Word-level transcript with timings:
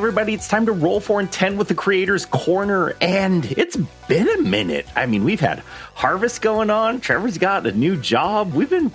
everybody, 0.00 0.32
it's 0.32 0.48
time 0.48 0.64
to 0.64 0.72
roll 0.72 0.98
for 0.98 1.20
intent 1.20 1.58
with 1.58 1.68
the 1.68 1.74
Creators 1.74 2.24
Corner, 2.24 2.96
and 3.02 3.44
it's 3.44 3.76
been 4.08 4.30
a 4.30 4.38
minute. 4.40 4.86
I 4.96 5.04
mean, 5.04 5.24
we've 5.24 5.40
had 5.40 5.58
harvest 5.92 6.40
going 6.40 6.70
on. 6.70 7.00
Trevor's 7.00 7.36
got 7.36 7.66
a 7.66 7.72
new 7.72 7.98
job. 7.98 8.54
We've 8.54 8.70
been 8.70 8.90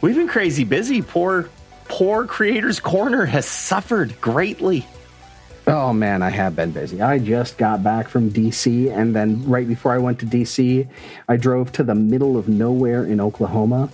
we've 0.00 0.14
been 0.14 0.28
crazy 0.28 0.62
busy. 0.62 1.02
Poor 1.02 1.48
poor 1.86 2.24
Creators 2.24 2.78
Corner 2.78 3.24
has 3.24 3.46
suffered 3.46 4.20
greatly. 4.20 4.86
Oh 5.66 5.92
man, 5.92 6.22
I 6.22 6.30
have 6.30 6.54
been 6.54 6.70
busy. 6.70 7.02
I 7.02 7.18
just 7.18 7.58
got 7.58 7.82
back 7.82 8.06
from 8.06 8.30
DC, 8.30 8.96
and 8.96 9.12
then 9.12 9.44
right 9.50 9.66
before 9.66 9.92
I 9.92 9.98
went 9.98 10.20
to 10.20 10.26
DC, 10.26 10.86
I 11.28 11.36
drove 11.36 11.72
to 11.72 11.82
the 11.82 11.96
middle 11.96 12.36
of 12.36 12.46
nowhere 12.46 13.04
in 13.04 13.20
Oklahoma. 13.20 13.90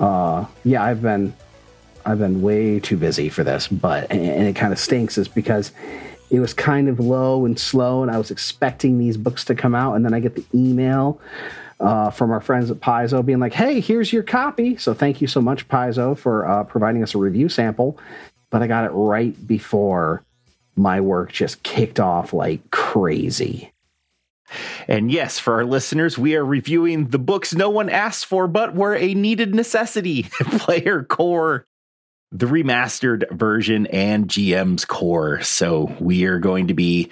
Uh, 0.00 0.46
yeah, 0.64 0.82
I've 0.82 1.02
been 1.02 1.34
I've 2.08 2.18
been 2.18 2.40
way 2.40 2.80
too 2.80 2.96
busy 2.96 3.28
for 3.28 3.44
this, 3.44 3.68
but 3.68 4.10
and 4.10 4.48
it 4.48 4.56
kind 4.56 4.72
of 4.72 4.78
stinks 4.78 5.18
is 5.18 5.28
because 5.28 5.72
it 6.30 6.40
was 6.40 6.54
kind 6.54 6.88
of 6.88 6.98
low 6.98 7.44
and 7.44 7.58
slow, 7.58 8.02
and 8.02 8.10
I 8.10 8.16
was 8.16 8.30
expecting 8.30 8.98
these 8.98 9.18
books 9.18 9.44
to 9.44 9.54
come 9.54 9.74
out, 9.74 9.94
and 9.94 10.06
then 10.06 10.14
I 10.14 10.20
get 10.20 10.34
the 10.34 10.44
email 10.54 11.20
uh, 11.80 12.08
from 12.08 12.30
our 12.30 12.40
friends 12.40 12.70
at 12.70 12.78
Paizo 12.78 13.22
being 13.22 13.40
like, 13.40 13.52
"Hey, 13.52 13.80
here's 13.80 14.10
your 14.10 14.22
copy." 14.22 14.78
So 14.78 14.94
thank 14.94 15.20
you 15.20 15.28
so 15.28 15.42
much, 15.42 15.68
Paizo, 15.68 16.16
for 16.16 16.48
uh, 16.48 16.64
providing 16.64 17.02
us 17.02 17.14
a 17.14 17.18
review 17.18 17.50
sample. 17.50 17.98
But 18.48 18.62
I 18.62 18.68
got 18.68 18.86
it 18.86 18.92
right 18.92 19.46
before 19.46 20.22
my 20.76 21.02
work 21.02 21.30
just 21.30 21.62
kicked 21.62 22.00
off 22.00 22.32
like 22.32 22.70
crazy. 22.70 23.70
And 24.86 25.12
yes, 25.12 25.38
for 25.38 25.52
our 25.56 25.66
listeners, 25.66 26.16
we 26.16 26.36
are 26.36 26.44
reviewing 26.46 27.08
the 27.08 27.18
books 27.18 27.54
no 27.54 27.68
one 27.68 27.90
asked 27.90 28.24
for, 28.24 28.48
but 28.48 28.74
were 28.74 28.96
a 28.96 29.12
needed 29.12 29.54
necessity 29.54 30.22
Player 30.40 31.02
Core 31.02 31.66
the 32.30 32.46
remastered 32.46 33.30
version 33.30 33.86
and 33.86 34.28
GM's 34.28 34.84
core. 34.84 35.40
So 35.42 35.94
we 35.98 36.24
are 36.24 36.38
going 36.38 36.68
to 36.68 36.74
be 36.74 37.10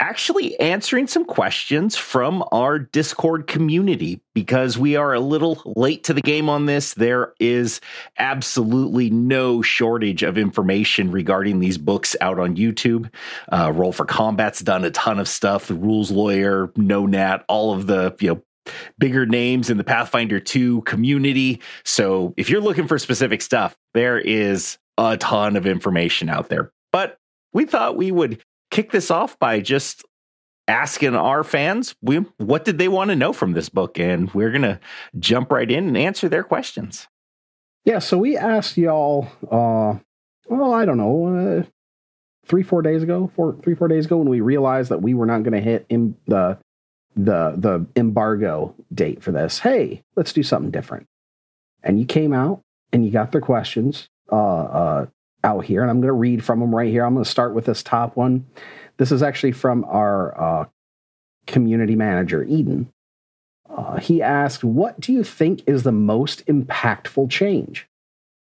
actually 0.00 0.58
answering 0.58 1.06
some 1.06 1.24
questions 1.24 1.96
from 1.96 2.44
our 2.50 2.78
Discord 2.78 3.46
community 3.46 4.20
because 4.34 4.76
we 4.76 4.96
are 4.96 5.14
a 5.14 5.20
little 5.20 5.62
late 5.76 6.04
to 6.04 6.14
the 6.14 6.20
game 6.20 6.48
on 6.48 6.66
this. 6.66 6.94
There 6.94 7.34
is 7.38 7.80
absolutely 8.18 9.10
no 9.10 9.62
shortage 9.62 10.22
of 10.22 10.38
information 10.38 11.10
regarding 11.10 11.60
these 11.60 11.78
books 11.78 12.16
out 12.20 12.38
on 12.38 12.56
YouTube. 12.56 13.10
Uh, 13.50 13.70
Roll 13.74 13.92
for 13.92 14.04
Combat's 14.04 14.60
done 14.60 14.84
a 14.84 14.90
ton 14.90 15.18
of 15.18 15.28
stuff. 15.28 15.66
The 15.68 15.74
Rules 15.74 16.10
Lawyer, 16.10 16.72
No 16.76 17.06
Nat, 17.06 17.44
all 17.48 17.74
of 17.74 17.86
the 17.86 18.16
you 18.20 18.28
know 18.34 18.42
bigger 18.98 19.26
names 19.26 19.70
in 19.70 19.76
the 19.76 19.84
Pathfinder 19.84 20.40
2 20.40 20.82
community. 20.82 21.60
So 21.84 22.34
if 22.36 22.48
you're 22.48 22.60
looking 22.60 22.86
for 22.86 22.98
specific 22.98 23.42
stuff, 23.42 23.76
there 23.94 24.18
is 24.18 24.78
a 24.98 25.16
ton 25.16 25.56
of 25.56 25.66
information 25.66 26.28
out 26.28 26.48
there. 26.48 26.72
But 26.92 27.18
we 27.52 27.64
thought 27.64 27.96
we 27.96 28.10
would 28.10 28.42
kick 28.70 28.90
this 28.92 29.10
off 29.10 29.38
by 29.38 29.60
just 29.60 30.04
asking 30.66 31.14
our 31.14 31.44
fans 31.44 31.94
we, 32.00 32.16
what 32.38 32.64
did 32.64 32.78
they 32.78 32.88
want 32.88 33.10
to 33.10 33.16
know 33.16 33.32
from 33.32 33.52
this 33.52 33.68
book 33.68 33.98
and 33.98 34.32
we're 34.32 34.50
going 34.50 34.62
to 34.62 34.80
jump 35.18 35.52
right 35.52 35.70
in 35.70 35.88
and 35.88 35.98
answer 35.98 36.28
their 36.28 36.42
questions. 36.42 37.06
Yeah, 37.84 37.98
so 37.98 38.16
we 38.16 38.36
asked 38.36 38.78
y'all 38.78 39.28
uh 39.50 39.98
well, 40.46 40.74
I 40.74 40.84
don't 40.84 40.98
know, 40.98 41.62
uh, 41.62 41.62
3 42.46 42.62
4 42.62 42.82
days 42.82 43.02
ago, 43.02 43.30
four 43.34 43.56
three 43.62 43.74
four 43.74 43.88
days 43.88 44.06
ago 44.06 44.18
when 44.18 44.28
we 44.28 44.40
realized 44.40 44.90
that 44.90 45.00
we 45.00 45.14
were 45.14 45.26
not 45.26 45.42
going 45.42 45.54
to 45.54 45.60
hit 45.60 45.86
in 45.88 46.16
the 46.26 46.58
the 47.16 47.54
the 47.56 47.86
embargo 47.96 48.74
date 48.92 49.22
for 49.22 49.32
this. 49.32 49.58
Hey, 49.58 50.02
let's 50.16 50.32
do 50.32 50.42
something 50.42 50.70
different. 50.70 51.06
And 51.82 51.98
you 51.98 52.06
came 52.06 52.32
out 52.32 52.62
and 52.92 53.04
you 53.04 53.10
got 53.10 53.32
their 53.32 53.40
questions 53.40 54.08
uh, 54.32 54.36
uh, 54.36 55.06
out 55.42 55.64
here, 55.64 55.82
and 55.82 55.90
I'm 55.90 56.00
going 56.00 56.08
to 56.08 56.12
read 56.12 56.44
from 56.44 56.60
them 56.60 56.74
right 56.74 56.90
here. 56.90 57.04
I'm 57.04 57.14
going 57.14 57.24
to 57.24 57.30
start 57.30 57.54
with 57.54 57.66
this 57.66 57.82
top 57.82 58.16
one. 58.16 58.46
This 58.96 59.12
is 59.12 59.22
actually 59.22 59.52
from 59.52 59.84
our 59.84 60.40
uh, 60.40 60.64
community 61.46 61.96
manager, 61.96 62.44
Eden. 62.44 62.92
Uh, 63.68 63.98
he 63.98 64.22
asked, 64.22 64.64
"What 64.64 65.00
do 65.00 65.12
you 65.12 65.24
think 65.24 65.62
is 65.66 65.82
the 65.82 65.92
most 65.92 66.44
impactful 66.46 67.30
change?" 67.30 67.88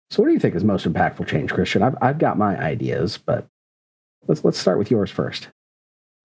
So, 0.09 0.22
what 0.22 0.28
do 0.28 0.34
you 0.34 0.40
think 0.40 0.56
is 0.56 0.64
most 0.64 0.85
impactful 0.85 1.28
change, 1.28 1.53
Christian? 1.53 1.81
I've 1.81 1.96
I've 2.02 2.18
got 2.18 2.38
my 2.38 2.58
ideas, 2.58 3.18
but 3.18 3.47
let's 4.28 4.44
let's 4.44 4.58
start 4.58 4.78
with 4.78 4.91
yours 4.91 5.09
first. 5.09 5.50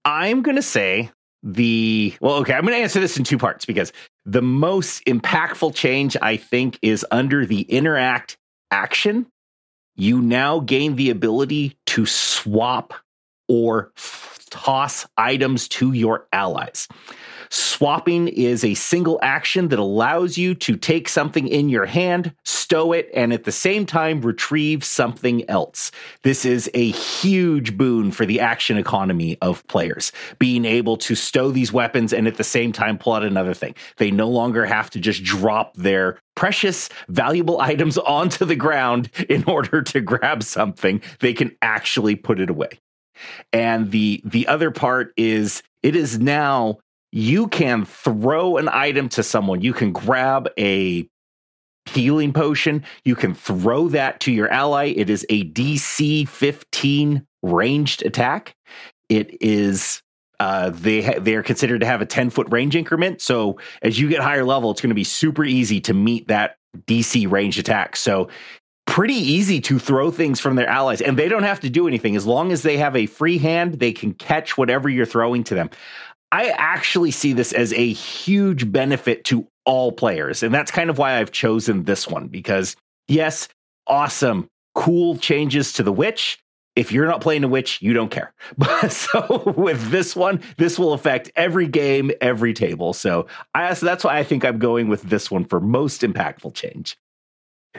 I'm 0.04 0.42
going 0.42 0.56
to 0.56 0.62
say 0.62 1.10
the 1.42 2.14
well 2.20 2.34
okay 2.34 2.54
i'm 2.54 2.62
going 2.62 2.74
to 2.74 2.82
answer 2.82 3.00
this 3.00 3.16
in 3.16 3.24
two 3.24 3.38
parts 3.38 3.64
because 3.64 3.92
the 4.24 4.42
most 4.42 5.04
impactful 5.04 5.74
change 5.74 6.16
i 6.22 6.36
think 6.36 6.78
is 6.82 7.04
under 7.10 7.46
the 7.46 7.62
interact 7.62 8.36
action. 8.70 9.26
You 9.94 10.20
now 10.20 10.60
gain 10.60 10.96
the 10.96 11.10
ability 11.10 11.76
to 11.86 12.06
swap 12.06 12.94
or 13.48 13.92
toss 14.50 15.06
items 15.16 15.68
to 15.68 15.92
your 15.92 16.26
allies 16.32 16.88
Swapping 17.50 18.28
is 18.28 18.64
a 18.64 18.74
single 18.74 19.18
action 19.22 19.68
that 19.68 19.78
allows 19.78 20.38
you 20.38 20.54
to 20.54 20.76
take 20.76 21.08
something 21.08 21.46
in 21.46 21.68
your 21.68 21.86
hand, 21.86 22.32
stow 22.44 22.92
it, 22.92 23.10
and 23.14 23.32
at 23.32 23.44
the 23.44 23.52
same 23.52 23.86
time 23.86 24.20
retrieve 24.20 24.84
something 24.84 25.48
else. 25.50 25.90
This 26.22 26.44
is 26.44 26.70
a 26.74 26.90
huge 26.90 27.76
boon 27.76 28.10
for 28.10 28.26
the 28.26 28.40
action 28.40 28.78
economy 28.78 29.36
of 29.42 29.66
players, 29.66 30.12
being 30.38 30.64
able 30.64 30.96
to 30.98 31.14
stow 31.14 31.50
these 31.50 31.72
weapons 31.72 32.12
and 32.12 32.26
at 32.26 32.36
the 32.36 32.44
same 32.44 32.72
time 32.72 32.98
pull 32.98 33.12
out 33.12 33.24
another 33.24 33.54
thing. 33.54 33.74
They 33.98 34.10
no 34.10 34.28
longer 34.28 34.64
have 34.64 34.90
to 34.90 35.00
just 35.00 35.22
drop 35.22 35.76
their 35.76 36.18
precious, 36.34 36.88
valuable 37.08 37.60
items 37.60 37.98
onto 38.16 38.44
the 38.44 38.56
ground 38.56 39.10
in 39.28 39.44
order 39.44 39.82
to 39.82 40.00
grab 40.00 40.42
something. 40.42 41.02
They 41.20 41.34
can 41.34 41.56
actually 41.62 42.16
put 42.16 42.40
it 42.40 42.50
away. 42.50 42.70
And 43.52 43.90
the 43.90 44.20
the 44.24 44.46
other 44.46 44.70
part 44.70 45.12
is 45.16 45.62
it 45.82 45.96
is 45.96 46.18
now 46.18 46.78
you 47.12 47.48
can 47.48 47.84
throw 47.84 48.56
an 48.56 48.68
item 48.68 49.08
to 49.10 49.22
someone. 49.22 49.60
You 49.60 49.72
can 49.72 49.92
grab 49.92 50.48
a 50.58 51.08
healing 51.86 52.32
potion. 52.32 52.84
You 53.04 53.14
can 53.14 53.34
throw 53.34 53.88
that 53.88 54.20
to 54.20 54.32
your 54.32 54.48
ally. 54.48 54.92
It 54.96 55.08
is 55.08 55.24
a 55.28 55.44
DC 55.52 56.28
15 56.28 57.26
ranged 57.42 58.04
attack. 58.04 58.54
It 59.08 59.40
is 59.40 60.02
uh, 60.38 60.70
they 60.70 61.02
ha- 61.02 61.18
they 61.18 61.34
are 61.34 61.42
considered 61.42 61.80
to 61.80 61.86
have 61.86 62.02
a 62.02 62.06
10 62.06 62.30
foot 62.30 62.46
range 62.50 62.76
increment. 62.76 63.22
So 63.22 63.58
as 63.82 63.98
you 63.98 64.08
get 64.08 64.20
higher 64.20 64.44
level, 64.44 64.70
it's 64.70 64.80
going 64.80 64.90
to 64.90 64.94
be 64.94 65.04
super 65.04 65.44
easy 65.44 65.80
to 65.82 65.94
meet 65.94 66.28
that 66.28 66.56
DC 66.86 67.30
ranged 67.30 67.58
attack. 67.58 67.96
So 67.96 68.28
pretty 68.86 69.14
easy 69.14 69.60
to 69.60 69.78
throw 69.78 70.10
things 70.10 70.38
from 70.38 70.56
their 70.56 70.68
allies, 70.68 71.00
and 71.00 71.18
they 71.18 71.28
don't 71.28 71.42
have 71.42 71.60
to 71.60 71.70
do 71.70 71.88
anything 71.88 72.16
as 72.16 72.26
long 72.26 72.52
as 72.52 72.62
they 72.62 72.76
have 72.76 72.94
a 72.94 73.06
free 73.06 73.38
hand. 73.38 73.74
They 73.74 73.92
can 73.92 74.12
catch 74.12 74.58
whatever 74.58 74.88
you're 74.88 75.06
throwing 75.06 75.42
to 75.44 75.54
them. 75.54 75.70
I 76.32 76.48
actually 76.50 77.10
see 77.10 77.32
this 77.32 77.52
as 77.52 77.72
a 77.72 77.92
huge 77.92 78.70
benefit 78.70 79.24
to 79.26 79.46
all 79.64 79.92
players. 79.92 80.42
And 80.42 80.54
that's 80.54 80.70
kind 80.70 80.90
of 80.90 80.98
why 80.98 81.18
I've 81.18 81.32
chosen 81.32 81.84
this 81.84 82.08
one 82.08 82.28
because, 82.28 82.76
yes, 83.08 83.48
awesome, 83.86 84.48
cool 84.74 85.16
changes 85.18 85.72
to 85.74 85.82
the 85.82 85.92
witch. 85.92 86.38
If 86.74 86.92
you're 86.92 87.06
not 87.06 87.22
playing 87.22 87.42
a 87.42 87.48
witch, 87.48 87.80
you 87.80 87.94
don't 87.94 88.10
care. 88.10 88.34
But 88.58 88.92
so 88.92 89.54
with 89.56 89.90
this 89.90 90.14
one, 90.14 90.40
this 90.58 90.78
will 90.78 90.92
affect 90.92 91.30
every 91.34 91.66
game, 91.66 92.10
every 92.20 92.52
table. 92.52 92.92
So 92.92 93.26
I 93.54 93.72
so 93.74 93.86
that's 93.86 94.04
why 94.04 94.18
I 94.18 94.24
think 94.24 94.44
I'm 94.44 94.58
going 94.58 94.88
with 94.88 95.02
this 95.02 95.30
one 95.30 95.44
for 95.44 95.60
most 95.60 96.02
impactful 96.02 96.54
change. 96.54 96.98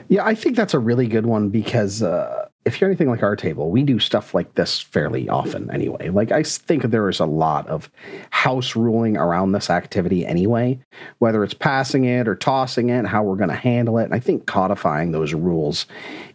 Yeah, 0.09 0.25
I 0.25 0.35
think 0.35 0.55
that's 0.55 0.73
a 0.73 0.79
really 0.79 1.07
good 1.07 1.25
one 1.25 1.49
because 1.49 2.01
uh, 2.03 2.46
if 2.67 2.81
you're 2.81 2.89
anything 2.89 3.09
like 3.09 3.23
our 3.23 3.37
table, 3.37 3.71
we 3.71 3.81
do 3.81 3.97
stuff 3.97 4.33
like 4.33 4.55
this 4.55 4.81
fairly 4.81 5.29
often 5.29 5.71
anyway. 5.71 6.09
Like, 6.09 6.33
I 6.33 6.43
think 6.43 6.83
there 6.83 7.07
is 7.07 7.21
a 7.21 7.25
lot 7.25 7.65
of 7.67 7.89
house 8.29 8.75
ruling 8.75 9.15
around 9.15 9.53
this 9.53 9.69
activity 9.69 10.25
anyway, 10.25 10.77
whether 11.19 11.45
it's 11.45 11.53
passing 11.53 12.03
it 12.03 12.27
or 12.27 12.35
tossing 12.35 12.89
it, 12.89 13.05
how 13.05 13.23
we're 13.23 13.37
going 13.37 13.49
to 13.49 13.55
handle 13.55 13.97
it. 13.99 14.03
And 14.03 14.13
I 14.13 14.19
think 14.19 14.47
codifying 14.47 15.13
those 15.13 15.33
rules 15.33 15.85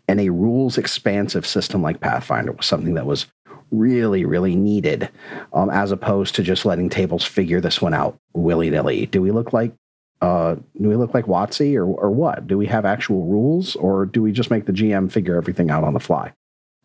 in 0.08 0.18
a 0.18 0.30
rules 0.30 0.78
expansive 0.78 1.46
system 1.46 1.82
like 1.82 2.00
Pathfinder 2.00 2.52
was 2.52 2.64
something 2.64 2.94
that 2.94 3.04
was 3.04 3.26
really, 3.70 4.24
really 4.24 4.56
needed, 4.56 5.10
um, 5.52 5.68
as 5.68 5.92
opposed 5.92 6.34
to 6.36 6.42
just 6.42 6.64
letting 6.64 6.88
tables 6.88 7.24
figure 7.24 7.60
this 7.60 7.82
one 7.82 7.92
out 7.92 8.18
willy 8.32 8.70
nilly. 8.70 9.04
Do 9.04 9.20
we 9.20 9.32
look 9.32 9.52
like 9.52 9.74
uh, 10.22 10.54
do 10.80 10.88
we 10.88 10.94
look 10.94 11.12
like 11.14 11.26
WotC 11.26 11.74
or 11.74 11.84
or 11.84 12.10
what? 12.10 12.46
Do 12.46 12.56
we 12.56 12.66
have 12.66 12.86
actual 12.86 13.26
rules 13.26 13.74
or 13.74 14.06
do 14.06 14.22
we 14.22 14.30
just 14.30 14.52
make 14.52 14.66
the 14.66 14.72
GM 14.72 15.10
figure 15.10 15.36
everything 15.36 15.68
out 15.68 15.82
on 15.82 15.94
the 15.94 16.00
fly? 16.00 16.32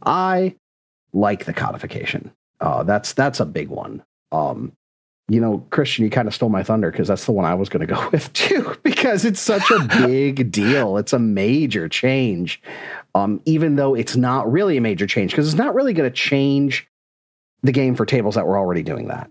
I 0.03 0.55
like 1.13 1.45
the 1.45 1.53
codification. 1.53 2.31
Uh, 2.59 2.81
that's 2.81 3.13
that's 3.13 3.39
a 3.39 3.45
big 3.45 3.69
one. 3.69 4.03
Um, 4.31 4.73
you 5.29 5.39
know, 5.39 5.59
Christian, 5.69 6.03
you 6.03 6.09
kind 6.09 6.27
of 6.27 6.33
stole 6.33 6.49
my 6.49 6.63
thunder 6.63 6.89
because 6.89 7.09
that's 7.09 7.25
the 7.25 7.31
one 7.31 7.45
I 7.45 7.53
was 7.53 7.69
going 7.69 7.81
to 7.87 7.93
go 7.93 8.09
with 8.09 8.33
too, 8.33 8.75
because 8.81 9.23
it's 9.23 9.39
such 9.39 9.69
a 9.69 9.87
big 10.07 10.51
deal. 10.51 10.97
It's 10.97 11.13
a 11.13 11.19
major 11.19 11.87
change, 11.87 12.59
um, 13.13 13.39
even 13.45 13.75
though 13.75 13.93
it's 13.93 14.15
not 14.15 14.51
really 14.51 14.77
a 14.77 14.81
major 14.81 15.05
change 15.05 15.31
because 15.31 15.47
it's 15.47 15.57
not 15.57 15.75
really 15.75 15.93
going 15.93 16.09
to 16.09 16.15
change 16.15 16.87
the 17.61 17.71
game 17.71 17.93
for 17.93 18.05
tables 18.05 18.33
that 18.33 18.47
were 18.47 18.57
already 18.57 18.81
doing 18.81 19.09
that 19.09 19.29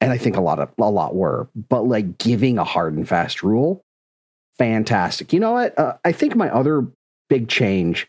and 0.00 0.12
I 0.12 0.18
think 0.18 0.36
a 0.36 0.40
lot 0.40 0.58
of 0.58 0.70
a 0.78 0.90
lot 0.90 1.14
were, 1.14 1.48
but 1.68 1.82
like 1.82 2.18
giving 2.18 2.58
a 2.58 2.64
hard 2.64 2.94
and 2.94 3.08
fast 3.08 3.42
rule, 3.42 3.84
fantastic. 4.58 5.32
You 5.32 5.40
know 5.40 5.52
what? 5.52 5.78
Uh, 5.78 5.94
I 6.04 6.12
think 6.12 6.36
my 6.36 6.50
other 6.50 6.86
big 7.28 7.48
change 7.48 8.06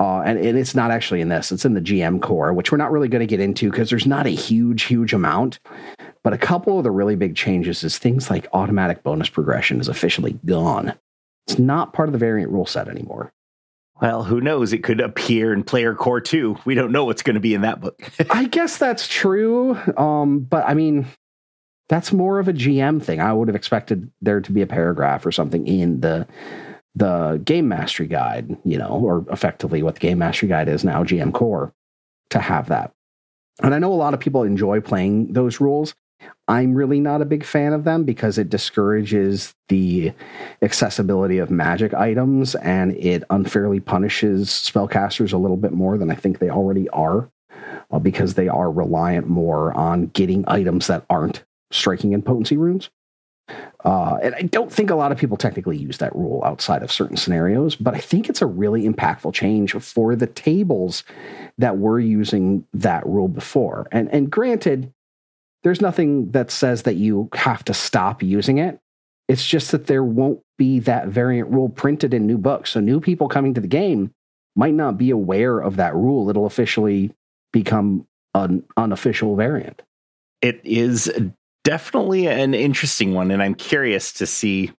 Uh, 0.00 0.22
and, 0.22 0.38
and 0.38 0.56
it's 0.58 0.74
not 0.74 0.90
actually 0.90 1.20
in 1.20 1.28
this, 1.28 1.52
it's 1.52 1.66
in 1.66 1.74
the 1.74 1.80
GM 1.80 2.22
core, 2.22 2.54
which 2.54 2.72
we're 2.72 2.78
not 2.78 2.90
really 2.90 3.06
going 3.08 3.20
to 3.20 3.26
get 3.26 3.38
into 3.38 3.70
because 3.70 3.90
there's 3.90 4.06
not 4.06 4.26
a 4.26 4.30
huge, 4.30 4.84
huge 4.84 5.12
amount. 5.12 5.60
But 6.24 6.32
a 6.32 6.38
couple 6.38 6.78
of 6.78 6.84
the 6.84 6.90
really 6.90 7.16
big 7.16 7.36
changes 7.36 7.84
is 7.84 7.98
things 7.98 8.30
like 8.30 8.48
automatic 8.54 9.02
bonus 9.02 9.28
progression 9.28 9.78
is 9.78 9.88
officially 9.88 10.38
gone. 10.46 10.94
It's 11.46 11.58
not 11.58 11.92
part 11.92 12.08
of 12.08 12.14
the 12.14 12.18
variant 12.18 12.50
rule 12.50 12.64
set 12.64 12.88
anymore. 12.88 13.30
Well, 14.00 14.24
who 14.24 14.40
knows? 14.40 14.72
It 14.72 14.82
could 14.82 15.00
appear 15.00 15.52
in 15.52 15.62
Player 15.62 15.94
Core 15.94 16.20
2. 16.20 16.58
We 16.64 16.74
don't 16.74 16.92
know 16.92 17.04
what's 17.04 17.22
going 17.22 17.34
to 17.34 17.40
be 17.40 17.54
in 17.54 17.62
that 17.62 17.80
book. 17.80 18.00
I 18.30 18.46
guess 18.46 18.78
that's 18.78 19.06
true. 19.06 19.76
Um, 19.96 20.40
but 20.40 20.66
I 20.66 20.74
mean, 20.74 21.06
that's 21.88 22.12
more 22.12 22.38
of 22.38 22.48
a 22.48 22.52
GM 22.52 23.02
thing. 23.02 23.20
I 23.20 23.32
would 23.32 23.48
have 23.48 23.56
expected 23.56 24.10
there 24.22 24.40
to 24.40 24.52
be 24.52 24.62
a 24.62 24.66
paragraph 24.66 25.26
or 25.26 25.32
something 25.32 25.66
in 25.66 26.00
the 26.00 26.26
the 26.96 27.40
game 27.44 27.68
mastery 27.68 28.08
guide, 28.08 28.56
you 28.64 28.76
know, 28.76 28.88
or 28.88 29.24
effectively 29.30 29.82
what 29.82 29.94
the 29.94 30.00
game 30.00 30.18
mastery 30.18 30.48
guide 30.48 30.68
is 30.68 30.84
now, 30.84 31.04
GM 31.04 31.32
Core, 31.32 31.72
to 32.30 32.40
have 32.40 32.68
that. 32.68 32.92
And 33.62 33.74
I 33.74 33.78
know 33.78 33.92
a 33.92 33.94
lot 33.94 34.14
of 34.14 34.20
people 34.20 34.42
enjoy 34.42 34.80
playing 34.80 35.32
those 35.32 35.60
rules. 35.60 35.94
I'm 36.48 36.74
really 36.74 37.00
not 37.00 37.22
a 37.22 37.26
big 37.26 37.44
fan 37.44 37.72
of 37.72 37.84
them 37.84 38.04
because 38.04 38.36
it 38.36 38.50
discourages 38.50 39.54
the 39.68 40.12
accessibility 40.62 41.38
of 41.38 41.50
magic 41.50 41.94
items 41.94 42.54
and 42.56 42.96
it 42.96 43.22
unfairly 43.30 43.80
punishes 43.80 44.48
spellcasters 44.48 45.32
a 45.32 45.38
little 45.38 45.56
bit 45.56 45.72
more 45.72 45.96
than 45.96 46.10
I 46.10 46.14
think 46.16 46.38
they 46.38 46.50
already 46.50 46.88
are 46.90 47.30
uh, 47.90 47.98
because 47.98 48.34
they 48.34 48.48
are 48.48 48.70
reliant 48.70 49.28
more 49.28 49.72
on 49.74 50.06
getting 50.06 50.44
items 50.48 50.88
that 50.88 51.04
aren't 51.08 51.44
striking 51.70 52.14
and 52.14 52.24
potency 52.24 52.56
runes. 52.56 52.90
Uh, 53.84 54.18
and 54.22 54.34
I 54.34 54.42
don't 54.42 54.72
think 54.72 54.90
a 54.90 54.94
lot 54.94 55.12
of 55.12 55.18
people 55.18 55.36
technically 55.36 55.76
use 55.76 55.98
that 55.98 56.14
rule 56.14 56.42
outside 56.44 56.82
of 56.82 56.92
certain 56.92 57.16
scenarios, 57.16 57.74
but 57.74 57.94
I 57.94 57.98
think 57.98 58.28
it's 58.28 58.42
a 58.42 58.46
really 58.46 58.88
impactful 58.88 59.32
change 59.34 59.72
for 59.72 60.14
the 60.14 60.26
tables 60.26 61.02
that 61.58 61.78
were 61.78 61.98
using 61.98 62.66
that 62.74 63.06
rule 63.06 63.28
before. 63.28 63.88
And 63.90 64.08
and 64.10 64.30
granted, 64.30 64.92
there's 65.62 65.80
nothing 65.80 66.30
that 66.32 66.50
says 66.50 66.82
that 66.82 66.96
you 66.96 67.28
have 67.34 67.64
to 67.64 67.74
stop 67.74 68.22
using 68.22 68.58
it. 68.58 68.78
It's 69.28 69.46
just 69.46 69.70
that 69.72 69.86
there 69.86 70.02
won't 70.02 70.40
be 70.58 70.80
that 70.80 71.08
variant 71.08 71.50
rule 71.50 71.68
printed 71.68 72.14
in 72.14 72.26
new 72.26 72.38
books. 72.38 72.70
So 72.70 72.80
new 72.80 73.00
people 73.00 73.28
coming 73.28 73.54
to 73.54 73.60
the 73.60 73.68
game 73.68 74.12
might 74.56 74.74
not 74.74 74.98
be 74.98 75.10
aware 75.10 75.60
of 75.60 75.76
that 75.76 75.94
rule. 75.94 76.28
It'll 76.28 76.46
officially 76.46 77.12
become 77.52 78.06
an 78.34 78.64
unofficial 78.76 79.36
variant. 79.36 79.82
It 80.42 80.60
is 80.64 81.12
definitely 81.64 82.26
an 82.26 82.54
interesting 82.54 83.14
one, 83.14 83.30
and 83.30 83.42
I'm 83.42 83.54
curious 83.54 84.12
to 84.14 84.26
see 84.26 84.72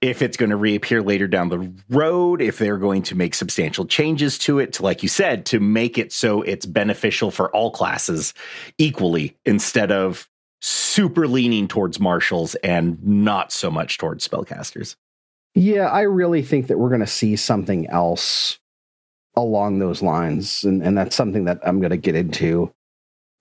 if 0.00 0.22
it's 0.22 0.36
going 0.36 0.50
to 0.50 0.56
reappear 0.56 1.02
later 1.02 1.26
down 1.26 1.48
the 1.48 1.72
road, 1.88 2.40
if 2.40 2.58
they're 2.58 2.78
going 2.78 3.02
to 3.02 3.14
make 3.14 3.34
substantial 3.34 3.84
changes 3.84 4.38
to 4.38 4.58
it, 4.58 4.72
to, 4.74 4.82
like 4.82 5.02
you 5.02 5.08
said, 5.08 5.46
to 5.46 5.60
make 5.60 5.98
it 5.98 6.12
so 6.12 6.42
it's 6.42 6.66
beneficial 6.66 7.30
for 7.30 7.54
all 7.54 7.70
classes 7.70 8.34
equally 8.78 9.36
instead 9.44 9.90
of 9.92 10.28
super 10.60 11.28
leaning 11.28 11.68
towards 11.68 12.00
martials 12.00 12.54
and 12.56 13.02
not 13.04 13.52
so 13.52 13.70
much 13.70 13.98
towards 13.98 14.26
spellcasters. 14.26 14.96
Yeah, 15.54 15.88
I 15.88 16.02
really 16.02 16.42
think 16.42 16.68
that 16.68 16.78
we're 16.78 16.88
going 16.88 17.00
to 17.00 17.06
see 17.06 17.36
something 17.36 17.86
else 17.88 18.58
along 19.36 19.78
those 19.78 20.02
lines. 20.02 20.64
And, 20.64 20.82
and 20.82 20.96
that's 20.96 21.14
something 21.14 21.44
that 21.44 21.60
I'm 21.62 21.80
going 21.80 21.90
to 21.90 21.96
get 21.96 22.14
into 22.14 22.72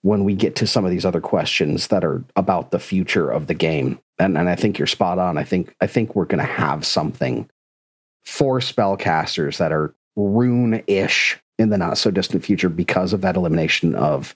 when 0.03 0.25
we 0.25 0.35
get 0.35 0.55
to 0.57 0.67
some 0.67 0.85
of 0.85 0.91
these 0.91 1.05
other 1.05 1.21
questions 1.21 1.87
that 1.87 2.03
are 2.03 2.23
about 2.35 2.71
the 2.71 2.79
future 2.79 3.31
of 3.31 3.47
the 3.47 3.53
game. 3.53 3.99
And, 4.19 4.37
and 4.37 4.49
I 4.49 4.55
think 4.55 4.77
you're 4.77 4.85
spot 4.85 5.17
on. 5.17 5.37
I 5.37 5.43
think 5.43 5.75
I 5.81 5.87
think 5.87 6.15
we're 6.15 6.25
going 6.25 6.45
to 6.45 6.51
have 6.51 6.85
something 6.85 7.49
for 8.23 8.59
spellcasters 8.59 9.57
that 9.57 9.71
are 9.71 9.95
rune-ish 10.15 11.39
in 11.57 11.69
the 11.69 11.77
not 11.77 11.97
so 11.97 12.11
distant 12.11 12.43
future 12.43 12.69
because 12.69 13.13
of 13.13 13.21
that 13.21 13.35
elimination 13.35 13.95
of 13.95 14.35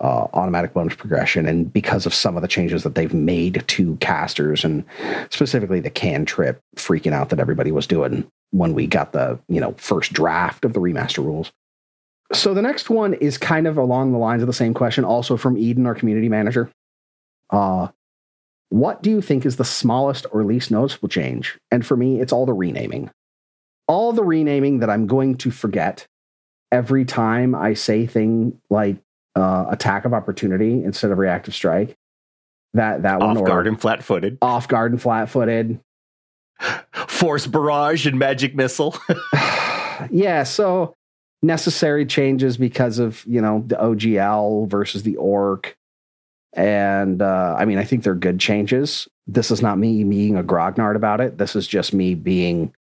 uh, 0.00 0.26
automatic 0.34 0.74
bonus 0.74 0.94
progression 0.94 1.46
and 1.46 1.72
because 1.72 2.06
of 2.06 2.14
some 2.14 2.36
of 2.36 2.42
the 2.42 2.48
changes 2.48 2.82
that 2.82 2.94
they've 2.94 3.14
made 3.14 3.64
to 3.66 3.96
casters 3.96 4.64
and 4.64 4.84
specifically 5.30 5.80
the 5.80 5.90
cantrip 5.90 6.60
freaking 6.76 7.12
out 7.12 7.30
that 7.30 7.40
everybody 7.40 7.72
was 7.72 7.86
doing 7.86 8.28
when 8.50 8.74
we 8.74 8.86
got 8.86 9.12
the 9.12 9.38
you 9.48 9.60
know 9.60 9.72
first 9.78 10.12
draft 10.12 10.64
of 10.66 10.74
the 10.74 10.80
remaster 10.80 11.24
rules 11.24 11.50
so 12.32 12.54
the 12.54 12.62
next 12.62 12.90
one 12.90 13.14
is 13.14 13.38
kind 13.38 13.66
of 13.66 13.76
along 13.76 14.12
the 14.12 14.18
lines 14.18 14.42
of 14.42 14.46
the 14.46 14.52
same 14.52 14.74
question, 14.74 15.04
also 15.04 15.36
from 15.36 15.56
Eden, 15.56 15.86
our 15.86 15.94
community 15.94 16.28
manager. 16.28 16.70
Uh, 17.50 17.88
what 18.68 19.02
do 19.02 19.10
you 19.10 19.20
think 19.20 19.46
is 19.46 19.56
the 19.56 19.64
smallest 19.64 20.26
or 20.32 20.44
least 20.44 20.70
noticeable 20.70 21.08
change? 21.08 21.58
And 21.70 21.86
for 21.86 21.96
me, 21.96 22.20
it's 22.20 22.32
all 22.32 22.46
the 22.46 22.52
renaming. 22.52 23.10
All 23.86 24.12
the 24.12 24.24
renaming 24.24 24.80
that 24.80 24.90
I'm 24.90 25.06
going 25.06 25.36
to 25.38 25.50
forget 25.52 26.06
every 26.72 27.04
time 27.04 27.54
I 27.54 27.74
say 27.74 28.06
thing 28.06 28.60
like 28.68 28.96
uh, 29.36 29.66
attack 29.70 30.04
of 30.04 30.12
opportunity 30.12 30.82
instead 30.82 31.12
of 31.12 31.18
reactive 31.18 31.54
strike. 31.54 31.96
That 32.74 33.02
that 33.02 33.20
one 33.20 33.38
off 33.38 33.44
guard 33.44 33.66
and 33.66 33.80
flat 33.80 34.02
footed. 34.02 34.38
Off 34.42 34.66
guard 34.66 34.92
and 34.92 35.00
flat 35.00 35.30
footed. 35.30 35.80
Force 36.92 37.46
barrage 37.46 38.06
and 38.06 38.18
magic 38.18 38.54
missile. 38.56 38.96
yeah, 40.10 40.42
so 40.42 40.94
necessary 41.42 42.06
changes 42.06 42.56
because 42.56 42.98
of 42.98 43.24
you 43.26 43.40
know 43.40 43.64
the 43.66 43.76
OGL 43.76 44.68
versus 44.68 45.02
the 45.02 45.16
ORC, 45.16 45.76
and 46.52 47.22
uh, 47.22 47.56
I 47.58 47.64
mean 47.64 47.78
I 47.78 47.84
think 47.84 48.02
they're 48.02 48.14
good 48.14 48.38
changes. 48.38 49.08
This 49.26 49.50
is 49.50 49.62
not 49.62 49.78
me 49.78 50.04
being 50.04 50.36
a 50.36 50.44
grognard 50.44 50.96
about 50.96 51.20
it. 51.20 51.38
This 51.38 51.56
is 51.56 51.66
just 51.66 51.92
me 51.92 52.14
being 52.14 52.74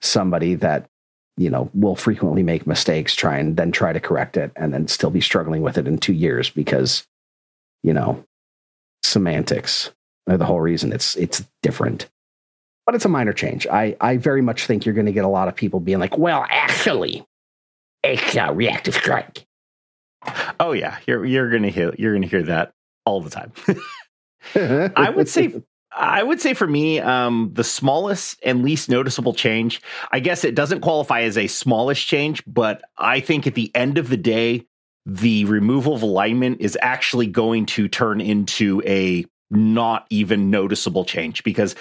somebody 0.00 0.54
that 0.56 0.88
you 1.36 1.50
know 1.50 1.70
will 1.74 1.96
frequently 1.96 2.42
make 2.42 2.66
mistakes, 2.66 3.14
try 3.14 3.38
and 3.38 3.56
then 3.56 3.72
try 3.72 3.92
to 3.92 4.00
correct 4.00 4.36
it, 4.36 4.52
and 4.56 4.72
then 4.72 4.88
still 4.88 5.10
be 5.10 5.20
struggling 5.20 5.62
with 5.62 5.78
it 5.78 5.86
in 5.86 5.98
two 5.98 6.12
years 6.12 6.50
because 6.50 7.06
you 7.82 7.92
know 7.92 8.24
semantics 9.02 9.90
are 10.28 10.36
the 10.36 10.44
whole 10.44 10.60
reason 10.60 10.92
it's 10.92 11.16
it's 11.16 11.44
different 11.62 12.08
but 12.86 12.94
it's 12.94 13.04
a 13.04 13.08
minor 13.08 13.32
change. 13.32 13.66
I, 13.66 13.96
I 14.00 14.16
very 14.16 14.42
much 14.42 14.66
think 14.66 14.84
you're 14.84 14.94
going 14.94 15.06
to 15.06 15.12
get 15.12 15.24
a 15.24 15.28
lot 15.28 15.48
of 15.48 15.54
people 15.54 15.80
being 15.80 15.98
like, 15.98 16.18
well, 16.18 16.44
actually, 16.48 17.24
extra 18.04 18.52
reactive 18.52 18.94
strike. 18.94 19.46
Oh 20.60 20.72
yeah, 20.72 20.98
you're 21.06 21.24
you're 21.24 21.50
gonna 21.50 21.70
hear 21.70 21.94
you're 21.98 22.14
gonna 22.14 22.26
hear 22.26 22.44
that 22.44 22.72
all 23.04 23.20
the 23.20 23.30
time. 23.30 23.52
I 24.96 25.10
would 25.10 25.28
say 25.28 25.62
I 25.94 26.22
would 26.22 26.40
say 26.40 26.54
for 26.54 26.66
me, 26.66 27.00
um, 27.00 27.50
the 27.52 27.64
smallest 27.64 28.38
and 28.44 28.62
least 28.62 28.88
noticeable 28.88 29.34
change. 29.34 29.82
I 30.10 30.20
guess 30.20 30.44
it 30.44 30.54
doesn't 30.54 30.80
qualify 30.80 31.22
as 31.22 31.36
a 31.36 31.46
smallish 31.46 32.06
change, 32.06 32.42
but 32.46 32.82
I 32.96 33.20
think 33.20 33.46
at 33.46 33.54
the 33.54 33.70
end 33.74 33.98
of 33.98 34.08
the 34.08 34.16
day, 34.16 34.66
the 35.04 35.44
removal 35.46 35.94
of 35.94 36.02
alignment 36.02 36.60
is 36.60 36.78
actually 36.80 37.26
going 37.26 37.66
to 37.66 37.88
turn 37.88 38.20
into 38.20 38.82
a 38.86 39.26
not 39.52 40.06
even 40.10 40.50
noticeable 40.50 41.04
change 41.04 41.44
because 41.44 41.74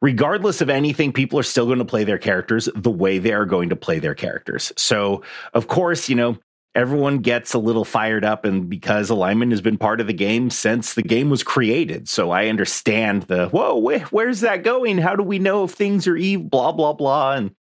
regardless 0.00 0.60
of 0.60 0.70
anything, 0.70 1.12
people 1.12 1.38
are 1.38 1.44
still 1.44 1.66
going 1.66 1.78
to 1.78 1.84
play 1.84 2.04
their 2.04 2.18
characters 2.18 2.68
the 2.74 2.90
way 2.90 3.18
they 3.18 3.32
are 3.32 3.46
going 3.46 3.70
to 3.70 3.76
play 3.76 3.98
their 3.98 4.14
characters. 4.14 4.72
So, 4.76 5.22
of 5.54 5.66
course, 5.66 6.08
you 6.08 6.14
know, 6.14 6.38
everyone 6.74 7.18
gets 7.18 7.54
a 7.54 7.58
little 7.58 7.84
fired 7.84 8.24
up 8.24 8.44
and 8.44 8.68
because 8.68 9.08
alignment 9.08 9.52
has 9.52 9.60
been 9.60 9.78
part 9.78 10.00
of 10.00 10.06
the 10.06 10.12
game 10.12 10.50
since 10.50 10.94
the 10.94 11.02
game 11.02 11.30
was 11.30 11.42
created 11.42 12.08
so 12.08 12.30
i 12.30 12.48
understand 12.48 13.22
the 13.24 13.48
whoa 13.48 13.80
wh- 13.80 14.12
where's 14.12 14.40
that 14.40 14.64
going 14.64 14.98
how 14.98 15.14
do 15.14 15.22
we 15.22 15.38
know 15.38 15.64
if 15.64 15.70
things 15.70 16.06
are 16.06 16.16
evil 16.16 16.48
blah 16.48 16.72
blah 16.72 16.92
blah 16.92 17.34
and 17.34 17.54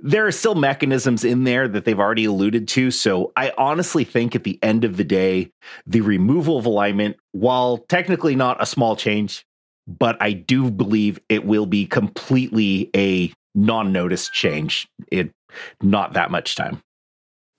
there 0.00 0.26
are 0.26 0.32
still 0.32 0.54
mechanisms 0.54 1.24
in 1.24 1.44
there 1.44 1.66
that 1.66 1.84
they've 1.84 1.98
already 1.98 2.24
alluded 2.24 2.68
to. 2.68 2.90
So 2.90 3.32
i 3.36 3.52
honestly 3.58 4.04
think 4.04 4.34
at 4.34 4.44
the 4.44 4.58
end 4.62 4.84
of 4.84 4.96
the 4.96 5.04
day 5.04 5.50
the 5.86 6.00
removal 6.00 6.58
of 6.58 6.66
alignment 6.66 7.16
while 7.32 7.78
technically 7.88 8.36
not 8.36 8.62
a 8.62 8.66
small 8.66 8.96
change 8.96 9.44
but 9.86 10.16
i 10.20 10.32
do 10.32 10.70
believe 10.70 11.18
it 11.28 11.44
will 11.44 11.66
be 11.66 11.86
completely 11.86 12.90
a 12.94 13.32
non-noticed 13.54 14.32
change 14.32 14.88
in 15.10 15.32
not 15.82 16.12
that 16.14 16.30
much 16.30 16.54
time. 16.54 16.80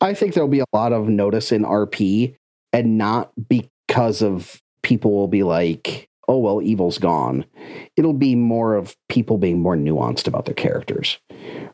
I 0.01 0.13
think 0.13 0.33
there'll 0.33 0.49
be 0.49 0.61
a 0.61 0.65
lot 0.73 0.93
of 0.93 1.09
notice 1.09 1.51
in 1.51 1.63
RP 1.63 2.35
and 2.71 2.97
not 2.97 3.31
because 3.49 4.21
of 4.21 4.61
people 4.81 5.11
will 5.11 5.27
be 5.27 5.43
like, 5.43 6.07
oh, 6.29 6.37
well, 6.37 6.61
evil's 6.61 6.99
gone. 6.99 7.43
It'll 7.97 8.13
be 8.13 8.35
more 8.35 8.75
of 8.75 8.95
people 9.09 9.39
being 9.39 9.59
more 9.59 9.75
nuanced 9.75 10.27
about 10.27 10.45
their 10.45 10.53
characters 10.53 11.17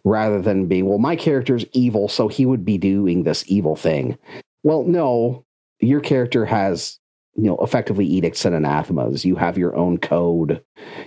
rather 0.06 0.42
than 0.42 0.68
being, 0.68 0.88
well, 0.88 0.98
my 0.98 1.18
character's 1.18 1.66
evil, 1.74 2.08
so 2.08 2.30
he 2.30 2.46
would 2.46 2.64
be 2.64 2.78
doing 2.78 3.24
this 3.24 3.44
evil 3.48 3.76
thing. 3.76 4.18
Well, 4.64 4.84
no, 4.84 5.46
your 5.82 6.00
character 6.00 6.46
has, 6.46 6.98
you 7.36 7.44
know, 7.44 7.58
effectively 7.58 8.06
edicts 8.06 8.46
and 8.46 8.56
anathemas. 8.56 9.26
You 9.26 9.36
have 9.36 9.58
your 9.58 9.76
own 9.76 9.98
code. 9.98 10.64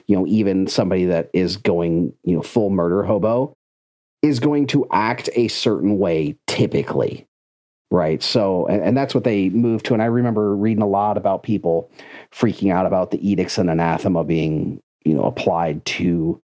You 0.07 0.17
know, 0.17 0.27
even 0.27 0.67
somebody 0.67 1.07
that 1.07 1.31
is 1.33 1.57
going, 1.57 2.13
you 2.25 2.37
know, 2.37 2.43
full 2.43 2.69
murder 2.69 3.03
hobo 3.03 3.55
is 4.21 4.41
going 4.41 4.67
to 4.67 4.87
act 4.91 5.31
a 5.35 5.49
certain 5.49 5.99
way 5.99 6.37
typically 6.47 7.28
right 7.91 8.23
so 8.23 8.67
and, 8.67 8.83
and, 8.83 8.97
that's 8.97 9.15
what 9.15 9.25
they 9.25 9.49
moved 9.51 9.87
to 9.87 9.95
and 9.95 10.03
i 10.03 10.07
remember 10.07 10.55
reading 10.55 10.83
a 10.83 10.89
lot 10.89 11.17
about 11.17 11.43
people 11.43 11.91
freaking 12.33 12.73
out 12.73 12.87
about 12.87 13.11
the 13.11 13.31
edicts 13.31 13.59
and 13.59 13.71
anathema 13.71 14.25
being 14.25 14.81
you 15.05 15.15
know 15.15 15.25
applied 15.25 15.85
to 15.85 16.41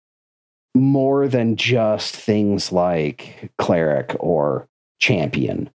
more 0.75 1.29
than 1.29 1.57
just 1.57 2.17
things 2.17 2.73
like 2.73 3.51
cleric 3.59 4.17
or 4.19 4.69
champion 4.99 5.71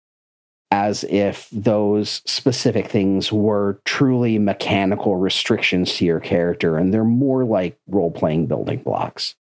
as 0.70 1.04
if 1.04 1.48
those 1.52 2.22
specific 2.26 2.88
things 2.88 3.32
were 3.32 3.80
truly 3.84 4.38
mechanical 4.38 5.16
restrictions 5.16 5.94
to 5.94 6.04
your 6.04 6.20
character 6.20 6.76
and 6.76 6.92
they're 6.92 7.04
more 7.04 7.44
like 7.44 7.78
role 7.86 8.10
playing 8.10 8.46
building 8.46 8.82
blocks. 8.82 9.36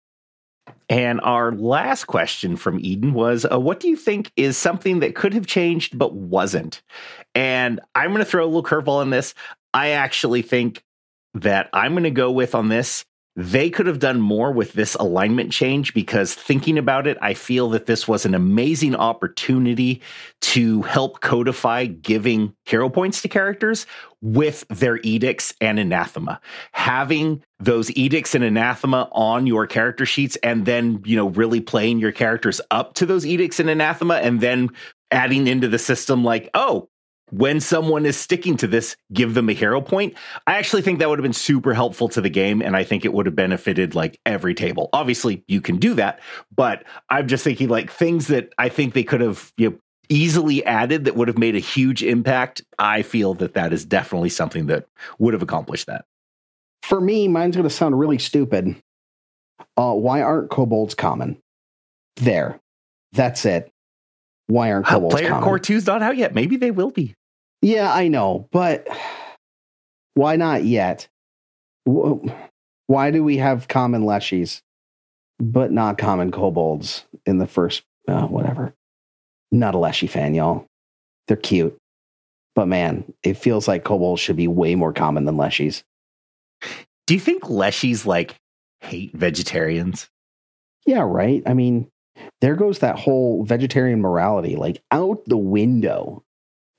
And 0.88 1.20
our 1.22 1.52
last 1.52 2.04
question 2.04 2.56
from 2.56 2.78
Eden 2.80 3.14
was 3.14 3.46
uh, 3.50 3.58
What 3.58 3.80
do 3.80 3.88
you 3.88 3.96
think 3.96 4.32
is 4.36 4.56
something 4.56 5.00
that 5.00 5.14
could 5.14 5.34
have 5.34 5.46
changed 5.46 5.98
but 5.98 6.14
wasn't? 6.14 6.82
And 7.34 7.80
I'm 7.94 8.10
going 8.10 8.18
to 8.18 8.24
throw 8.24 8.44
a 8.44 8.46
little 8.46 8.62
curveball 8.62 9.02
in 9.02 9.10
this. 9.10 9.34
I 9.72 9.90
actually 9.90 10.42
think 10.42 10.82
that 11.34 11.70
I'm 11.72 11.92
going 11.92 12.04
to 12.04 12.10
go 12.10 12.30
with 12.30 12.54
on 12.54 12.68
this 12.68 13.04
they 13.36 13.70
could 13.70 13.86
have 13.86 14.00
done 14.00 14.20
more 14.20 14.50
with 14.50 14.72
this 14.72 14.96
alignment 14.96 15.52
change 15.52 15.94
because 15.94 16.34
thinking 16.34 16.76
about 16.76 17.06
it, 17.06 17.16
I 17.22 17.34
feel 17.34 17.70
that 17.70 17.86
this 17.86 18.08
was 18.08 18.26
an 18.26 18.34
amazing 18.34 18.96
opportunity 18.96 20.02
to 20.40 20.82
help 20.82 21.20
codify 21.20 21.86
giving 21.86 22.54
hero 22.64 22.88
points 22.88 23.22
to 23.22 23.28
characters 23.28 23.86
with 24.20 24.66
their 24.68 24.98
edicts 25.04 25.54
and 25.60 25.78
anathema. 25.78 26.40
Having 26.72 27.42
those 27.60 27.90
edicts 27.96 28.34
and 28.34 28.42
anathema 28.42 29.08
on 29.12 29.46
your 29.46 29.66
character 29.66 30.04
sheets 30.04 30.36
and 30.42 30.66
then, 30.66 31.00
you 31.04 31.16
know, 31.16 31.28
really 31.28 31.60
playing 31.60 32.00
your 32.00 32.12
characters 32.12 32.60
up 32.70 32.94
to 32.94 33.06
those 33.06 33.24
edicts 33.24 33.60
and 33.60 33.70
anathema 33.70 34.14
and 34.14 34.40
then 34.40 34.70
adding 35.12 35.46
into 35.46 35.68
the 35.68 35.78
system 35.78 36.24
like, 36.24 36.50
oh, 36.54 36.88
when 37.30 37.60
someone 37.60 38.06
is 38.06 38.16
sticking 38.16 38.56
to 38.58 38.66
this, 38.66 38.96
give 39.12 39.34
them 39.34 39.48
a 39.48 39.52
hero 39.52 39.80
point. 39.80 40.14
I 40.46 40.54
actually 40.56 40.82
think 40.82 40.98
that 40.98 41.08
would 41.08 41.18
have 41.18 41.24
been 41.24 41.32
super 41.32 41.74
helpful 41.74 42.08
to 42.10 42.20
the 42.20 42.30
game, 42.30 42.62
and 42.62 42.76
I 42.76 42.84
think 42.84 43.04
it 43.04 43.12
would 43.12 43.26
have 43.26 43.36
benefited 43.36 43.94
like 43.94 44.20
every 44.26 44.54
table. 44.54 44.88
Obviously, 44.92 45.44
you 45.48 45.60
can 45.60 45.78
do 45.78 45.94
that, 45.94 46.20
but 46.54 46.84
I'm 47.08 47.28
just 47.28 47.44
thinking 47.44 47.68
like 47.68 47.90
things 47.90 48.28
that 48.28 48.52
I 48.58 48.68
think 48.68 48.94
they 48.94 49.04
could 49.04 49.20
have 49.20 49.52
you 49.56 49.70
know, 49.70 49.78
easily 50.08 50.64
added 50.64 51.04
that 51.04 51.16
would 51.16 51.28
have 51.28 51.38
made 51.38 51.56
a 51.56 51.60
huge 51.60 52.02
impact. 52.02 52.62
I 52.78 53.02
feel 53.02 53.34
that 53.34 53.54
that 53.54 53.72
is 53.72 53.84
definitely 53.84 54.28
something 54.28 54.66
that 54.66 54.86
would 55.18 55.34
have 55.34 55.42
accomplished 55.42 55.86
that. 55.86 56.04
For 56.82 57.00
me, 57.00 57.28
mine's 57.28 57.56
going 57.56 57.68
to 57.68 57.74
sound 57.74 57.98
really 57.98 58.18
stupid. 58.18 58.76
Uh, 59.76 59.94
why 59.94 60.22
aren't 60.22 60.50
kobolds 60.50 60.94
common? 60.94 61.40
There, 62.16 62.60
that's 63.12 63.46
it. 63.46 63.70
Why 64.46 64.72
aren't 64.72 64.86
kobolds 64.86 65.14
uh, 65.14 65.18
Player 65.18 65.28
common? 65.28 65.44
Core 65.44 65.58
2's 65.58 65.86
not 65.86 66.02
out 66.02 66.16
yet. 66.16 66.34
Maybe 66.34 66.56
they 66.56 66.70
will 66.70 66.90
be. 66.90 67.14
Yeah, 67.62 67.92
I 67.92 68.08
know, 68.08 68.48
but 68.52 68.88
why 70.14 70.36
not 70.36 70.64
yet? 70.64 71.08
Why 71.84 73.10
do 73.10 73.24
we 73.24 73.38
have 73.38 73.68
common 73.68 74.02
leshies, 74.02 74.60
but 75.38 75.72
not 75.72 75.98
common 75.98 76.30
kobolds 76.30 77.04
in 77.26 77.38
the 77.38 77.46
first, 77.46 77.82
uh, 78.08 78.26
whatever? 78.26 78.74
Not 79.52 79.74
a 79.74 79.78
leshy 79.78 80.06
fan, 80.06 80.34
y'all. 80.34 80.66
They're 81.26 81.36
cute. 81.36 81.76
But 82.54 82.66
man, 82.66 83.12
it 83.22 83.34
feels 83.34 83.68
like 83.68 83.84
kobolds 83.84 84.20
should 84.20 84.36
be 84.36 84.48
way 84.48 84.74
more 84.74 84.92
common 84.92 85.24
than 85.24 85.36
leshies. 85.36 85.82
Do 87.06 87.14
you 87.14 87.20
think 87.20 87.44
leshies 87.44 88.06
like 88.06 88.36
hate 88.80 89.12
vegetarians? 89.14 90.08
Yeah, 90.86 91.02
right. 91.06 91.42
I 91.46 91.54
mean, 91.54 91.88
there 92.40 92.56
goes 92.56 92.80
that 92.80 92.98
whole 92.98 93.44
vegetarian 93.44 94.00
morality 94.00 94.56
like 94.56 94.82
out 94.90 95.24
the 95.26 95.36
window 95.36 96.22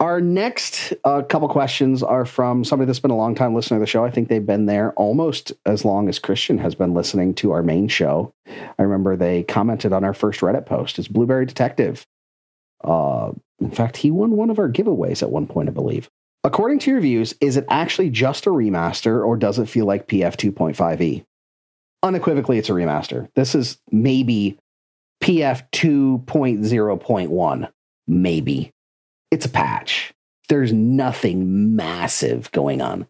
our 0.01 0.19
next 0.19 0.93
uh, 1.03 1.21
couple 1.21 1.47
questions 1.47 2.01
are 2.01 2.25
from 2.25 2.63
somebody 2.63 2.87
that's 2.87 2.99
been 2.99 3.11
a 3.11 3.15
long 3.15 3.35
time 3.35 3.53
listener 3.53 3.77
to 3.77 3.81
the 3.81 3.85
show. 3.85 4.03
I 4.03 4.09
think 4.09 4.29
they've 4.29 4.43
been 4.43 4.65
there 4.65 4.93
almost 4.93 5.51
as 5.67 5.85
long 5.85 6.09
as 6.09 6.17
Christian 6.17 6.57
has 6.57 6.73
been 6.73 6.95
listening 6.95 7.35
to 7.35 7.51
our 7.51 7.61
main 7.61 7.87
show. 7.87 8.33
I 8.47 8.81
remember 8.81 9.15
they 9.15 9.43
commented 9.43 9.93
on 9.93 10.03
our 10.03 10.15
first 10.15 10.39
Reddit 10.39 10.65
post. 10.65 10.97
It's 10.97 11.07
Blueberry 11.07 11.45
Detective. 11.45 12.07
Uh, 12.83 13.33
in 13.59 13.69
fact, 13.69 13.95
he 13.95 14.09
won 14.09 14.31
one 14.31 14.49
of 14.49 14.57
our 14.57 14.67
giveaways 14.67 15.21
at 15.21 15.29
one 15.29 15.45
point, 15.45 15.69
I 15.69 15.71
believe. 15.71 16.09
According 16.43 16.79
to 16.79 16.89
your 16.89 16.99
views, 16.99 17.35
is 17.39 17.55
it 17.55 17.65
actually 17.69 18.09
just 18.09 18.47
a 18.47 18.49
remaster 18.49 19.23
or 19.23 19.37
does 19.37 19.59
it 19.59 19.69
feel 19.69 19.85
like 19.85 20.07
PF 20.07 20.35
2.5e? 20.35 21.23
Unequivocally, 22.01 22.57
it's 22.57 22.69
a 22.69 22.73
remaster. 22.73 23.29
This 23.35 23.53
is 23.53 23.77
maybe 23.91 24.57
PF 25.21 25.61
2.0.1, 25.71 27.71
maybe 28.07 28.71
it's 29.31 29.45
a 29.45 29.49
patch. 29.49 30.13
There's 30.49 30.73
nothing 30.73 31.75
massive 31.75 32.51
going 32.51 32.81
on. 32.81 33.07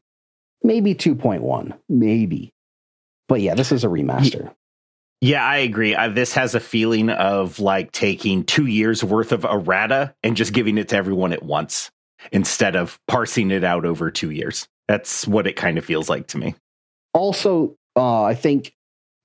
Maybe 0.63 0.93
2.1, 0.93 1.77
maybe. 1.89 2.53
But 3.27 3.41
yeah, 3.41 3.55
this 3.55 3.71
is 3.71 3.83
a 3.83 3.87
remaster. 3.87 4.53
Yeah, 5.21 5.45
I 5.45 5.57
agree. 5.57 5.95
Uh, 5.95 6.09
this 6.09 6.33
has 6.33 6.55
a 6.55 6.59
feeling 6.59 7.09
of 7.09 7.59
like 7.59 7.91
taking 7.91 8.43
two 8.43 8.65
years 8.65 9.03
worth 9.03 9.31
of 9.31 9.45
errata 9.45 10.15
and 10.23 10.35
just 10.35 10.53
giving 10.53 10.77
it 10.77 10.89
to 10.89 10.95
everyone 10.95 11.31
at 11.31 11.43
once 11.43 11.91
instead 12.31 12.75
of 12.75 12.99
parsing 13.07 13.51
it 13.51 13.63
out 13.63 13.85
over 13.85 14.11
two 14.11 14.31
years. 14.31 14.67
That's 14.87 15.27
what 15.27 15.47
it 15.47 15.55
kind 15.55 15.77
of 15.77 15.85
feels 15.85 16.09
like 16.09 16.27
to 16.27 16.37
me. 16.37 16.55
Also, 17.13 17.75
uh, 17.95 18.23
I 18.23 18.33
think 18.33 18.73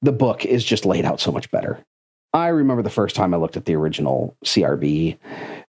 the 0.02 0.12
book 0.12 0.44
is 0.44 0.64
just 0.64 0.84
laid 0.84 1.04
out 1.04 1.20
so 1.20 1.32
much 1.32 1.50
better. 1.50 1.82
I 2.32 2.48
remember 2.48 2.82
the 2.82 2.90
first 2.90 3.16
time 3.16 3.32
I 3.32 3.38
looked 3.38 3.56
at 3.56 3.64
the 3.64 3.76
original 3.76 4.36
CRB 4.44 5.16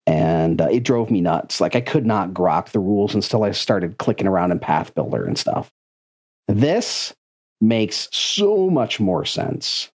and 0.10 0.60
uh, 0.60 0.68
it 0.72 0.80
drove 0.80 1.12
me 1.12 1.22
nuts. 1.22 1.62
Like 1.62 1.75
I 1.75 1.82
could 1.82 2.04
not 2.04 2.34
grok 2.34 2.70
the 2.70 2.80
rules 2.80 3.13
until 3.13 3.44
I 3.44 3.51
started 3.51 4.00
clicking 4.00 4.25
around 4.25 4.51
in 4.51 4.60
Pathbuilder 4.60 5.28
and 5.28 5.38
stuff. 5.38 5.70
This 6.48 7.13
makes 7.62 8.10
so 8.12 8.72
much 8.72 9.00
more 9.00 9.24
sense 9.24 9.92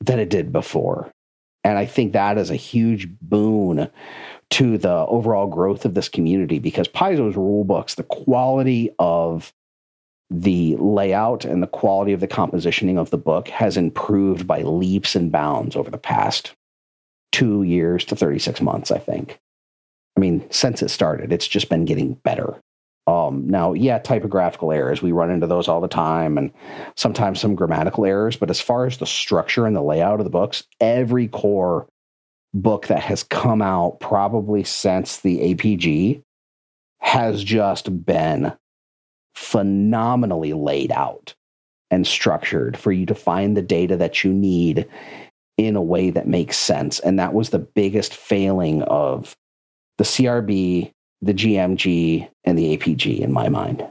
than 0.00 0.20
it 0.20 0.30
did 0.30 0.52
before. 0.52 1.10
And 1.64 1.76
I 1.76 1.86
think 1.86 2.12
that 2.12 2.38
is 2.38 2.50
a 2.50 2.56
huge 2.56 3.08
boon 3.20 3.90
to 4.50 4.78
the 4.78 5.06
overall 5.08 5.48
growth 5.48 5.84
of 5.84 5.94
this 5.94 6.08
community 6.08 6.60
because 6.60 6.86
Paizo's 6.86 7.34
rule 7.34 7.64
books, 7.64 7.96
the 7.96 8.04
quality 8.04 8.94
of 9.00 9.52
the 10.30 10.76
layout 10.76 11.44
and 11.44 11.60
the 11.60 11.66
quality 11.66 12.12
of 12.12 12.20
the 12.20 12.28
compositioning 12.28 12.96
of 12.96 13.10
the 13.10 13.18
book 13.18 13.48
has 13.48 13.76
improved 13.76 14.46
by 14.46 14.62
leaps 14.62 15.16
and 15.16 15.32
bounds 15.32 15.74
over 15.74 15.90
the 15.90 15.98
past 15.98 16.54
two 17.32 17.62
years 17.62 18.04
to 18.06 18.16
36 18.16 18.60
months, 18.60 18.90
I 18.90 18.98
think. 18.98 19.40
I 20.16 20.20
mean, 20.20 20.46
since 20.50 20.82
it 20.82 20.90
started, 20.90 21.32
it's 21.32 21.48
just 21.48 21.68
been 21.68 21.84
getting 21.84 22.14
better. 22.14 22.60
Um, 23.06 23.48
now, 23.48 23.72
yeah, 23.72 23.98
typographical 23.98 24.70
errors, 24.70 25.02
we 25.02 25.10
run 25.10 25.30
into 25.30 25.46
those 25.46 25.66
all 25.66 25.80
the 25.80 25.88
time, 25.88 26.38
and 26.38 26.52
sometimes 26.96 27.40
some 27.40 27.56
grammatical 27.56 28.04
errors. 28.04 28.36
But 28.36 28.50
as 28.50 28.60
far 28.60 28.86
as 28.86 28.98
the 28.98 29.06
structure 29.06 29.66
and 29.66 29.74
the 29.74 29.82
layout 29.82 30.20
of 30.20 30.24
the 30.24 30.30
books, 30.30 30.62
every 30.80 31.26
core 31.26 31.88
book 32.54 32.86
that 32.88 33.02
has 33.02 33.22
come 33.24 33.62
out 33.62 33.98
probably 34.00 34.62
since 34.62 35.18
the 35.18 35.54
APG 35.54 36.22
has 37.00 37.42
just 37.42 38.04
been 38.04 38.52
phenomenally 39.34 40.52
laid 40.52 40.92
out 40.92 41.34
and 41.90 42.06
structured 42.06 42.76
for 42.76 42.92
you 42.92 43.06
to 43.06 43.14
find 43.14 43.56
the 43.56 43.62
data 43.62 43.96
that 43.96 44.22
you 44.22 44.32
need 44.32 44.88
in 45.58 45.76
a 45.76 45.82
way 45.82 46.10
that 46.10 46.26
makes 46.26 46.56
sense. 46.56 46.98
And 47.00 47.18
that 47.18 47.34
was 47.34 47.50
the 47.50 47.58
biggest 47.58 48.14
failing 48.14 48.82
of 48.82 49.36
the 49.98 50.04
CRB, 50.04 50.92
the 51.20 51.34
GMG, 51.34 52.28
and 52.44 52.58
the 52.58 52.76
APG 52.76 53.20
in 53.20 53.32
my 53.32 53.48
mind. 53.48 53.86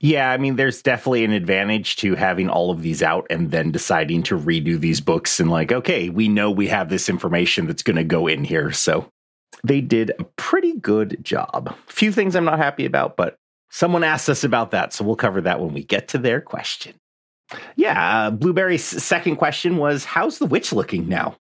Yeah, 0.00 0.30
I 0.30 0.36
mean, 0.36 0.56
there's 0.56 0.82
definitely 0.82 1.24
an 1.24 1.32
advantage 1.32 1.96
to 1.96 2.16
having 2.16 2.48
all 2.48 2.72
of 2.72 2.82
these 2.82 3.02
out 3.02 3.26
and 3.30 3.52
then 3.52 3.70
deciding 3.70 4.24
to 4.24 4.38
redo 4.38 4.78
these 4.78 5.00
books 5.00 5.38
and, 5.38 5.48
like, 5.48 5.70
okay, 5.70 6.08
we 6.08 6.28
know 6.28 6.50
we 6.50 6.66
have 6.66 6.88
this 6.88 7.08
information 7.08 7.66
that's 7.66 7.84
going 7.84 7.96
to 7.96 8.04
go 8.04 8.26
in 8.26 8.42
here. 8.42 8.72
So 8.72 9.08
they 9.62 9.80
did 9.80 10.10
a 10.18 10.24
pretty 10.36 10.74
good 10.74 11.18
job. 11.22 11.68
A 11.68 11.92
few 11.92 12.10
things 12.10 12.34
I'm 12.34 12.44
not 12.44 12.58
happy 12.58 12.84
about, 12.84 13.16
but 13.16 13.36
someone 13.70 14.02
asked 14.02 14.28
us 14.28 14.42
about 14.42 14.72
that. 14.72 14.92
So 14.92 15.04
we'll 15.04 15.16
cover 15.16 15.40
that 15.42 15.60
when 15.60 15.72
we 15.72 15.84
get 15.84 16.08
to 16.08 16.18
their 16.18 16.40
question. 16.40 16.94
Yeah, 17.76 18.26
uh, 18.26 18.30
Blueberry's 18.30 18.84
second 18.84 19.36
question 19.36 19.76
was 19.76 20.04
How's 20.04 20.38
the 20.38 20.46
witch 20.46 20.72
looking 20.72 21.08
now? 21.08 21.36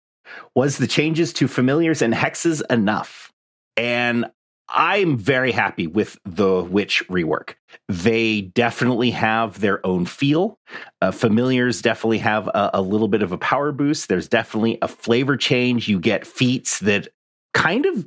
Was 0.54 0.78
the 0.78 0.86
changes 0.86 1.32
to 1.34 1.48
familiars 1.48 2.02
and 2.02 2.14
hexes 2.14 2.62
enough? 2.70 3.32
And 3.76 4.26
I'm 4.68 5.16
very 5.16 5.52
happy 5.52 5.86
with 5.86 6.18
the 6.24 6.62
witch 6.62 7.02
rework. 7.08 7.54
They 7.88 8.42
definitely 8.42 9.10
have 9.12 9.60
their 9.60 9.84
own 9.86 10.04
feel. 10.04 10.58
Uh, 11.00 11.10
familiars 11.10 11.80
definitely 11.80 12.18
have 12.18 12.48
a, 12.48 12.70
a 12.74 12.82
little 12.82 13.08
bit 13.08 13.22
of 13.22 13.32
a 13.32 13.38
power 13.38 13.72
boost. 13.72 14.08
There's 14.08 14.28
definitely 14.28 14.78
a 14.82 14.88
flavor 14.88 15.36
change. 15.36 15.88
You 15.88 15.98
get 15.98 16.26
feats 16.26 16.80
that 16.80 17.08
kind 17.54 17.86
of 17.86 18.06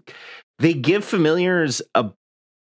they 0.60 0.74
give 0.74 1.03
familiars 1.03 1.81
a 1.96 2.12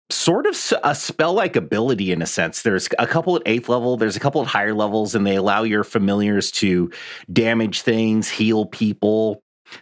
sort 0.10 0.46
of 0.46 0.56
a 0.84 0.96
spell 0.96 1.34
like 1.34 1.56
ability 1.56 2.12
in 2.12 2.22
a 2.22 2.26
sense. 2.26 2.62
There's 2.62 2.88
a 2.98 3.08
couple 3.08 3.36
at 3.36 3.42
eighth 3.46 3.70
level, 3.70 3.98
there's 3.98 4.16
a 4.16 4.20
couple 4.20 4.42
at 4.42 4.48
higher 4.48 4.74
levels, 4.74 5.16
and 5.16 5.26
they 5.28 5.36
allow 5.36 5.64
your 5.64 5.84
familiars 5.84 6.52
to 6.52 6.92
damage 7.32 7.82
things, 7.82 8.30
heal 8.30 8.66
people. 8.66 9.42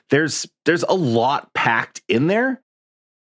There's 0.10 0.48
there's 0.66 0.84
a 0.84 0.94
lot 0.94 1.54
packed 1.54 2.02
in 2.08 2.28
there, 2.28 2.62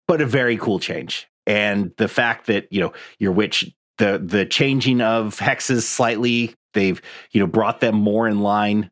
but 0.09 0.21
a 0.21 0.27
very 0.27 0.57
cool 0.57 0.81
change. 0.81 1.29
And 1.47 1.93
the 1.97 2.09
fact 2.09 2.47
that, 2.47 2.71
you 2.73 2.81
know, 2.81 2.93
your 3.19 3.33
witch 3.33 3.73
the 3.99 4.21
the 4.25 4.45
changing 4.47 5.01
of 5.01 5.39
hexes 5.39 5.83
slightly, 5.83 6.55
they've, 6.75 7.01
you 7.31 7.41
know, 7.41 7.47
brought 7.47 7.81
them 7.81 7.95
more 7.95 8.29
in 8.29 8.41
line 8.41 8.91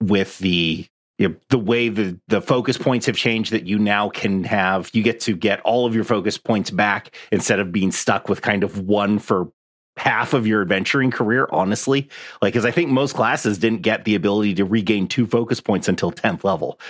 with 0.00 0.38
the 0.38 0.86
you 1.20 1.28
know, 1.28 1.34
the 1.50 1.58
way 1.58 1.90
the 1.90 2.18
the 2.28 2.40
focus 2.40 2.78
points 2.78 3.04
have 3.04 3.14
changed 3.14 3.52
that 3.52 3.66
you 3.66 3.78
now 3.78 4.08
can 4.08 4.42
have 4.42 4.88
you 4.94 5.02
get 5.02 5.20
to 5.20 5.36
get 5.36 5.60
all 5.60 5.84
of 5.84 5.94
your 5.94 6.02
focus 6.02 6.38
points 6.38 6.70
back 6.70 7.14
instead 7.30 7.60
of 7.60 7.70
being 7.70 7.92
stuck 7.92 8.30
with 8.30 8.40
kind 8.40 8.64
of 8.64 8.80
one 8.88 9.18
for 9.18 9.52
half 9.98 10.32
of 10.32 10.46
your 10.46 10.62
adventuring 10.62 11.10
career 11.10 11.46
honestly. 11.52 12.08
Like 12.40 12.54
because 12.54 12.64
i 12.64 12.70
think 12.70 12.88
most 12.88 13.14
classes 13.14 13.58
didn't 13.58 13.82
get 13.82 14.06
the 14.06 14.14
ability 14.14 14.54
to 14.54 14.64
regain 14.64 15.06
two 15.06 15.26
focus 15.26 15.60
points 15.60 15.88
until 15.88 16.10
10th 16.10 16.42
level. 16.42 16.80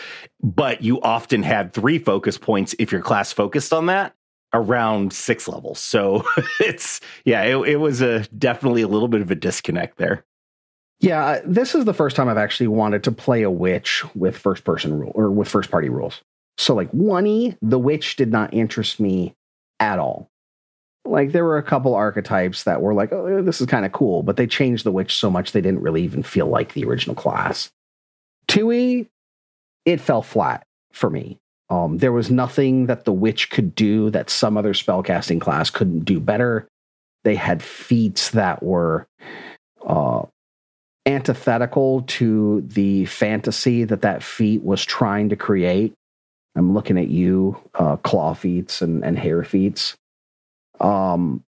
But 0.41 0.81
you 0.81 1.01
often 1.01 1.43
had 1.43 1.73
three 1.73 1.99
focus 1.99 2.39
points 2.39 2.73
if 2.79 2.93
your 2.93 3.03
class 3.03 3.33
focused 3.33 3.73
on 3.73 3.87
that 3.87 4.15
around 4.53 5.13
six 5.13 5.47
levels 5.47 5.79
so 5.79 6.25
it's 6.61 7.01
yeah 7.25 7.43
it, 7.43 7.57
it 7.69 7.77
was 7.77 8.01
a 8.01 8.21
definitely 8.37 8.83
a 8.83 8.89
little 8.89 9.07
bit 9.07 9.21
of 9.21 9.31
a 9.31 9.35
disconnect 9.37 9.97
there 9.97 10.25
Yeah, 11.01 11.41
this 11.47 11.75
is 11.75 11.87
the 11.87 11.95
first 11.95 12.15
time 12.15 12.29
I've 12.29 12.37
actually 12.37 12.69
wanted 12.69 13.03
to 13.05 13.13
play 13.13 13.43
a 13.43 13.51
witch 13.51 14.05
with 14.15 14.37
first 14.37 14.65
person 14.65 14.99
rule 14.99 15.13
or 15.15 15.31
with 15.31 15.49
first 15.49 15.71
party 15.71 15.89
rules. 15.89 16.21
So 16.59 16.75
like 16.75 16.91
one 16.91 17.27
E, 17.27 17.57
the 17.63 17.79
witch 17.79 18.17
did 18.17 18.31
not 18.31 18.53
interest 18.53 19.01
me 19.01 19.35
at 19.81 19.99
all. 19.99 20.29
Like 21.07 21.33
there 21.33 21.45
were 21.45 21.57
a 21.57 21.63
couple 21.63 21.95
archetypes 21.95 22.65
that 22.65 22.83
were 22.83 22.93
like, 22.93 23.13
oh, 23.13 23.43
this 23.43 23.63
is 23.63 23.67
kind 23.67 23.87
of 23.87 23.93
cool, 23.93 24.23
but 24.23 24.37
they 24.37 24.47
changed 24.47 24.85
the 24.85 24.93
witch 24.93 25.17
so 25.17 25.31
much 25.31 25.53
they 25.53 25.63
didn't 25.63 25.81
really 25.81 26.03
even 26.03 26.23
feel 26.23 26.47
like 26.47 26.75
the 26.75 26.85
original 26.85 27.17
class. 27.17 27.71
2E, 28.49 29.09
it 29.87 30.01
fell 30.03 30.21
flat 30.21 30.67
for 30.93 31.09
me. 31.09 31.39
Um, 31.71 31.99
there 31.99 32.13
was 32.13 32.31
nothing 32.31 32.87
that 32.87 33.05
the 33.05 33.13
witch 33.13 33.49
could 33.49 33.75
do 33.75 34.11
that 34.11 34.29
some 34.29 34.59
other 34.59 34.75
spellcasting 34.75 35.41
class 35.41 35.71
couldn't 35.71 36.01
do 36.01 36.21
better. 36.21 36.69
They 37.25 37.37
had 37.37 37.63
feats 37.63 38.31
that 38.31 38.63
were 38.63 39.07
uh, 39.87 40.25
antithetical 41.07 42.03
to 42.03 42.63
the 42.67 43.07
fantasy 43.07 43.85
that 43.85 44.03
that 44.03 44.23
feat 44.23 44.63
was 44.63 44.85
trying 44.85 45.29
to 45.31 45.37
create. 45.37 45.95
I'm 46.57 46.75
looking 46.75 46.99
at 46.99 47.09
you, 47.09 47.57
uh, 47.75 47.97
claw 47.97 48.35
feats 48.35 48.83
and, 48.83 49.05
and 49.05 49.19
hair 49.19 49.45
feats. 49.45 49.97
Um, 50.81 51.45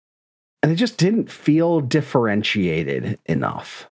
and 0.62 0.72
it 0.72 0.75
just 0.75 0.98
didn't 0.98 1.32
feel 1.32 1.79
differentiated 1.82 3.18
enough. 3.25 3.89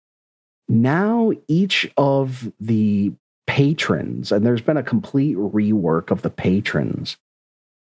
Now, 0.68 1.32
each 1.48 1.90
of 1.96 2.52
the 2.60 3.12
patrons, 3.46 4.30
and 4.30 4.46
there's 4.46 4.60
been 4.60 4.76
a 4.76 4.82
complete 4.82 5.36
rework 5.36 6.10
of 6.10 6.22
the 6.22 6.30
patrons, 6.30 7.16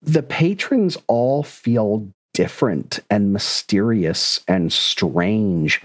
the 0.02 0.22
patrons 0.22 0.96
all 1.08 1.42
feel 1.42 2.06
different 2.34 3.00
and 3.10 3.32
mysterious 3.32 4.40
and 4.46 4.72
strange. 4.72 5.82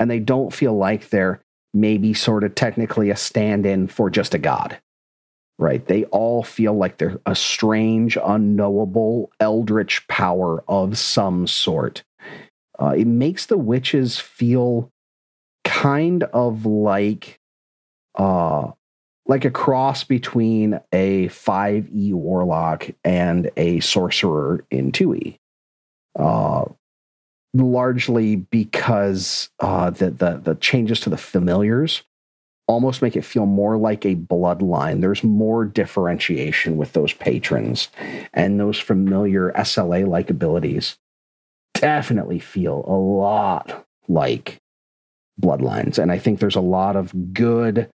And 0.00 0.10
they 0.10 0.18
don't 0.18 0.52
feel 0.52 0.76
like 0.76 1.10
they're 1.10 1.40
maybe 1.72 2.14
sort 2.14 2.42
of 2.42 2.56
technically 2.56 3.10
a 3.10 3.16
stand 3.16 3.64
in 3.64 3.86
for 3.86 4.10
just 4.10 4.34
a 4.34 4.38
god, 4.38 4.80
right? 5.58 5.86
They 5.86 6.04
all 6.06 6.42
feel 6.42 6.72
like 6.72 6.98
they're 6.98 7.20
a 7.26 7.36
strange, 7.36 8.18
unknowable, 8.20 9.30
eldritch 9.38 10.08
power 10.08 10.64
of 10.66 10.98
some 10.98 11.46
sort. 11.46 12.02
Uh, 12.80 12.94
it 12.96 13.06
makes 13.06 13.46
the 13.46 13.58
witches 13.58 14.18
feel 14.18 14.90
kind 15.62 16.24
of 16.24 16.64
like 16.64 17.38
uh 18.16 18.70
like 19.26 19.44
a 19.44 19.50
cross 19.50 20.02
between 20.02 20.80
a 20.92 21.28
5e 21.28 22.12
warlock 22.14 22.90
and 23.04 23.50
a 23.56 23.78
sorcerer 23.80 24.64
in 24.70 24.90
2e 24.90 25.36
uh, 26.18 26.64
largely 27.54 28.36
because 28.36 29.50
uh, 29.60 29.90
the, 29.90 30.10
the 30.10 30.40
the 30.42 30.54
changes 30.56 31.00
to 31.00 31.10
the 31.10 31.16
familiars 31.16 32.02
almost 32.68 33.02
make 33.02 33.16
it 33.16 33.24
feel 33.24 33.46
more 33.46 33.76
like 33.76 34.06
a 34.06 34.14
bloodline. 34.14 35.00
There's 35.00 35.24
more 35.24 35.64
differentiation 35.64 36.76
with 36.76 36.92
those 36.92 37.12
patrons, 37.12 37.88
and 38.32 38.60
those 38.60 38.78
familiar 38.78 39.52
SLA 39.52 40.06
like 40.06 40.30
abilities 40.30 40.96
definitely 41.74 42.38
feel 42.38 42.84
a 42.86 42.94
lot 42.94 43.86
like 44.08 44.60
bloodlines. 45.40 45.98
And 45.98 46.12
I 46.12 46.18
think 46.18 46.38
there's 46.38 46.56
a 46.56 46.60
lot 46.60 46.96
of 46.96 47.32
good 47.32 47.88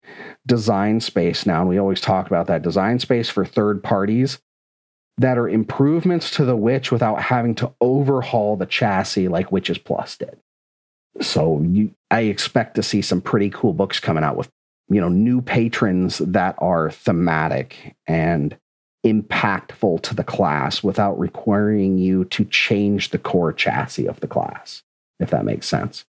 design 0.48 1.02
space 1.02 1.46
now. 1.46 1.62
And 1.62 1.70
we 1.70 1.78
always 1.78 2.00
talk 2.00 2.28
about 2.28 2.48
that 2.48 2.62
design 2.62 3.00
space 3.00 3.30
for 3.30 3.46
third 3.46 3.84
parties 3.84 4.40
that 5.18 5.38
are 5.38 5.48
improvements 5.48 6.32
to 6.32 6.46
the 6.46 6.56
Witch 6.56 6.92
without 6.92 7.22
having 7.22 7.56
to 7.56 7.74
overhaul 7.82 8.56
the 8.56 8.66
chassis 8.66 9.28
like 9.28 9.52
Witches 9.52 9.78
Plus 9.78 10.18
did. 10.18 10.38
So 11.22 11.62
you, 11.62 11.94
I 12.10 12.22
expect 12.22 12.76
to 12.76 12.84
see 12.84 13.02
some 13.02 13.22
pretty 13.22 13.50
cool 13.50 13.74
books 13.74 14.00
coming 14.00 14.24
out 14.24 14.36
with 14.36 14.50
you 14.90 15.00
know 15.00 15.10
new 15.10 15.42
patrons 15.42 16.20
that 16.20 16.56
are 16.60 16.92
thematic 16.92 17.96
and 18.08 18.58
impactful 19.06 20.02
to 20.02 20.16
the 20.16 20.24
class 20.24 20.82
without 20.82 21.20
requiring 21.20 21.98
you 21.98 22.26
to 22.26 22.46
change 22.46 23.10
the 23.10 23.18
core 23.18 23.52
chassis 23.52 24.08
of 24.08 24.20
the 24.22 24.28
class 24.28 24.82
if 25.20 25.30
that 25.30 25.44
makes 25.44 25.68
sense 25.68 26.06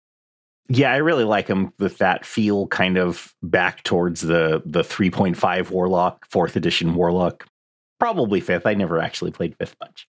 yeah 0.69 0.91
i 0.91 0.97
really 0.97 1.23
like 1.23 1.47
them 1.47 1.71
with 1.77 1.99
that 1.99 2.25
feel 2.25 2.65
kind 2.67 2.97
of 2.97 3.35
back 3.43 3.83
towards 3.83 4.21
the 4.21 4.61
the 4.65 4.81
3.5 4.81 5.69
warlock 5.69 6.25
fourth 6.29 6.55
edition 6.55 6.95
warlock 6.95 7.45
probably 7.99 8.39
fifth. 8.39 8.65
I 8.65 8.73
never 8.73 8.99
actually 8.99 9.31
played 9.31 9.55
fifth 9.57 9.75
much, 9.79 10.07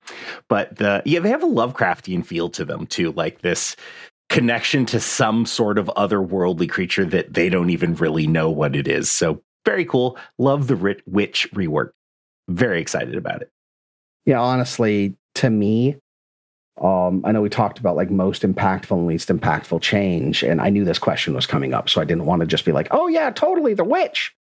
but 0.48 0.76
the 0.76 1.02
yeah, 1.04 1.20
they 1.20 1.30
have 1.30 1.42
a 1.42 1.46
Lovecraftian 1.46 2.24
feel 2.24 2.48
to 2.50 2.64
them 2.64 2.86
too, 2.86 3.12
like 3.12 3.42
this 3.42 3.76
connection 4.30 4.86
to 4.86 5.00
some 5.00 5.46
sort 5.46 5.78
of 5.78 5.86
otherworldly 5.96 6.68
creature 6.68 7.04
that 7.04 7.34
they 7.34 7.48
don't 7.48 7.70
even 7.70 7.94
really 7.94 8.26
know 8.26 8.50
what 8.50 8.74
it 8.74 8.88
is. 8.88 9.10
So 9.10 9.42
very 9.64 9.84
cool. 9.84 10.18
Love 10.38 10.66
the 10.66 11.00
witch 11.06 11.48
rework. 11.54 11.90
Very 12.48 12.80
excited 12.80 13.16
about 13.16 13.42
it. 13.42 13.50
Yeah, 14.26 14.40
honestly, 14.40 15.16
to 15.36 15.50
me, 15.50 15.96
um, 16.80 17.22
I 17.24 17.32
know 17.32 17.42
we 17.42 17.48
talked 17.48 17.78
about 17.78 17.96
like 17.96 18.10
most 18.10 18.42
impactful 18.42 18.90
and 18.90 19.06
least 19.06 19.28
impactful 19.28 19.80
change, 19.80 20.42
and 20.42 20.60
I 20.60 20.70
knew 20.70 20.84
this 20.84 20.98
question 20.98 21.34
was 21.34 21.46
coming 21.46 21.72
up, 21.72 21.88
so 21.88 22.00
I 22.00 22.04
didn't 22.04 22.26
want 22.26 22.40
to 22.40 22.46
just 22.46 22.64
be 22.64 22.72
like, 22.72 22.88
"Oh 22.90 23.06
yeah, 23.06 23.30
totally, 23.30 23.74
the 23.74 23.84
witch." 23.84 24.34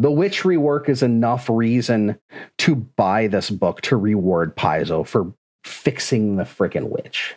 The 0.00 0.10
Witch 0.10 0.44
rework 0.44 0.88
is 0.88 1.02
enough 1.02 1.50
reason 1.50 2.18
to 2.58 2.74
buy 2.74 3.26
this 3.26 3.50
book 3.50 3.82
to 3.82 3.98
reward 3.98 4.56
Paizo 4.56 5.06
for 5.06 5.34
fixing 5.62 6.36
the 6.36 6.44
freaking 6.44 6.88
witch. 6.88 7.36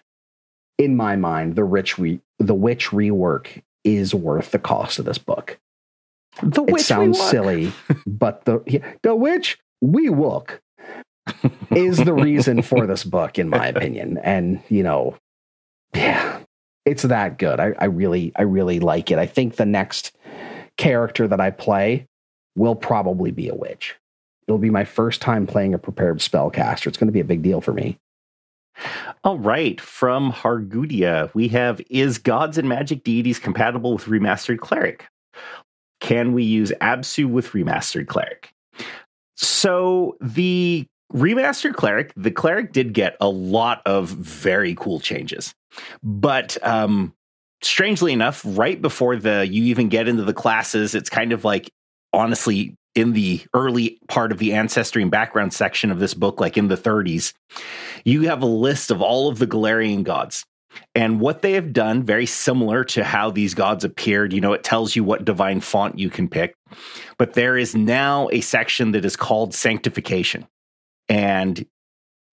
In 0.78 0.96
my 0.96 1.18
mind, 1.18 1.58
the 1.58 1.66
rich 1.66 2.00
re- 2.00 2.22
the 2.40 2.54
witch 2.54 2.92
rework 2.92 3.62
is 3.84 4.16
worth 4.16 4.52
the 4.52 4.60
cost 4.60 4.98
of 4.98 5.04
this 5.04 5.18
book. 5.18 5.60
The 6.42 6.64
it 6.64 6.72
witch 6.72 6.84
sounds 6.84 7.20
rework. 7.20 7.30
silly, 7.32 7.74
but 8.08 8.46
the 8.46 8.64
yeah, 8.66 8.94
the 9.02 9.14
witch 9.14 9.60
we 9.82 10.08
look 10.08 10.62
is 11.70 11.98
the 11.98 12.14
reason 12.14 12.62
for 12.62 12.88
this 12.88 13.04
book, 13.04 13.38
in 13.38 13.50
my 13.50 13.68
opinion. 13.68 14.20
And 14.20 14.64
you 14.70 14.84
know, 14.84 15.18
yeah, 15.94 16.40
it's 16.86 17.04
that 17.04 17.38
good. 17.38 17.60
I, 17.60 17.74
I 17.78 17.86
really, 17.86 18.32
I 18.38 18.44
really 18.44 18.80
like 18.80 19.12
it. 19.12 19.20
I 19.20 19.26
think 19.26 19.58
the 19.58 19.66
next 19.66 20.16
character 20.78 21.28
that 21.28 21.42
I 21.42 21.52
play 21.52 22.08
will 22.56 22.76
probably 22.76 23.32
be 23.32 23.50
a 23.50 23.56
witch. 23.56 23.96
It'll 24.48 24.60
be 24.60 24.70
my 24.70 24.86
first 24.86 25.22
time 25.22 25.48
playing 25.48 25.74
a 25.74 25.80
prepared 25.80 26.20
spellcaster. 26.20 26.88
It's 26.88 26.98
going 26.98 27.08
to 27.08 27.14
be 27.14 27.20
a 27.20 27.26
big 27.26 27.42
deal 27.42 27.62
for 27.62 27.74
me. 27.74 27.98
All 29.24 29.38
right, 29.38 29.80
from 29.80 30.32
Hargudia, 30.32 31.34
we 31.34 31.48
have 31.50 31.82
Is 31.90 32.18
gods 32.18 32.58
and 32.58 32.68
magic 32.68 33.04
deities 33.04 33.40
compatible 33.40 33.94
with 33.94 34.06
remastered 34.06 34.60
cleric? 34.60 35.08
Can 36.00 36.34
we 36.34 36.44
use 36.44 36.72
Apsu 36.82 37.30
with 37.30 37.52
remastered 37.52 38.08
cleric? 38.08 38.52
So, 39.36 40.18
the 40.20 40.86
remastered 41.14 41.76
cleric, 41.76 42.12
the 42.18 42.32
cleric 42.32 42.74
did 42.74 42.94
get 42.94 43.16
a 43.22 43.30
lot 43.30 43.82
of 43.86 44.10
very 44.10 44.76
cool 44.76 45.00
changes. 45.00 45.54
But 46.02 46.58
um, 46.66 47.14
strangely 47.62 48.12
enough, 48.12 48.42
right 48.46 48.82
before 48.82 49.16
the 49.16 49.48
you 49.48 49.64
even 49.66 49.90
get 49.90 50.08
into 50.08 50.24
the 50.24 50.34
classes, 50.34 50.96
it's 50.96 51.10
kind 51.10 51.32
of 51.32 51.46
like 51.46 51.72
honestly 52.14 52.76
in 52.96 53.14
the 53.14 53.42
early 53.54 54.00
part 54.08 54.32
of 54.32 54.38
the 54.38 54.54
ancestry 54.54 55.02
and 55.02 55.10
background 55.10 55.54
section 55.54 55.92
of 55.92 56.00
this 56.00 56.14
book, 56.14 56.40
like 56.40 56.58
in 56.58 56.68
the 56.68 56.78
30s, 56.78 57.34
you 58.06 58.24
have 58.24 58.44
a 58.44 58.48
list 58.48 58.92
of 58.92 59.02
all 59.02 59.28
of 59.30 59.40
the 59.40 59.48
Golarion 59.48 60.04
gods. 60.04 60.46
And 60.96 61.20
what 61.20 61.42
they 61.42 61.54
have 61.54 61.74
done, 61.74 62.04
very 62.04 62.26
similar 62.26 62.84
to 62.86 63.04
how 63.04 63.32
these 63.32 63.54
gods 63.54 63.84
appeared, 63.84 64.34
you 64.34 64.42
know, 64.42 64.54
it 64.54 64.64
tells 64.64 64.96
you 64.96 65.04
what 65.04 65.26
divine 65.26 65.60
font 65.62 66.00
you 66.00 66.10
can 66.10 66.28
pick. 66.28 66.56
But 67.18 67.34
there 67.34 67.58
is 67.58 67.76
now 67.76 68.30
a 68.32 68.42
section 68.42 68.92
that 68.92 69.06
is 69.06 69.16
called 69.16 69.54
sanctification. 69.54 70.48
And 71.10 71.66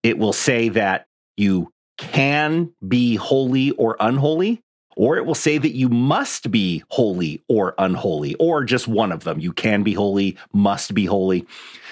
it 0.02 0.18
will 0.18 0.32
say 0.32 0.70
that 0.70 1.06
you 1.36 1.70
can 1.98 2.72
be 2.86 3.16
holy 3.16 3.72
or 3.72 3.96
unholy, 4.00 4.62
or 5.00 5.16
it 5.16 5.24
will 5.24 5.34
say 5.34 5.56
that 5.56 5.74
you 5.74 5.88
must 5.88 6.50
be 6.50 6.84
holy 6.90 7.42
or 7.48 7.74
unholy, 7.78 8.34
or 8.34 8.62
just 8.62 8.86
one 8.86 9.12
of 9.12 9.24
them. 9.24 9.40
You 9.40 9.50
can 9.50 9.82
be 9.82 9.94
holy, 9.94 10.36
must 10.52 10.92
be 10.92 11.06
holy. 11.06 11.46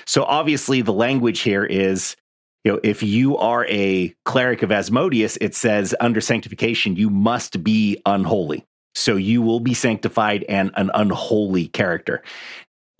So 0.07 0.25
obviously, 0.25 0.83
the 0.83 0.92
language 0.92 1.40
here 1.40 1.64
is 1.64 2.16
you 2.64 2.73
know, 2.73 2.81
if 2.85 3.03
you 3.03 3.38
are 3.38 3.64
a 3.71 4.14
cleric 4.27 4.62
of 4.62 4.71
Asmodeus, 4.71 5.38
it 5.40 5.55
says 5.55 5.94
under 6.01 6.21
sanctification, 6.21 6.97
you 6.97 7.09
must 7.09 7.64
be 7.64 7.99
unholy. 8.05 8.66
So 8.94 9.16
you 9.16 9.40
will 9.40 9.61
be 9.61 9.73
sanctified 9.73 10.44
and 10.47 10.71
an 10.77 10.90
unholy 10.92 11.68
character. 11.68 12.23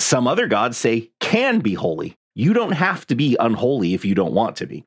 some 0.01 0.27
other 0.27 0.47
gods 0.47 0.79
say 0.79 1.11
can 1.21 1.59
be 1.59 1.75
holy. 1.75 2.16
You 2.35 2.55
don't 2.55 2.73
have 2.73 3.07
to 3.09 3.14
be 3.14 3.37
unholy 3.38 3.92
if 3.92 4.07
you 4.07 4.14
don't 4.14 4.33
want 4.33 4.57
to 4.57 4.66
be. 4.66 4.87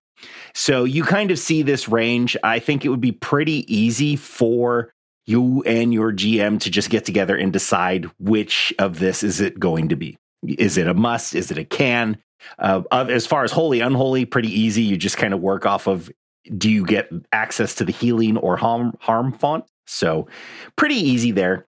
So 0.55 0.83
you 0.83 1.03
kind 1.03 1.29
of 1.29 1.37
see 1.37 1.61
this 1.61 1.87
range. 1.87 2.35
I 2.43 2.57
think 2.57 2.85
it 2.85 2.89
would 2.89 3.01
be 3.01 3.11
pretty 3.11 3.71
easy 3.71 4.15
for 4.15 4.91
you 5.25 5.63
and 5.63 5.93
your 5.93 6.11
GM 6.11 6.59
to 6.61 6.69
just 6.69 6.89
get 6.89 7.05
together 7.05 7.35
and 7.35 7.53
decide 7.53 8.09
which 8.19 8.73
of 8.79 8.99
this 8.99 9.23
is 9.23 9.39
it 9.39 9.59
going 9.59 9.89
to 9.89 9.95
be. 9.95 10.17
Is 10.43 10.77
it 10.77 10.87
a 10.87 10.93
must? 10.93 11.35
Is 11.35 11.51
it 11.51 11.57
a 11.57 11.65
can? 11.65 12.17
Uh, 12.57 12.81
as 12.91 13.27
far 13.27 13.43
as 13.43 13.51
holy, 13.51 13.81
unholy, 13.81 14.25
pretty 14.25 14.49
easy. 14.49 14.81
You 14.81 14.97
just 14.97 15.17
kind 15.17 15.33
of 15.33 15.41
work 15.41 15.65
off 15.65 15.87
of 15.87 16.11
do 16.57 16.71
you 16.71 16.85
get 16.85 17.09
access 17.31 17.75
to 17.75 17.85
the 17.85 17.91
healing 17.91 18.37
or 18.37 18.57
harm, 18.57 18.95
harm 18.99 19.31
font? 19.31 19.65
So 19.85 20.27
pretty 20.75 20.95
easy 20.95 21.31
there. 21.31 21.67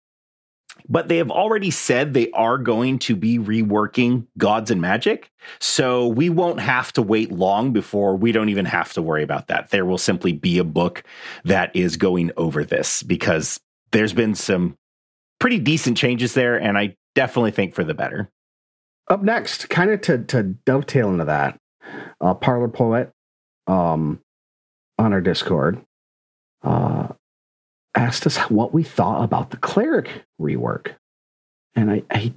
But 0.90 1.08
they 1.08 1.18
have 1.18 1.32
already 1.32 1.72
said 1.72 2.14
they 2.14 2.30
are 2.32 2.58
going 2.58 3.00
to 3.00 3.16
be 3.16 3.40
reworking 3.40 4.28
Gods 4.38 4.72
and 4.72 4.82
Magic. 4.82 5.30
So 5.60 6.08
we 6.08 6.30
won't 6.30 6.60
have 6.60 6.92
to 6.94 7.02
wait 7.02 7.32
long 7.32 7.72
before 7.72 8.16
we 8.16 8.32
don't 8.32 8.50
even 8.50 8.66
have 8.66 8.94
to 8.94 9.02
worry 9.02 9.24
about 9.24 9.48
that. 9.48 9.70
There 9.70 9.86
will 9.86 9.98
simply 9.98 10.34
be 10.34 10.58
a 10.58 10.64
book 10.64 11.04
that 11.46 11.76
is 11.76 11.98
going 11.98 12.32
over 12.38 12.64
this 12.64 13.04
because 13.04 13.60
there's 13.92 14.14
been 14.14 14.36
some 14.36 14.78
pretty 15.40 15.60
decent 15.60 15.98
changes 15.98 16.34
there. 16.34 16.60
And 16.60 16.78
I 16.78 16.96
definitely 17.16 17.52
think 17.52 17.74
for 17.76 17.84
the 17.84 17.94
better. 17.94 18.30
Up 19.10 19.22
next, 19.22 19.70
kind 19.70 19.92
of 19.92 20.02
to, 20.02 20.20
to 20.26 20.44
dovetail 20.44 21.10
into 21.10 21.26
that, 21.26 21.60
uh, 22.22 22.34
Parlor 22.34 22.70
Poet 22.70 23.12
um, 23.68 24.22
on 24.98 25.14
our 25.14 25.22
Discord 25.22 25.84
uh, 26.64 27.10
asked 27.96 28.26
us 28.26 28.38
what 28.50 28.74
we 28.74 28.84
thought 28.84 29.24
about 29.24 29.52
the 29.52 29.58
cleric 29.58 30.10
rework, 30.42 30.94
and 31.76 31.92
I, 31.92 32.04
I, 32.10 32.34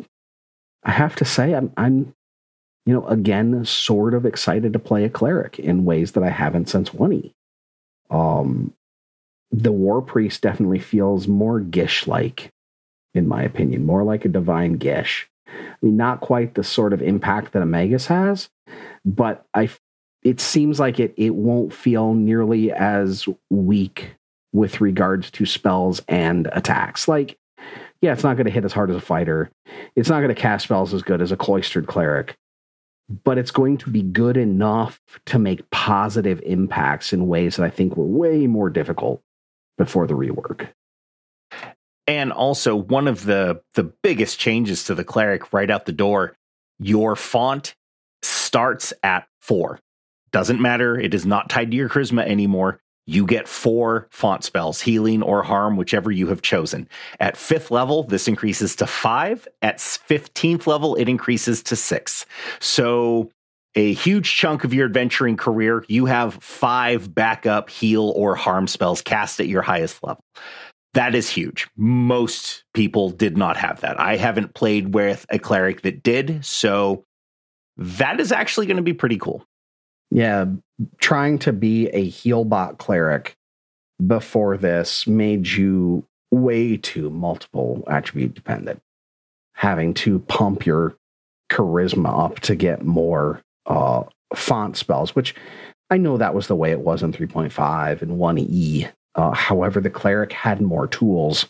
I 0.83 0.90
have 0.92 1.16
to 1.16 1.25
say, 1.25 1.55
I'm, 1.55 1.73
I'm, 1.77 2.14
you 2.85 2.95
know, 2.95 3.07
again, 3.07 3.64
sort 3.64 4.14
of 4.14 4.25
excited 4.25 4.73
to 4.73 4.79
play 4.79 5.05
a 5.05 5.11
cleric 5.11 5.59
in 5.59 5.85
ways 5.85 6.12
that 6.12 6.23
I 6.23 6.31
haven't 6.31 6.69
since 6.69 6.95
one 6.95 7.12
e. 7.12 7.35
Um, 8.11 8.73
the 9.51 9.73
war 9.73 10.03
priest 10.03 10.42
definitely 10.42 10.79
feels 10.79 11.27
more 11.27 11.61
gish 11.61 12.07
like, 12.07 12.51
in 13.14 13.27
my 13.27 13.42
opinion, 13.42 13.87
more 13.87 14.05
like 14.05 14.25
a 14.25 14.29
divine 14.29 14.75
gish. 14.75 15.29
I 15.49 15.77
mean, 15.83 15.97
not 15.97 16.21
quite 16.21 16.55
the 16.55 16.64
sort 16.64 16.92
of 16.92 17.03
impact 17.03 17.53
that 17.53 17.62
a 17.62 17.66
magus 17.66 18.07
has, 18.07 18.49
but 19.05 19.47
I 19.55 19.71
it 20.23 20.40
seems 20.40 20.81
like 20.81 20.99
it 20.99 21.14
it 21.16 21.35
won't 21.35 21.73
feel 21.73 22.14
nearly 22.14 22.73
as 22.73 23.29
weak 23.49 24.16
with 24.57 24.81
regards 24.81 25.31
to 25.33 25.45
spells 25.45 26.01
and 26.09 26.49
attacks. 26.53 27.07
Like, 27.07 27.38
yeah, 28.01 28.14
it's 28.14 28.25
not 28.25 28.37
going 28.37 28.47
to 28.47 28.53
hit 28.53 28.64
as 28.64 28.73
hard 28.73 28.90
as 28.90 28.97
a 28.97 29.01
fighter. 29.01 29.51
It's 29.95 30.09
not 30.09 30.21
going 30.21 30.35
to 30.35 30.40
cast 30.40 30.64
spells 30.64 30.95
as 30.95 31.03
good 31.03 31.21
as 31.21 31.31
a 31.31 31.37
cloistered 31.37 31.87
cleric, 31.87 32.37
but 33.23 33.37
it's 33.37 33.51
going 33.51 33.77
to 33.79 33.90
be 33.90 34.01
good 34.03 34.38
enough 34.38 34.99
to 35.27 35.38
make 35.38 35.69
positive 35.71 36.40
impacts 36.45 37.12
in 37.12 37.29
ways 37.29 37.57
that 37.57 37.64
I 37.64 37.71
think 37.71 37.97
were 37.97 38.07
way 38.07 38.47
more 38.47 38.71
difficult 38.71 39.21
before 39.77 40.07
the 40.07 40.14
rework. 40.14 40.69
And 42.07 42.33
also, 42.33 42.75
one 42.75 43.09
of 43.09 43.25
the 43.25 43.61
the 43.75 43.83
biggest 43.83 44.38
changes 44.38 44.85
to 44.85 44.95
the 44.95 45.05
cleric 45.05 45.53
right 45.53 45.71
out 45.71 45.85
the 45.85 45.92
door, 45.92 46.35
your 46.79 47.14
font 47.14 47.75
starts 48.23 48.95
at 49.03 49.27
four. 49.42 49.81
Doesn't 50.31 50.62
matter. 50.62 50.99
It 50.99 51.14
is 51.14 51.27
not 51.27 51.51
tied 51.51 51.73
to 51.73 51.77
your 51.77 51.88
charisma 51.88 52.25
anymore. 52.25 52.81
You 53.07 53.25
get 53.25 53.47
four 53.47 54.09
font 54.11 54.42
spells, 54.42 54.81
healing 54.81 55.23
or 55.23 55.42
harm, 55.42 55.77
whichever 55.77 56.11
you 56.11 56.27
have 56.29 56.42
chosen. 56.42 56.88
At 57.21 57.37
fifth 57.37 57.71
level, 57.71 58.03
this 58.03 58.27
increases 58.27 58.75
to 58.77 58.87
five. 58.87 59.47
At 59.62 59.79
15th 59.79 60.66
level, 60.66 60.97
it 60.97 61.09
increases 61.09 61.62
to 61.64 61.77
six. 61.77 62.27
So, 62.59 63.31
a 63.77 63.92
huge 63.92 64.35
chunk 64.35 64.64
of 64.64 64.73
your 64.73 64.87
adventuring 64.87 65.37
career, 65.37 65.85
you 65.87 66.07
have 66.07 66.35
five 66.35 67.14
backup 67.14 67.69
heal 67.69 68.12
or 68.16 68.35
harm 68.35 68.66
spells 68.66 69.03
cast 69.03 69.38
at 69.38 69.49
your 69.49 69.62
highest 69.62 70.03
level. 70.03 70.25
That 70.95 71.14
is 71.14 71.29
huge. 71.29 71.69
Most 71.77 72.64
people 72.73 73.11
did 73.11 73.37
not 73.37 73.59
have 73.59 73.83
that. 73.83 74.01
I 74.01 74.16
haven't 74.16 74.55
played 74.55 74.95
with 74.95 75.27
a 75.29 75.38
cleric 75.38 75.83
that 75.83 76.03
did. 76.03 76.45
So, 76.45 77.05
that 77.77 78.19
is 78.19 78.33
actually 78.33 78.66
going 78.66 78.79
to 78.79 78.83
be 78.83 78.95
pretty 78.95 79.19
cool. 79.19 79.45
Yeah, 80.11 80.47
trying 80.99 81.38
to 81.40 81.53
be 81.53 81.88
a 81.88 82.11
healbot 82.11 82.79
cleric 82.79 83.37
before 84.05 84.57
this 84.57 85.07
made 85.07 85.47
you 85.47 86.07
way 86.31 86.77
too 86.77 87.11
multiple 87.11 87.83
attribute 87.88 88.35
dependent, 88.35 88.81
having 89.55 89.95
to 89.95 90.21
pump 90.21 90.66
your 90.66 90.97
charisma 91.51 92.25
up 92.25 92.40
to 92.40 92.55
get 92.55 92.85
more 92.85 93.42
uh, 93.66 94.03
font 94.35 94.77
spells, 94.77 95.14
which 95.14 95.35
I 95.90 95.97
know 95.97 96.16
that 96.16 96.35
was 96.35 96.49
the 96.49 96.57
way 96.57 96.73
it 96.73 96.81
was 96.81 97.03
in 97.03 97.12
3.5 97.12 98.03
and 98.03 98.12
1E. 98.12 98.90
Uh, 99.14 99.31
however, 99.33 99.81
the 99.81 99.90
cleric 99.90 100.33
had 100.33 100.61
more 100.61 100.87
tools 100.87 101.47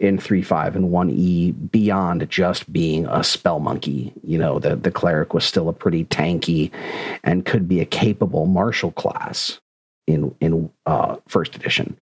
in 0.00 0.16
3.5 0.16 0.74
and 0.74 0.90
1e 0.90 1.70
beyond 1.70 2.28
just 2.30 2.72
being 2.72 3.06
a 3.06 3.22
spell 3.22 3.60
monkey. 3.60 4.12
You 4.24 4.38
know 4.38 4.58
the, 4.58 4.74
the 4.74 4.90
cleric 4.90 5.34
was 5.34 5.44
still 5.44 5.68
a 5.68 5.74
pretty 5.74 6.06
tanky 6.06 6.72
and 7.22 7.44
could 7.44 7.68
be 7.68 7.80
a 7.80 7.84
capable 7.84 8.46
martial 8.46 8.90
class 8.92 9.60
in 10.06 10.34
in 10.40 10.70
uh, 10.86 11.16
first 11.28 11.54
edition. 11.54 11.96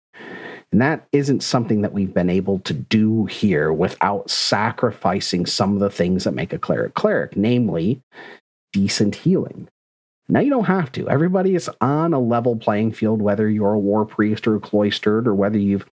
And 0.71 0.81
that 0.83 1.07
isn't 1.13 1.43
something 1.43 1.81
that 1.81 1.95
we've 1.95 2.13
been 2.13 2.29
able 2.29 2.59
to 2.61 2.75
do 2.75 3.25
here 3.25 3.73
without 3.73 4.31
sacrificing 4.31 5.47
some 5.47 5.73
of 5.73 5.81
the 5.81 5.91
things 5.91 6.25
that 6.25 6.35
make 6.35 6.53
a 6.53 6.59
cleric 6.59 6.95
cleric 6.95 7.37
namely 7.37 8.01
decent 8.73 9.17
healing 9.17 9.69
now 10.29 10.41
you 10.41 10.51
don't 10.51 10.65
have 10.65 10.93
to. 10.93 11.09
Everybody 11.09 11.55
is 11.55 11.71
on 11.81 12.13
a 12.13 12.21
level 12.21 12.57
playing 12.57 12.93
field, 12.93 13.23
whether 13.23 13.49
you're 13.49 13.73
a 13.73 13.79
war 13.79 14.05
priest 14.05 14.47
or 14.47 14.57
a 14.57 14.61
cloistered, 14.61 15.27
or 15.27 15.35
whether 15.35 15.59
you've 15.59 15.89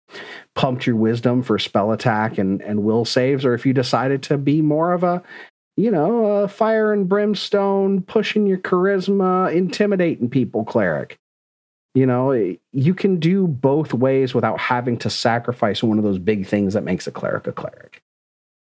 pumped 0.56 0.86
your 0.86 0.98
wisdom 0.98 1.42
for 1.42 1.58
spell 1.58 1.92
attack 1.92 2.38
and, 2.38 2.62
and 2.62 2.84
will 2.84 3.06
saves, 3.06 3.46
or 3.46 3.54
if 3.54 3.66
you 3.66 3.74
decided 3.74 4.24
to 4.24 4.38
be 4.38 4.62
more 4.62 4.92
of 4.92 5.04
a, 5.04 5.24
you 5.78 5.90
know, 5.90 6.26
a 6.26 6.48
fire 6.50 6.92
and 6.92 7.08
brimstone, 7.08 8.02
pushing 8.02 8.46
your 8.46 8.58
charisma, 8.58 9.54
intimidating 9.54 10.30
people 10.30 10.66
cleric. 10.66 11.18
You 11.94 12.06
know, 12.06 12.34
you 12.74 12.94
can 12.94 13.22
do 13.22 13.48
both 13.48 13.94
ways 13.94 14.34
without 14.34 14.60
having 14.60 14.98
to 14.98 15.10
sacrifice 15.10 15.82
one 15.82 15.98
of 15.98 16.04
those 16.04 16.20
big 16.20 16.46
things 16.46 16.74
that 16.74 16.84
makes 16.84 17.08
a 17.08 17.12
cleric 17.12 17.48
a 17.48 17.54
cleric. 17.54 18.02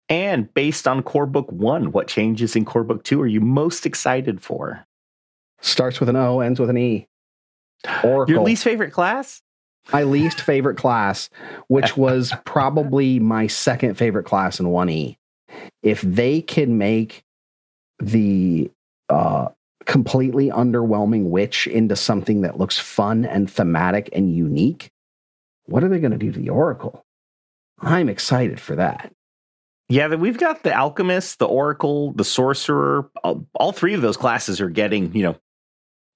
And 0.08 0.52
based 0.54 0.86
on 0.86 1.02
core 1.02 1.26
book 1.26 1.50
one, 1.50 1.90
what 1.90 2.06
changes 2.06 2.54
in 2.54 2.64
core 2.64 2.84
book 2.84 3.02
two 3.02 3.20
are 3.20 3.26
you 3.26 3.40
most 3.40 3.84
excited 3.84 4.40
for? 4.40 4.86
Starts 5.60 6.00
with 6.00 6.08
an 6.08 6.16
O, 6.16 6.40
ends 6.40 6.60
with 6.60 6.70
an 6.70 6.78
E. 6.78 7.06
Oracle. 8.04 8.34
Your 8.34 8.44
least 8.44 8.64
favorite 8.64 8.92
class? 8.92 9.42
My 9.92 10.02
least 10.02 10.40
favorite 10.40 10.76
class, 10.76 11.30
which 11.68 11.96
was 11.96 12.32
probably 12.44 13.18
my 13.20 13.46
second 13.46 13.94
favorite 13.96 14.24
class 14.24 14.58
in 14.60 14.66
1E. 14.66 15.16
If 15.82 16.02
they 16.02 16.42
can 16.42 16.76
make 16.78 17.22
the 17.98 18.70
uh, 19.08 19.48
completely 19.86 20.50
underwhelming 20.50 21.24
witch 21.30 21.66
into 21.66 21.96
something 21.96 22.42
that 22.42 22.58
looks 22.58 22.78
fun 22.78 23.24
and 23.24 23.50
thematic 23.50 24.10
and 24.12 24.34
unique, 24.34 24.90
what 25.66 25.84
are 25.84 25.88
they 25.88 26.00
going 26.00 26.12
to 26.12 26.18
do 26.18 26.32
to 26.32 26.38
the 26.38 26.50
Oracle? 26.50 27.04
I'm 27.80 28.08
excited 28.08 28.60
for 28.60 28.76
that. 28.76 29.12
Yeah, 29.88 30.08
we've 30.16 30.38
got 30.38 30.64
the 30.64 30.74
alchemist, 30.74 31.38
the 31.38 31.46
oracle, 31.46 32.12
the 32.12 32.24
sorcerer. 32.24 33.08
All, 33.22 33.46
all, 33.54 33.70
three 33.70 33.94
of 33.94 34.02
those 34.02 34.16
classes 34.16 34.60
are 34.60 34.68
getting, 34.68 35.14
you 35.14 35.22
know, 35.22 35.36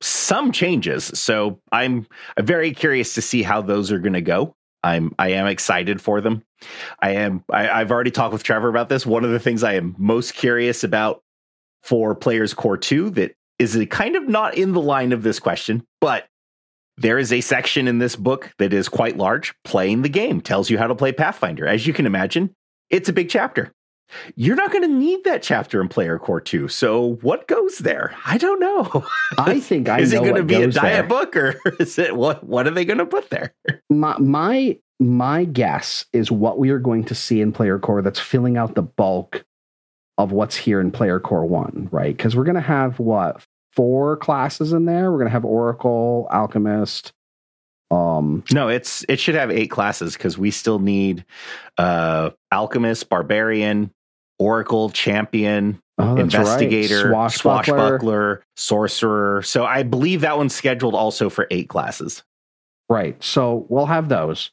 some 0.01 0.53
changes. 0.53 1.05
So 1.15 1.61
I'm 1.73 2.07
very 2.39 2.73
curious 2.73 3.15
to 3.15 3.23
see 3.23 3.43
how 3.43 3.61
those 3.61 3.93
are 3.93 3.99
going 3.99 4.15
to 4.15 4.21
go. 4.21 4.55
I'm 4.83 5.15
I 5.19 5.33
am 5.33 5.47
excited 5.47 6.01
for 6.01 6.21
them. 6.21 6.43
I 7.01 7.11
am 7.11 7.45
I, 7.51 7.69
I've 7.69 7.91
already 7.91 8.11
talked 8.11 8.33
with 8.33 8.43
Trevor 8.43 8.69
about 8.69 8.89
this. 8.89 9.05
One 9.05 9.25
of 9.25 9.31
the 9.31 9.39
things 9.39 9.63
I 9.63 9.75
am 9.75 9.95
most 9.99 10.35
curious 10.35 10.85
about 10.85 11.23
for 11.83 12.15
Players 12.15 12.55
Core 12.55 12.79
2 12.79 13.11
that 13.11 13.35
is 13.59 13.79
kind 13.91 14.17
of 14.17 14.27
not 14.27 14.55
in 14.57 14.73
the 14.73 14.81
line 14.81 15.13
of 15.13 15.23
this 15.23 15.39
question, 15.39 15.85
but 16.01 16.27
there 16.97 17.19
is 17.19 17.33
a 17.33 17.41
section 17.41 17.89
in 17.89 17.99
this 17.99 18.17
book 18.17 18.53
that 18.59 18.73
is 18.73 18.89
quite 18.89 19.17
large. 19.17 19.55
Playing 19.65 20.03
the 20.03 20.09
game 20.09 20.41
tells 20.41 20.71
you 20.71 20.79
how 20.79 20.87
to 20.87 20.95
play 20.95 21.13
Pathfinder. 21.13 21.67
As 21.67 21.87
you 21.87 21.93
can 21.93 22.07
imagine, 22.07 22.55
it's 22.89 23.09
a 23.09 23.13
big 23.13 23.29
chapter. 23.29 23.73
You're 24.37 24.57
not 24.57 24.73
going 24.73 24.83
to 24.83 24.89
need 24.89 25.25
that 25.25 25.43
chapter 25.43 25.81
in 25.81 25.89
Player 25.89 26.19
Core 26.19 26.41
2. 26.41 26.69
So 26.69 27.17
what 27.23 27.47
goes 27.49 27.79
there? 27.79 28.15
I 28.25 28.39
don't 28.39 28.61
know. 28.61 29.05
I 29.39 29.61
think 29.61 29.89
I 29.89 30.01
is 30.01 30.13
it 30.13 30.23
going 30.23 30.35
to 30.37 30.45
be 30.45 30.55
a 30.55 30.69
diet 30.69 30.73
there. 30.73 31.03
book 31.05 31.37
or 31.37 31.61
is 31.81 31.99
it 31.99 32.17
what 32.17 32.45
what 32.45 32.67
are 32.67 32.71
they 32.71 32.85
going 32.85 32.99
to 32.99 33.07
put 33.07 33.31
there? 33.31 33.55
My 33.89 34.17
my 34.19 34.79
my 34.99 35.45
guess 35.45 36.05
is 36.13 36.31
what 36.31 36.59
we 36.59 36.71
are 36.71 36.79
going 36.79 37.05
to 37.05 37.15
see 37.15 37.41
in 37.41 37.53
Player 37.53 37.79
Core 37.79 38.03
that's 38.03 38.21
filling 38.21 38.57
out 38.57 38.75
the 38.75 38.83
bulk 38.83 39.45
of 40.19 40.33
what's 40.33 40.57
here 40.57 40.81
in 40.81 40.91
Player 40.91 41.19
Core 41.19 41.47
1, 41.47 41.89
right? 41.91 42.17
Cuz 42.19 42.37
we're 42.37 42.45
going 42.45 42.55
to 42.55 42.61
have 42.61 42.99
what 42.99 43.45
four 43.73 44.17
classes 44.17 44.73
in 44.73 44.85
there. 44.85 45.11
We're 45.11 45.19
going 45.19 45.29
to 45.29 45.33
have 45.33 45.45
Oracle, 45.45 46.29
Alchemist, 46.31 47.13
um, 47.91 48.45
no, 48.53 48.69
it's 48.69 49.05
it 49.09 49.19
should 49.19 49.35
have 49.35 49.51
eight 49.51 49.71
classes 49.71 50.15
because 50.15 50.39
we 50.39 50.51
still 50.51 50.79
need 50.79 51.25
uh, 51.77 52.31
alchemist, 52.53 53.09
barbarian, 53.09 53.93
oracle, 54.41 54.91
champion, 54.91 55.81
Oh, 56.03 56.17
investigator, 56.17 57.11
right. 57.11 57.31
Swashbuckler. 57.31 57.65
swashbuckler, 57.65 58.45
sorcerer. 58.57 59.43
So 59.43 59.67
I 59.67 59.83
believe 59.83 60.23
that 60.23 60.39
one's 60.39 60.55
scheduled 60.55 60.95
also 60.95 61.29
for 61.29 61.47
eight 61.51 61.69
classes. 61.69 62.23
Right. 62.89 63.23
So 63.23 63.67
we'll 63.69 63.85
have 63.87 64.09
those 64.09 64.51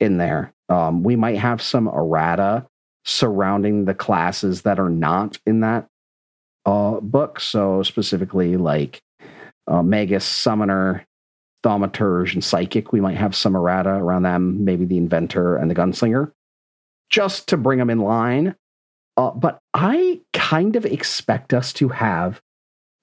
in 0.00 0.16
there. 0.18 0.52
Um, 0.68 1.04
we 1.04 1.14
might 1.14 1.38
have 1.38 1.62
some 1.62 1.86
errata 1.86 2.66
surrounding 3.04 3.84
the 3.84 3.94
classes 3.94 4.62
that 4.62 4.80
are 4.80 4.90
not 4.90 5.38
in 5.46 5.60
that 5.60 5.86
uh, 6.66 6.98
book. 7.00 7.38
So 7.38 7.84
specifically, 7.84 8.56
like 8.56 9.00
uh, 9.68 9.82
Magus, 9.84 10.24
Summoner, 10.24 11.06
Thaumaturge, 11.64 12.34
and 12.34 12.42
Psychic, 12.42 12.92
we 12.92 13.00
might 13.00 13.16
have 13.18 13.36
some 13.36 13.54
errata 13.54 13.90
around 13.90 14.24
them. 14.24 14.64
Maybe 14.64 14.84
the 14.84 14.98
Inventor 14.98 15.56
and 15.56 15.70
the 15.70 15.76
Gunslinger, 15.76 16.32
just 17.08 17.48
to 17.50 17.56
bring 17.56 17.78
them 17.78 17.90
in 17.90 18.00
line. 18.00 18.56
Uh, 19.16 19.30
but 19.30 19.58
I 19.74 20.20
kind 20.32 20.76
of 20.76 20.86
expect 20.86 21.52
us 21.52 21.72
to 21.74 21.88
have 21.88 22.40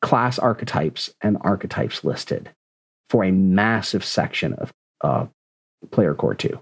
class 0.01 0.39
archetypes 0.39 1.13
and 1.21 1.37
archetypes 1.41 2.03
listed 2.03 2.49
for 3.09 3.23
a 3.23 3.31
massive 3.31 4.03
section 4.03 4.53
of 4.53 4.73
uh, 5.01 5.25
Player 5.91 6.13
Core 6.13 6.35
2. 6.35 6.59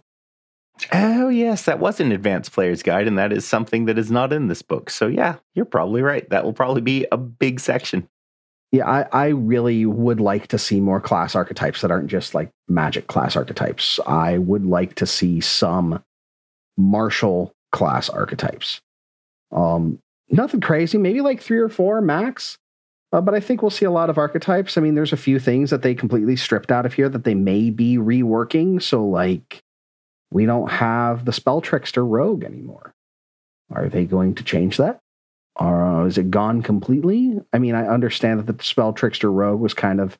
Oh, 0.93 1.29
yes, 1.29 1.63
that 1.63 1.79
was 1.79 1.99
an 1.99 2.11
advanced 2.11 2.51
player's 2.51 2.83
guide, 2.83 3.07
and 3.07 3.17
that 3.17 3.33
is 3.33 3.47
something 3.47 3.85
that 3.85 3.97
is 3.97 4.11
not 4.11 4.31
in 4.31 4.47
this 4.47 4.61
book. 4.61 4.89
So, 4.89 5.07
yeah, 5.07 5.37
you're 5.55 5.65
probably 5.65 6.01
right. 6.01 6.29
That 6.29 6.43
will 6.43 6.53
probably 6.53 6.81
be 6.81 7.07
a 7.11 7.17
big 7.17 7.59
section. 7.59 8.07
Yeah, 8.71 8.87
I, 8.87 9.07
I 9.11 9.27
really 9.29 9.85
would 9.85 10.19
like 10.19 10.47
to 10.47 10.59
see 10.59 10.79
more 10.79 10.99
class 10.99 11.35
archetypes 11.35 11.81
that 11.81 11.91
aren't 11.91 12.07
just 12.09 12.35
like 12.35 12.51
magic 12.67 13.07
class 13.07 13.35
archetypes. 13.35 13.99
I 14.05 14.37
would 14.37 14.65
like 14.65 14.95
to 14.95 15.07
see 15.07 15.39
some 15.39 16.03
martial 16.77 17.53
class 17.71 18.09
archetypes. 18.09 18.81
Um, 19.51 19.99
nothing 20.29 20.61
crazy, 20.61 20.97
maybe 20.97 21.21
like 21.21 21.41
three 21.41 21.59
or 21.59 21.69
four 21.69 22.01
max. 22.01 22.57
Uh, 23.13 23.21
but 23.21 23.33
I 23.33 23.39
think 23.39 23.61
we'll 23.61 23.71
see 23.71 23.85
a 23.85 23.91
lot 23.91 24.09
of 24.09 24.17
archetypes. 24.17 24.77
I 24.77 24.81
mean, 24.81 24.95
there's 24.95 25.13
a 25.13 25.17
few 25.17 25.39
things 25.39 25.69
that 25.69 25.81
they 25.81 25.95
completely 25.95 26.35
stripped 26.35 26.71
out 26.71 26.85
of 26.85 26.93
here 26.93 27.07
that 27.07 27.23
they 27.23 27.35
may 27.35 27.69
be 27.69 27.97
reworking. 27.97 28.81
So, 28.81 29.05
like, 29.05 29.63
we 30.29 30.45
don't 30.45 30.69
have 30.69 31.23
the 31.23 31.31
spell 31.31 31.61
trickster 31.61 32.05
rogue 32.05 32.43
anymore. 32.43 32.93
Are 33.71 33.87
they 33.87 34.05
going 34.05 34.35
to 34.35 34.43
change 34.43 34.77
that? 34.77 34.99
Or 35.55 35.83
uh, 35.83 36.05
is 36.05 36.17
it 36.17 36.29
gone 36.29 36.61
completely? 36.61 37.39
I 37.53 37.59
mean, 37.59 37.75
I 37.75 37.87
understand 37.87 38.39
that 38.39 38.57
the 38.57 38.63
spell 38.63 38.93
trickster 38.93 39.31
rogue 39.31 39.59
was 39.59 39.73
kind 39.73 39.99
of 39.99 40.17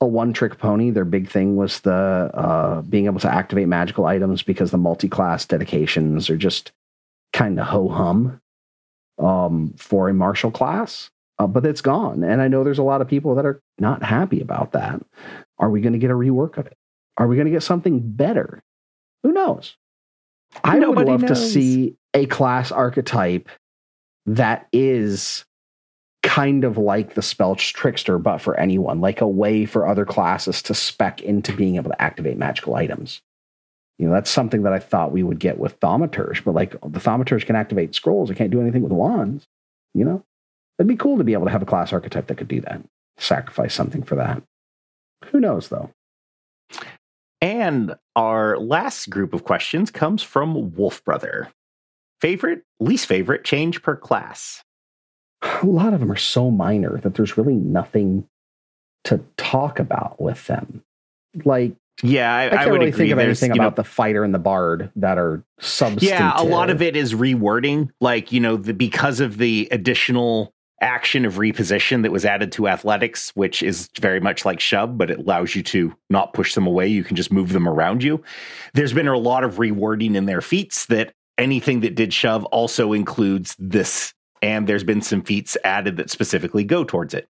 a 0.00 0.06
one 0.06 0.32
trick 0.32 0.58
pony. 0.58 0.90
Their 0.90 1.04
big 1.04 1.28
thing 1.28 1.56
was 1.56 1.80
the 1.80 1.92
uh, 1.92 2.82
being 2.82 3.06
able 3.06 3.20
to 3.20 3.32
activate 3.32 3.68
magical 3.68 4.06
items 4.06 4.42
because 4.42 4.70
the 4.70 4.78
multi 4.78 5.08
class 5.08 5.44
dedications 5.44 6.30
are 6.30 6.36
just 6.36 6.72
kind 7.36 7.60
of 7.60 7.66
ho 7.66 7.88
hum 7.88 8.40
um, 9.18 9.74
for 9.76 10.08
a 10.08 10.14
martial 10.14 10.50
class. 10.50 11.10
Uh, 11.38 11.46
but 11.46 11.66
it's 11.66 11.82
gone. 11.82 12.24
And 12.24 12.40
I 12.40 12.48
know 12.48 12.64
there's 12.64 12.78
a 12.78 12.82
lot 12.82 13.02
of 13.02 13.08
people 13.08 13.34
that 13.34 13.44
are 13.44 13.60
not 13.78 14.02
happy 14.02 14.40
about 14.40 14.72
that. 14.72 15.02
Are 15.58 15.68
we 15.68 15.82
going 15.82 15.92
to 15.92 15.98
get 15.98 16.10
a 16.10 16.14
rework 16.14 16.56
of 16.56 16.66
it? 16.66 16.78
Are 17.18 17.26
we 17.26 17.36
going 17.36 17.44
to 17.44 17.52
get 17.52 17.62
something 17.62 18.00
better? 18.00 18.62
Who 19.22 19.32
knows? 19.32 19.76
I 20.64 20.78
Nobody 20.78 21.10
would 21.10 21.20
love 21.20 21.28
to 21.28 21.36
see 21.36 21.96
a 22.14 22.24
class 22.24 22.72
archetype 22.72 23.50
that 24.24 24.66
is 24.72 25.44
kind 26.22 26.64
of 26.64 26.78
like 26.78 27.14
the 27.14 27.22
spell 27.22 27.54
trickster, 27.54 28.18
but 28.18 28.38
for 28.38 28.58
anyone, 28.58 29.02
like 29.02 29.20
a 29.20 29.28
way 29.28 29.66
for 29.66 29.86
other 29.86 30.06
classes 30.06 30.62
to 30.62 30.74
spec 30.74 31.20
into 31.20 31.52
being 31.52 31.76
able 31.76 31.90
to 31.90 32.00
activate 32.00 32.38
magical 32.38 32.76
items. 32.76 33.20
You 33.98 34.06
know, 34.06 34.12
that's 34.12 34.30
something 34.30 34.62
that 34.64 34.72
I 34.72 34.78
thought 34.78 35.12
we 35.12 35.22
would 35.22 35.38
get 35.38 35.58
with 35.58 35.80
Thaumaturge, 35.80 36.44
but 36.44 36.54
like 36.54 36.72
the 36.72 37.00
Thaumaturge 37.00 37.46
can 37.46 37.56
activate 37.56 37.94
scrolls, 37.94 38.30
it 38.30 38.36
can't 38.36 38.50
do 38.50 38.60
anything 38.60 38.82
with 38.82 38.92
wands. 38.92 39.46
You 39.94 40.04
know, 40.04 40.24
it'd 40.78 40.88
be 40.88 40.96
cool 40.96 41.16
to 41.16 41.24
be 41.24 41.32
able 41.32 41.46
to 41.46 41.52
have 41.52 41.62
a 41.62 41.66
class 41.66 41.92
archetype 41.92 42.26
that 42.26 42.36
could 42.36 42.48
do 42.48 42.60
that. 42.60 42.82
Sacrifice 43.16 43.74
something 43.74 44.02
for 44.02 44.16
that. 44.16 44.42
Who 45.26 45.40
knows, 45.40 45.68
though? 45.68 45.90
And 47.40 47.94
our 48.14 48.58
last 48.58 49.08
group 49.08 49.32
of 49.32 49.44
questions 49.44 49.90
comes 49.90 50.22
from 50.22 50.74
Wolf 50.74 51.02
Brother. 51.04 51.48
Favorite, 52.20 52.62
least 52.80 53.06
favorite 53.06 53.44
change 53.44 53.82
per 53.82 53.96
class? 53.96 54.62
A 55.42 55.66
lot 55.66 55.94
of 55.94 56.00
them 56.00 56.12
are 56.12 56.16
so 56.16 56.50
minor 56.50 56.98
that 56.98 57.14
there's 57.14 57.38
really 57.38 57.54
nothing 57.54 58.26
to 59.04 59.20
talk 59.36 59.78
about 59.78 60.20
with 60.20 60.46
them. 60.46 60.82
Like, 61.44 61.74
Yeah, 62.02 62.34
I, 62.34 62.42
I 62.42 62.46
I 62.46 62.48
can't 62.50 62.70
would 62.70 62.78
really 62.78 62.88
agree. 62.88 62.98
think 62.98 63.12
of 63.12 63.18
There's, 63.18 63.42
anything 63.42 63.56
you 63.56 63.60
know, 63.60 63.68
about 63.68 63.76
the 63.76 63.84
fighter 63.84 64.22
and 64.24 64.34
the 64.34 64.38
bard 64.38 64.90
that 64.96 65.18
are 65.18 65.44
substantive. 65.60 66.08
Yeah, 66.08 66.32
a 66.36 66.44
lot 66.44 66.70
of 66.70 66.82
it 66.82 66.96
is 66.96 67.14
rewording, 67.14 67.90
like 68.00 68.32
you 68.32 68.40
know, 68.40 68.56
the, 68.56 68.74
because 68.74 69.20
of 69.20 69.38
the 69.38 69.68
additional 69.70 70.52
action 70.82 71.24
of 71.24 71.34
reposition 71.36 72.02
that 72.02 72.12
was 72.12 72.26
added 72.26 72.52
to 72.52 72.68
athletics, 72.68 73.30
which 73.34 73.62
is 73.62 73.88
very 73.98 74.20
much 74.20 74.44
like 74.44 74.60
shove, 74.60 74.98
but 74.98 75.10
it 75.10 75.18
allows 75.18 75.54
you 75.54 75.62
to 75.62 75.94
not 76.10 76.34
push 76.34 76.54
them 76.54 76.66
away. 76.66 76.86
You 76.86 77.02
can 77.02 77.16
just 77.16 77.32
move 77.32 77.54
them 77.54 77.66
around 77.66 78.02
you. 78.02 78.22
There's 78.74 78.92
been 78.92 79.08
a 79.08 79.16
lot 79.16 79.42
of 79.42 79.54
rewording 79.54 80.16
in 80.16 80.26
their 80.26 80.42
feats 80.42 80.84
that 80.86 81.14
anything 81.38 81.80
that 81.80 81.94
did 81.94 82.12
shove 82.12 82.44
also 82.46 82.92
includes 82.92 83.56
this, 83.58 84.12
and 84.42 84.66
there's 84.66 84.84
been 84.84 85.00
some 85.00 85.22
feats 85.22 85.56
added 85.64 85.96
that 85.96 86.10
specifically 86.10 86.62
go 86.62 86.84
towards 86.84 87.14
it. 87.14 87.26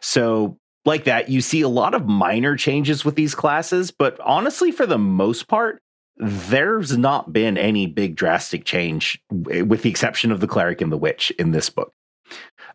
So 0.00 0.58
like 0.84 1.04
that, 1.04 1.28
you 1.28 1.40
see 1.40 1.60
a 1.60 1.68
lot 1.68 1.94
of 1.94 2.06
minor 2.06 2.56
changes 2.56 3.04
with 3.04 3.14
these 3.14 3.34
classes, 3.34 3.90
but 3.90 4.18
honestly, 4.20 4.72
for 4.72 4.86
the 4.86 4.98
most 4.98 5.48
part, 5.48 5.82
there's 6.16 6.96
not 6.96 7.32
been 7.32 7.56
any 7.56 7.86
big 7.86 8.14
drastic 8.14 8.64
change, 8.64 9.20
with 9.30 9.82
the 9.82 9.90
exception 9.90 10.32
of 10.32 10.40
the 10.40 10.46
cleric 10.46 10.80
and 10.80 10.92
the 10.92 10.98
witch 10.98 11.30
in 11.38 11.52
this 11.52 11.70
book. 11.70 11.92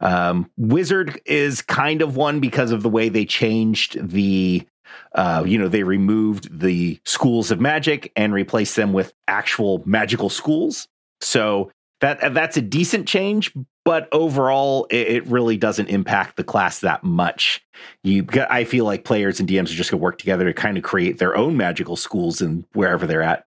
Um, 0.01 0.49
Wizard 0.57 1.21
is 1.25 1.61
kind 1.61 2.01
of 2.01 2.15
one 2.15 2.39
because 2.39 2.71
of 2.71 2.83
the 2.83 2.89
way 2.89 3.09
they 3.09 3.25
changed 3.25 4.09
the, 4.09 4.65
uh, 5.13 5.43
you 5.45 5.57
know, 5.57 5.67
they 5.67 5.83
removed 5.83 6.59
the 6.59 6.99
schools 7.05 7.51
of 7.51 7.61
magic 7.61 8.11
and 8.15 8.33
replaced 8.33 8.75
them 8.75 8.93
with 8.93 9.13
actual 9.27 9.81
magical 9.85 10.29
schools. 10.29 10.87
So 11.21 11.71
that 12.05 12.35
that's 12.35 12.55
a 12.55 12.61
decent 12.61 13.07
change, 13.07 13.51
but 13.83 14.07
overall, 14.11 14.85
it, 14.91 15.07
it 15.07 15.25
really 15.25 15.57
doesn't 15.57 15.87
impact 15.87 16.37
the 16.37 16.43
class 16.43 16.81
that 16.81 17.03
much. 17.03 17.65
You, 18.03 18.27
I 18.47 18.63
feel 18.63 18.85
like 18.85 19.03
players 19.03 19.39
and 19.39 19.49
DMs 19.49 19.71
are 19.71 19.75
just 19.75 19.89
going 19.89 19.99
to 19.99 20.03
work 20.03 20.19
together 20.19 20.45
to 20.45 20.53
kind 20.53 20.77
of 20.77 20.83
create 20.83 21.17
their 21.17 21.35
own 21.35 21.57
magical 21.57 21.95
schools 21.95 22.41
and 22.41 22.63
wherever 22.73 23.07
they're 23.07 23.23
at, 23.23 23.45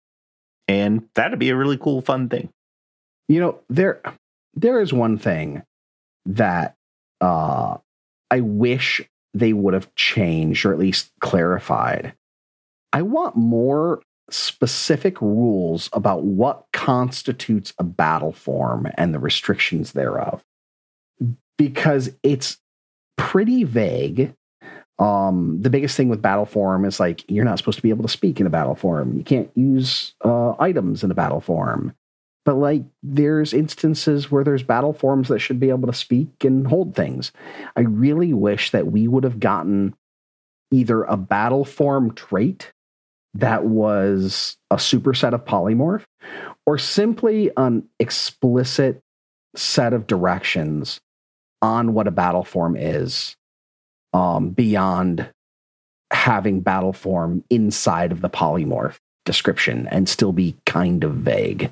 and 0.68 1.08
that'd 1.16 1.40
be 1.40 1.50
a 1.50 1.56
really 1.56 1.78
cool, 1.78 2.02
fun 2.02 2.28
thing. 2.28 2.50
You 3.30 3.40
know, 3.40 3.60
there 3.70 4.02
there 4.54 4.82
is 4.82 4.92
one 4.92 5.18
thing 5.18 5.64
that 6.26 6.76
uh 7.22 7.78
I 8.30 8.42
wish 8.42 9.02
they 9.34 9.54
would 9.54 9.74
have 9.74 9.96
changed 9.96 10.66
or 10.66 10.74
at 10.74 10.80
least 10.80 11.10
clarified. 11.22 12.16
I 12.92 13.04
want 13.04 13.38
more 13.38 14.02
specific 14.34 15.22
rules 15.22 15.90
about 15.94 16.24
what 16.24 16.66
constitutes 16.74 17.74
a 17.78 17.84
battle 17.84 18.32
form 18.32 18.88
and 18.98 19.14
the 19.14 19.20
restrictions 19.20 19.94
thereof. 19.94 20.44
Because 21.58 22.10
it's 22.24 22.58
pretty 23.18 23.64
vague. 23.64 24.34
Um, 25.00 25.62
the 25.62 25.70
biggest 25.70 25.98
thing 25.98 26.10
with 26.10 26.22
battle 26.22 26.46
form 26.46 26.86
is 26.86 27.00
like 27.00 27.24
you're 27.30 27.46
not 27.46 27.58
supposed 27.58 27.78
to 27.78 27.84
be 27.84 27.90
able 27.90 28.04
to 28.04 28.10
speak 28.10 28.40
in 28.40 28.48
a 28.48 28.52
battle 28.52 28.76
form. 28.76 29.18
You 29.18 29.24
can't 29.24 29.50
use 29.56 30.14
uh, 30.24 30.54
items 30.60 31.04
in 31.04 31.12
a 31.12 31.16
battle 31.16 31.42
form. 31.42 31.94
But 32.44 32.56
like 32.56 32.84
there's 33.04 33.54
instances 33.54 34.32
where 34.32 34.44
there's 34.44 34.64
battle 34.64 34.94
forms 34.94 35.28
that 35.28 35.40
should 35.40 35.60
be 35.60 35.70
able 35.70 35.88
to 35.88 35.94
speak 35.94 36.44
and 36.44 36.66
hold 36.66 36.96
things. 36.96 37.32
I 37.76 37.82
really 37.82 38.34
wish 38.34 38.72
that 38.72 38.88
we 38.88 39.08
would 39.08 39.24
have 39.24 39.40
gotten 39.40 39.96
either 40.72 41.04
a 41.04 41.18
battle 41.18 41.66
form 41.66 42.14
trait 42.16 42.72
that 43.34 43.66
was 43.66 44.58
a 44.70 44.76
superset 44.76 45.34
of 45.34 45.46
polymorph 45.46 46.04
or 46.66 46.78
simply 46.78 47.52
an 47.58 47.88
explicit 48.00 49.02
set 49.56 49.94
of 49.94 50.08
directions 50.08 51.00
on 51.62 51.94
what 51.94 52.08
a 52.08 52.12
battle 52.12 52.44
form 52.44 52.76
is 52.76 53.36
um, 54.14 54.50
beyond 54.50 55.30
having 56.12 56.60
battle 56.60 56.94
form 56.94 57.44
inside 57.50 58.12
of 58.12 58.22
the 58.22 58.30
polymorph 58.30 58.98
description 59.26 59.88
and 59.88 60.10
still 60.10 60.34
be 60.34 60.56
kind 60.66 61.04
of 61.04 61.14
vague. 61.14 61.72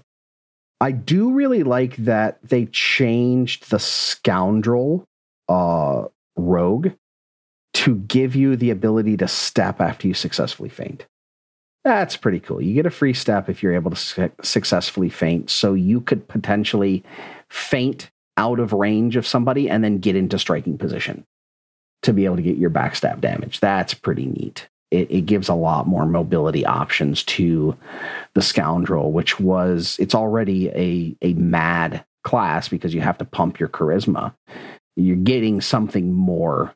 I 0.82 0.92
do 0.92 1.34
really 1.34 1.64
like 1.64 1.98
that 1.98 2.40
they 2.42 2.66
changed 2.68 3.70
the 3.70 3.80
scoundrel 3.80 5.06
uh, 5.50 6.06
rogue 6.38 6.92
to 7.74 7.96
give 7.96 8.36
you 8.36 8.56
the 8.56 8.70
ability 8.70 9.18
to 9.18 9.28
step 9.28 9.82
after 9.82 10.08
you 10.08 10.14
successfully 10.14 10.70
feint. 10.70 11.06
That's 11.84 12.18
pretty 12.18 12.40
cool. 12.40 12.62
You 12.62 12.74
get 12.74 12.86
a 12.86 12.92
free 12.92 13.14
step 13.14 13.50
if 13.50 13.64
you're 13.64 13.74
able 13.74 13.92
to 13.92 13.98
su- 13.98 14.32
successfully 14.42 15.10
feint. 15.10 15.50
So 15.50 15.74
you 15.74 16.02
could 16.02 16.28
potentially 16.28 17.04
feint 17.50 18.12
out 18.38 18.60
of 18.60 18.74
range 18.74 19.16
of 19.16 19.28
somebody 19.28 19.70
and 19.70 19.84
then 19.84 19.98
get 19.98 20.16
into 20.16 20.40
striking 20.40 20.78
position 20.78 21.26
to 22.04 22.14
be 22.14 22.26
able 22.26 22.38
to 22.38 22.42
get 22.42 22.58
your 22.58 22.70
backstab 22.70 23.22
damage. 23.22 23.60
That's 23.60 23.94
pretty 23.94 24.26
neat. 24.26 24.68
It, 24.92 25.12
it 25.12 25.26
gives 25.26 25.50
a 25.50 25.54
lot 25.54 25.88
more 25.88 26.06
mobility 26.06 26.66
options 26.66 27.24
to 27.26 27.78
the 28.34 28.42
scoundrel, 28.42 29.12
which 29.12 29.40
was 29.40 29.98
it's 30.00 30.16
already 30.16 30.70
a 30.70 31.16
a 31.22 31.34
mad 31.34 32.04
class 32.24 32.68
because 32.68 32.94
you 32.94 33.02
have 33.02 33.18
to 33.20 33.26
pump 33.26 33.60
your 33.60 33.70
charisma. 33.70 34.34
You're 34.96 35.16
getting 35.16 35.62
something 35.62 36.14
more 36.14 36.74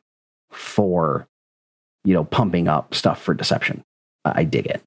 for, 0.50 1.26
you 2.04 2.14
know, 2.14 2.24
pumping 2.24 2.68
up 2.68 2.94
stuff 2.94 3.20
for 3.20 3.34
deception. 3.34 3.82
I 4.24 4.44
dig 4.44 4.66
it. 4.66 4.82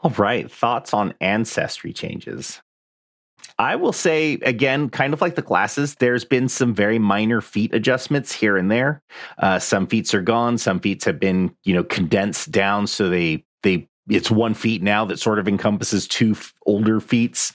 All 0.00 0.12
right. 0.18 0.50
Thoughts 0.50 0.92
on 0.92 1.14
ancestry 1.20 1.92
changes? 1.92 2.60
I 3.58 3.76
will 3.76 3.92
say 3.92 4.34
again, 4.42 4.90
kind 4.90 5.14
of 5.14 5.20
like 5.20 5.34
the 5.34 5.42
classes, 5.42 5.94
there's 5.94 6.24
been 6.24 6.48
some 6.48 6.74
very 6.74 6.98
minor 6.98 7.40
feat 7.40 7.74
adjustments 7.74 8.32
here 8.32 8.56
and 8.56 8.70
there. 8.70 9.02
Uh, 9.38 9.58
some 9.58 9.86
feats 9.86 10.12
are 10.14 10.22
gone. 10.22 10.58
Some 10.58 10.80
feats 10.80 11.04
have 11.06 11.18
been, 11.18 11.54
you 11.64 11.72
know, 11.72 11.84
condensed 11.84 12.50
down 12.50 12.86
so 12.86 13.08
they 13.08 13.44
they 13.62 13.88
it's 14.08 14.30
one 14.30 14.54
feat 14.54 14.82
now 14.82 15.04
that 15.06 15.18
sort 15.18 15.38
of 15.38 15.48
encompasses 15.48 16.06
two 16.06 16.32
f- 16.32 16.54
older 16.64 17.00
feats. 17.00 17.52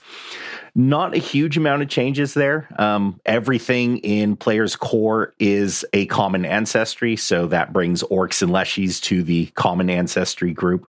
Not 0.74 1.14
a 1.14 1.18
huge 1.18 1.56
amount 1.56 1.82
of 1.82 1.88
changes 1.88 2.34
there. 2.34 2.68
Um, 2.78 3.20
everything 3.24 3.98
in 3.98 4.36
player's 4.36 4.76
core 4.76 5.34
is 5.38 5.84
a 5.92 6.06
common 6.06 6.44
ancestry, 6.44 7.16
so 7.16 7.46
that 7.46 7.72
brings 7.72 8.02
orcs 8.02 8.42
and 8.42 8.50
leshies 8.50 9.00
to 9.02 9.22
the 9.22 9.46
common 9.54 9.88
ancestry 9.88 10.52
group. 10.52 10.86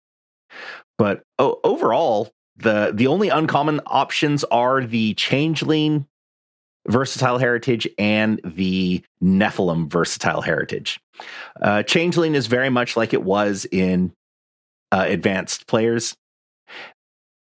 But 0.97 1.23
oh, 1.39 1.60
overall, 1.63 2.32
the 2.58 2.91
the 2.93 3.08
only 3.08 3.30
uncommon 3.30 3.82
options 3.88 4.43
are 4.45 4.84
the 4.84 5.13
changeling 5.15 6.06
versatile 6.88 7.38
heritage 7.38 7.88
and 7.97 8.41
the 8.43 9.04
Nephilim 9.23 9.88
versatile 9.88 10.41
heritage. 10.41 10.99
Uh, 11.62 11.84
changeling 11.84 12.36
is 12.36 12.47
very 12.47 12.69
much 12.69 12.97
like 12.97 13.13
it 13.13 13.23
was 13.23 13.65
in 13.71 14.12
uh, 14.91 15.06
advanced 15.08 15.67
players, 15.67 16.15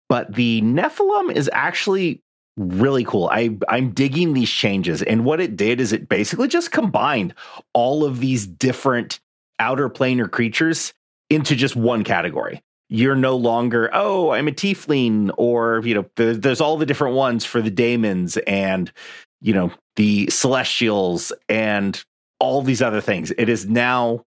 but 0.08 0.34
the 0.34 0.60
Nephilim 0.62 1.32
is 1.32 1.48
actually 1.52 2.20
really 2.56 3.04
cool. 3.04 3.28
I 3.32 3.56
I'm 3.68 3.90
digging 3.90 4.32
these 4.32 4.50
changes, 4.50 5.02
and 5.02 5.24
what 5.24 5.40
it 5.40 5.56
did 5.56 5.80
is 5.80 5.92
it 5.92 6.08
basically 6.08 6.48
just 6.48 6.72
combined 6.72 7.34
all 7.72 8.04
of 8.04 8.20
these 8.20 8.46
different 8.46 9.20
outer 9.58 9.88
planar 9.88 10.30
creatures 10.30 10.92
into 11.28 11.54
just 11.54 11.76
one 11.76 12.02
category 12.02 12.62
you're 12.92 13.16
no 13.16 13.36
longer 13.36 13.88
oh 13.94 14.30
i'm 14.30 14.48
a 14.48 14.52
tiefling 14.52 15.30
or 15.38 15.80
you 15.84 15.94
know 15.94 16.04
the, 16.16 16.34
there's 16.34 16.60
all 16.60 16.76
the 16.76 16.84
different 16.84 17.14
ones 17.14 17.44
for 17.44 17.62
the 17.62 17.70
daemons 17.70 18.36
and 18.46 18.92
you 19.40 19.54
know 19.54 19.72
the 19.96 20.28
celestials 20.30 21.32
and 21.48 22.04
all 22.38 22.62
these 22.62 22.82
other 22.82 23.00
things. 23.00 23.30
It 23.32 23.48
is 23.48 23.66
now 23.66 24.24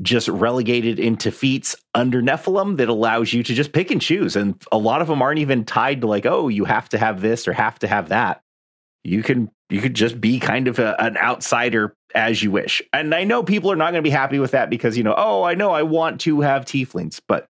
just 0.00 0.26
relegated 0.26 0.98
into 0.98 1.30
feats 1.30 1.76
under 1.94 2.20
nephilim 2.20 2.76
that 2.78 2.88
allows 2.88 3.32
you 3.32 3.42
to 3.44 3.54
just 3.54 3.72
pick 3.72 3.90
and 3.90 4.00
choose 4.00 4.34
and 4.34 4.60
a 4.72 4.78
lot 4.78 5.00
of 5.00 5.06
them 5.06 5.22
aren't 5.22 5.38
even 5.38 5.64
tied 5.64 6.00
to 6.00 6.08
like 6.08 6.26
oh 6.26 6.48
you 6.48 6.64
have 6.64 6.88
to 6.88 6.98
have 6.98 7.20
this 7.20 7.46
or 7.46 7.52
have 7.52 7.78
to 7.78 7.86
have 7.86 8.08
that. 8.08 8.42
You 9.04 9.22
can 9.22 9.50
you 9.70 9.80
could 9.80 9.94
just 9.94 10.20
be 10.20 10.38
kind 10.38 10.66
of 10.66 10.78
a, 10.78 11.00
an 11.00 11.16
outsider 11.16 11.94
as 12.14 12.42
you 12.42 12.50
wish. 12.50 12.82
And 12.92 13.14
i 13.14 13.24
know 13.24 13.42
people 13.42 13.70
are 13.70 13.76
not 13.76 13.92
going 13.92 14.02
to 14.02 14.08
be 14.08 14.10
happy 14.10 14.38
with 14.38 14.50
that 14.52 14.70
because 14.70 14.96
you 14.96 15.04
know 15.04 15.14
oh 15.16 15.44
i 15.44 15.54
know 15.54 15.70
i 15.70 15.82
want 15.82 16.20
to 16.22 16.40
have 16.40 16.64
tieflings 16.64 17.20
but 17.28 17.46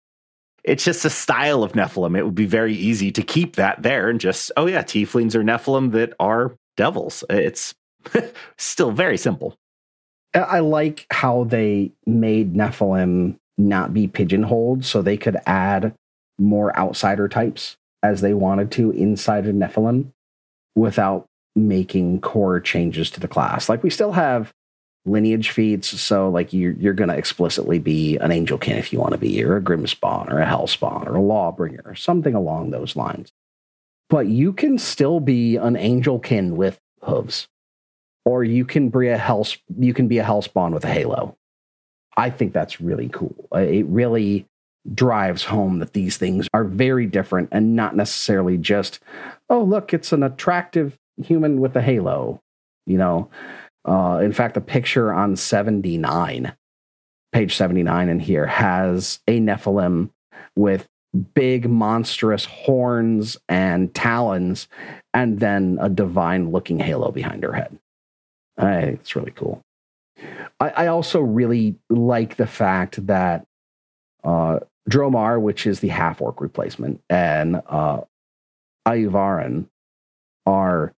it's 0.63 0.83
just 0.83 1.05
a 1.05 1.09
style 1.09 1.63
of 1.63 1.73
Nephilim. 1.73 2.17
It 2.17 2.23
would 2.23 2.35
be 2.35 2.45
very 2.45 2.73
easy 2.73 3.11
to 3.11 3.21
keep 3.21 3.55
that 3.57 3.83
there 3.83 4.09
and 4.09 4.19
just, 4.19 4.51
oh 4.55 4.65
yeah, 4.65 4.83
tieflings 4.83 5.35
are 5.35 5.43
Nephilim 5.43 5.91
that 5.91 6.13
are 6.19 6.55
devils. 6.77 7.23
It's 7.29 7.73
still 8.57 8.91
very 8.91 9.17
simple. 9.17 9.57
I 10.33 10.59
like 10.59 11.05
how 11.11 11.43
they 11.43 11.91
made 12.05 12.53
Nephilim 12.53 13.37
not 13.57 13.93
be 13.93 14.07
pigeonholed 14.07 14.83
so 14.83 15.01
they 15.01 15.17
could 15.17 15.37
add 15.45 15.93
more 16.39 16.75
outsider 16.77 17.27
types 17.27 17.77
as 18.01 18.21
they 18.21 18.33
wanted 18.33 18.71
to 18.71 18.91
inside 18.91 19.47
of 19.47 19.55
Nephilim 19.55 20.11
without 20.75 21.25
making 21.55 22.19
core 22.21 22.59
changes 22.59 23.11
to 23.11 23.19
the 23.19 23.27
class. 23.27 23.69
Like 23.69 23.83
we 23.83 23.91
still 23.91 24.13
have 24.13 24.51
lineage 25.05 25.49
feats. 25.49 25.99
So 25.99 26.29
like 26.29 26.53
you're 26.53 26.73
you're 26.73 26.93
gonna 26.93 27.15
explicitly 27.15 27.79
be 27.79 28.17
an 28.17 28.31
angelkin 28.31 28.77
if 28.77 28.93
you 28.93 28.99
want 28.99 29.13
to 29.13 29.17
be, 29.17 29.43
or 29.43 29.57
a 29.57 29.61
grimspawn, 29.61 30.31
or 30.31 30.39
a 30.39 30.45
hellspawn, 30.45 31.07
or 31.07 31.17
a 31.17 31.21
lawbringer, 31.21 31.85
or 31.85 31.95
something 31.95 32.33
along 32.33 32.71
those 32.71 32.95
lines. 32.95 33.31
But 34.09 34.27
you 34.27 34.53
can 34.53 34.77
still 34.77 35.19
be 35.19 35.55
an 35.57 35.75
angelkin 35.75 36.55
with 36.55 36.79
hooves, 37.01 37.47
or 38.25 38.43
you 38.43 38.65
can 38.65 38.89
be 38.89 39.09
a 39.09 39.17
hell 39.17 39.45
you 39.77 39.93
can 39.93 40.07
be 40.07 40.19
a 40.19 40.23
hellspawn 40.23 40.73
with 40.73 40.85
a 40.85 40.89
halo. 40.89 41.37
I 42.15 42.29
think 42.29 42.53
that's 42.53 42.79
really 42.79 43.09
cool. 43.09 43.47
It 43.53 43.85
really 43.87 44.47
drives 44.93 45.45
home 45.45 45.79
that 45.79 45.93
these 45.93 46.17
things 46.17 46.47
are 46.53 46.63
very 46.63 47.05
different 47.05 47.49
and 47.51 47.75
not 47.75 47.95
necessarily 47.95 48.57
just, 48.57 48.99
oh 49.49 49.63
look, 49.63 49.93
it's 49.93 50.11
an 50.11 50.23
attractive 50.23 50.97
human 51.17 51.59
with 51.59 51.75
a 51.75 51.81
halo. 51.81 52.39
You 52.85 52.97
know, 52.97 53.29
uh, 53.85 54.19
in 54.23 54.33
fact, 54.33 54.53
the 54.53 54.61
picture 54.61 55.11
on 55.13 55.35
79, 55.35 56.53
page 57.31 57.55
79 57.55 58.09
in 58.09 58.19
here, 58.19 58.47
has 58.47 59.19
a 59.27 59.39
Nephilim 59.39 60.09
with 60.55 60.87
big, 61.35 61.69
monstrous 61.69 62.45
horns 62.45 63.37
and 63.47 63.93
talons, 63.93 64.67
and 65.13 65.39
then 65.39 65.77
a 65.81 65.89
divine 65.89 66.51
looking 66.51 66.79
halo 66.79 67.11
behind 67.11 67.43
her 67.43 67.53
head. 67.53 67.77
I 68.57 68.81
think 68.81 68.99
it's 69.01 69.15
really 69.15 69.31
cool. 69.31 69.61
I, 70.59 70.69
I 70.69 70.87
also 70.87 71.19
really 71.19 71.75
like 71.89 72.37
the 72.37 72.47
fact 72.47 73.05
that 73.07 73.45
uh, 74.23 74.59
Dromaar, 74.89 75.39
which 75.41 75.67
is 75.67 75.79
the 75.79 75.89
half 75.89 76.21
orc 76.21 76.41
replacement, 76.41 77.01
and 77.09 77.61
uh, 77.67 78.01
Aiuvarin 78.87 79.67
are 80.45 80.93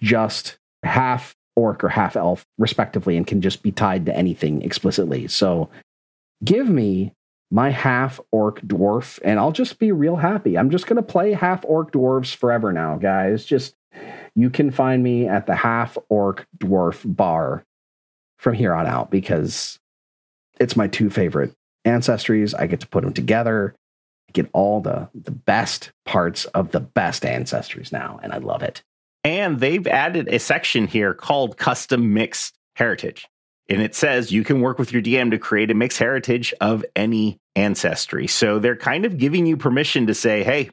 just 0.00 0.58
half 0.82 1.34
orc 1.56 1.84
or 1.84 1.88
half 1.88 2.16
elf, 2.16 2.44
respectively, 2.58 3.16
and 3.16 3.26
can 3.26 3.40
just 3.40 3.62
be 3.62 3.72
tied 3.72 4.06
to 4.06 4.16
anything 4.16 4.62
explicitly. 4.62 5.28
So 5.28 5.70
give 6.44 6.68
me 6.68 7.12
my 7.50 7.70
half 7.70 8.18
orc 8.32 8.60
dwarf, 8.62 9.20
and 9.24 9.38
I'll 9.38 9.52
just 9.52 9.78
be 9.78 9.92
real 9.92 10.16
happy. 10.16 10.58
I'm 10.58 10.70
just 10.70 10.86
going 10.86 10.96
to 10.96 11.02
play 11.02 11.32
half 11.32 11.64
orc 11.64 11.92
dwarves 11.92 12.34
forever 12.34 12.72
now, 12.72 12.96
guys. 12.96 13.44
Just 13.44 13.74
you 14.34 14.50
can 14.50 14.70
find 14.70 15.02
me 15.02 15.28
at 15.28 15.46
the 15.46 15.54
half 15.54 15.96
orc 16.08 16.46
dwarf 16.58 17.02
bar 17.04 17.64
from 18.38 18.54
here 18.54 18.74
on 18.74 18.86
out 18.86 19.10
because 19.10 19.78
it's 20.58 20.76
my 20.76 20.88
two 20.88 21.10
favorite 21.10 21.54
ancestries. 21.86 22.54
I 22.58 22.66
get 22.66 22.80
to 22.80 22.88
put 22.88 23.04
them 23.04 23.12
together, 23.12 23.74
I 24.28 24.32
get 24.32 24.50
all 24.52 24.80
the 24.80 25.08
the 25.14 25.30
best 25.30 25.92
parts 26.04 26.46
of 26.46 26.72
the 26.72 26.80
best 26.80 27.22
ancestries 27.22 27.92
now, 27.92 28.18
and 28.22 28.32
I 28.32 28.38
love 28.38 28.62
it. 28.62 28.82
And 29.24 29.58
they've 29.58 29.86
added 29.86 30.28
a 30.28 30.38
section 30.38 30.86
here 30.86 31.14
called 31.14 31.56
custom 31.56 32.12
mixed 32.12 32.54
heritage. 32.76 33.26
And 33.68 33.80
it 33.80 33.94
says 33.94 34.30
you 34.30 34.44
can 34.44 34.60
work 34.60 34.78
with 34.78 34.92
your 34.92 35.02
DM 35.02 35.30
to 35.30 35.38
create 35.38 35.70
a 35.70 35.74
mixed 35.74 35.98
heritage 35.98 36.52
of 36.60 36.84
any 36.94 37.38
ancestry. 37.56 38.26
So 38.26 38.58
they're 38.58 38.76
kind 38.76 39.06
of 39.06 39.16
giving 39.16 39.46
you 39.46 39.56
permission 39.56 40.06
to 40.06 40.14
say, 40.14 40.44
hey, 40.44 40.70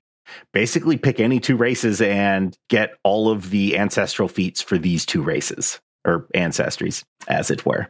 basically 0.54 0.98
pick 0.98 1.20
any 1.20 1.40
two 1.40 1.56
races 1.56 2.02
and 2.02 2.58
get 2.70 2.96
all 3.04 3.30
of 3.30 3.50
the 3.50 3.78
ancestral 3.78 4.28
feats 4.28 4.62
for 4.62 4.78
these 4.78 5.06
two 5.06 5.22
races 5.22 5.80
or 6.04 6.28
ancestries, 6.36 7.04
as 7.28 7.52
it 7.52 7.66
were. 7.66 7.88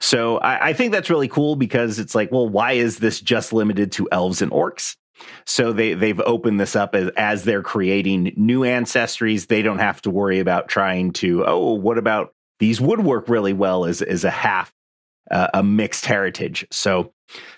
So 0.00 0.36
I, 0.38 0.68
I, 0.68 0.72
think 0.74 0.92
that's 0.92 1.08
really 1.08 1.28
cool 1.28 1.56
because 1.56 1.98
it's 1.98 2.14
like, 2.14 2.30
well, 2.30 2.46
why 2.46 2.72
is 2.72 2.98
this 2.98 3.20
just 3.20 3.54
limited 3.54 3.90
to 3.92 4.08
elves 4.12 4.42
and 4.42 4.52
orcs? 4.52 4.96
So 5.46 5.72
they 5.72 5.94
they've 5.94 6.20
opened 6.20 6.60
this 6.60 6.76
up 6.76 6.94
as 6.94 7.10
as 7.16 7.44
they're 7.44 7.62
creating 7.62 8.32
new 8.36 8.60
ancestries. 8.60 9.46
They 9.46 9.62
don't 9.62 9.78
have 9.78 10.02
to 10.02 10.10
worry 10.10 10.38
about 10.38 10.68
trying 10.68 11.12
to 11.14 11.44
oh, 11.46 11.72
what 11.74 11.98
about 11.98 12.34
these 12.58 12.80
would 12.80 13.00
work 13.00 13.28
really 13.28 13.52
well 13.52 13.84
as 13.84 14.02
as 14.02 14.24
a 14.24 14.30
half 14.30 14.72
uh, 15.30 15.48
a 15.54 15.62
mixed 15.62 16.06
heritage. 16.06 16.66
So 16.70 17.12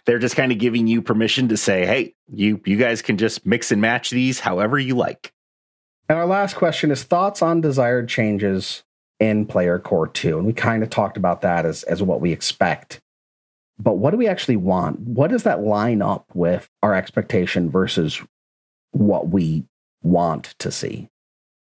they're 0.04 0.18
just 0.18 0.36
kind 0.36 0.52
of 0.52 0.58
giving 0.58 0.86
you 0.86 1.02
permission 1.02 1.48
to 1.48 1.56
say, 1.56 1.86
hey, 1.86 2.14
you 2.28 2.60
you 2.64 2.76
guys 2.76 3.02
can 3.02 3.16
just 3.16 3.46
mix 3.46 3.70
and 3.72 3.80
match 3.80 4.10
these 4.10 4.40
however 4.40 4.78
you 4.78 4.96
like. 4.96 5.32
And 6.08 6.18
our 6.18 6.26
last 6.26 6.56
question 6.56 6.90
is 6.90 7.04
thoughts 7.04 7.42
on 7.42 7.60
desired 7.60 8.08
changes 8.08 8.82
in 9.20 9.46
player 9.46 9.78
core 9.78 10.08
2 10.08 10.38
and 10.38 10.46
we 10.46 10.52
kind 10.52 10.82
of 10.82 10.88
talked 10.88 11.18
about 11.18 11.42
that 11.42 11.66
as 11.66 11.82
as 11.84 12.02
what 12.02 12.22
we 12.22 12.32
expect 12.32 13.00
but 13.80 13.96
what 13.96 14.10
do 14.10 14.16
we 14.16 14.28
actually 14.28 14.56
want? 14.56 15.00
What 15.00 15.30
does 15.30 15.44
that 15.44 15.62
line 15.62 16.02
up 16.02 16.26
with 16.34 16.68
our 16.82 16.94
expectation 16.94 17.70
versus 17.70 18.20
what 18.92 19.28
we 19.28 19.64
want 20.02 20.54
to 20.58 20.70
see? 20.70 21.08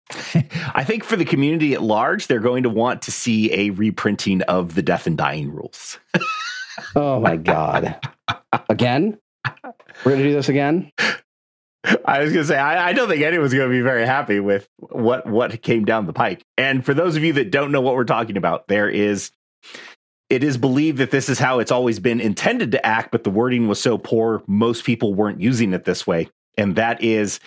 I 0.75 0.83
think 0.83 1.03
for 1.03 1.15
the 1.15 1.25
community 1.25 1.73
at 1.73 1.81
large, 1.81 2.27
they're 2.27 2.39
going 2.39 2.63
to 2.63 2.69
want 2.69 3.03
to 3.03 3.11
see 3.11 3.53
a 3.53 3.69
reprinting 3.69 4.41
of 4.43 4.75
the 4.75 4.81
death 4.81 5.07
and 5.07 5.17
dying 5.17 5.51
rules. 5.51 5.97
oh 6.95 7.19
my 7.21 7.37
God. 7.37 7.99
Again? 8.69 9.17
We're 9.45 10.11
going 10.11 10.23
to 10.23 10.29
do 10.29 10.33
this 10.33 10.49
again? 10.49 10.91
I 12.05 12.19
was 12.19 12.31
going 12.31 12.43
to 12.43 12.47
say, 12.47 12.57
I, 12.57 12.89
I, 12.89 12.93
don't 12.93 13.09
think 13.09 13.21
anyone's 13.21 13.53
going 13.53 13.69
to 13.69 13.73
be 13.73 13.81
very 13.81 14.05
happy 14.05 14.39
with 14.39 14.69
what, 14.77 15.25
what 15.25 15.61
came 15.61 15.83
down 15.83 16.05
the 16.05 16.13
pike. 16.13 16.45
And 16.57 16.85
for 16.85 16.93
those 16.93 17.17
of 17.17 17.23
you 17.23 17.33
that 17.33 17.51
don't 17.51 17.73
know 17.73 17.81
what 17.81 17.95
we're 17.95 18.05
talking 18.05 18.37
about, 18.37 18.67
there 18.67 18.89
is 18.89 19.31
it 20.33 20.43
is 20.43 20.57
believed 20.57 20.97
that 20.97 21.11
this 21.11 21.29
is 21.29 21.37
how 21.37 21.59
it's 21.59 21.71
always 21.71 21.99
been 21.99 22.19
intended 22.19 22.71
to 22.71 22.83
act, 22.83 23.11
but 23.11 23.23
the 23.23 23.29
wording 23.29 23.67
was 23.67 23.79
so 23.79 23.99
poor, 23.99 24.41
most 24.47 24.83
people 24.83 25.13
weren't 25.13 25.39
using 25.39 25.73
it 25.73 25.85
this 25.85 26.07
way. 26.07 26.27
And 26.57 26.75
that 26.75 27.03
is 27.03 27.39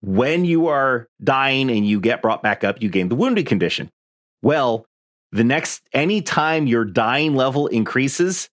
when 0.00 0.44
you 0.44 0.66
are 0.66 1.06
dying 1.22 1.70
and 1.70 1.86
you 1.86 2.00
get 2.00 2.20
brought 2.20 2.42
back 2.42 2.64
up, 2.64 2.82
you 2.82 2.88
gain 2.88 3.08
the 3.08 3.14
wounded 3.14 3.46
condition. 3.46 3.88
Well, 4.42 4.84
the 5.30 5.44
next 5.44 5.82
any 5.92 6.20
time 6.20 6.66
your 6.66 6.84
dying 6.84 7.36
level 7.36 7.68
increases, 7.68 8.50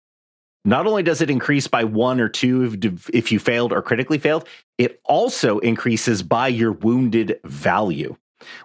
not 0.64 0.88
only 0.88 1.04
does 1.04 1.20
it 1.20 1.30
increase 1.30 1.68
by 1.68 1.84
one 1.84 2.22
or 2.22 2.30
two 2.30 2.78
if, 2.82 3.10
if 3.10 3.30
you 3.30 3.40
failed 3.40 3.74
or 3.74 3.82
critically 3.82 4.20
failed, 4.20 4.48
it 4.78 5.02
also 5.04 5.60
increases 5.60 6.24
by 6.24 6.48
your 6.48 6.72
wounded 6.72 7.42
value, 7.44 8.16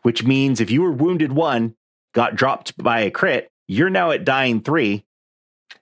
which 0.03 0.23
means 0.23 0.61
if 0.61 0.71
you 0.71 0.83
were 0.83 0.93
wounded 0.93 1.33
one, 1.33 1.75
got 2.13 2.37
dropped 2.37 2.77
by 2.79 3.01
a 3.01 3.11
crit, 3.11 3.51
you're 3.69 3.91
now 3.91 4.11
at 4.11 4.25
dying 4.25 4.61
three. 4.61 5.05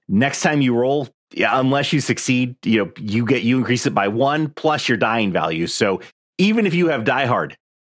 Next 0.09 0.43
time 0.43 0.61
you 0.61 0.75
roll, 0.75 1.09
yeah, 1.33 1.59
unless 1.59 1.93
you 1.93 2.01
succeed, 2.01 2.57
you 2.65 2.85
know, 2.85 2.93
you 2.99 3.25
get 3.25 3.43
you 3.43 3.59
increase 3.59 3.87
it 3.87 3.95
by 3.95 4.09
one 4.09 4.49
plus 4.49 4.89
your 4.89 4.99
dying 4.99 5.33
value. 5.33 5.67
So 5.67 6.01
even 6.39 6.67
if 6.67 6.75
you 6.75 6.89
have 6.89 7.05
Diehard, 7.05 7.55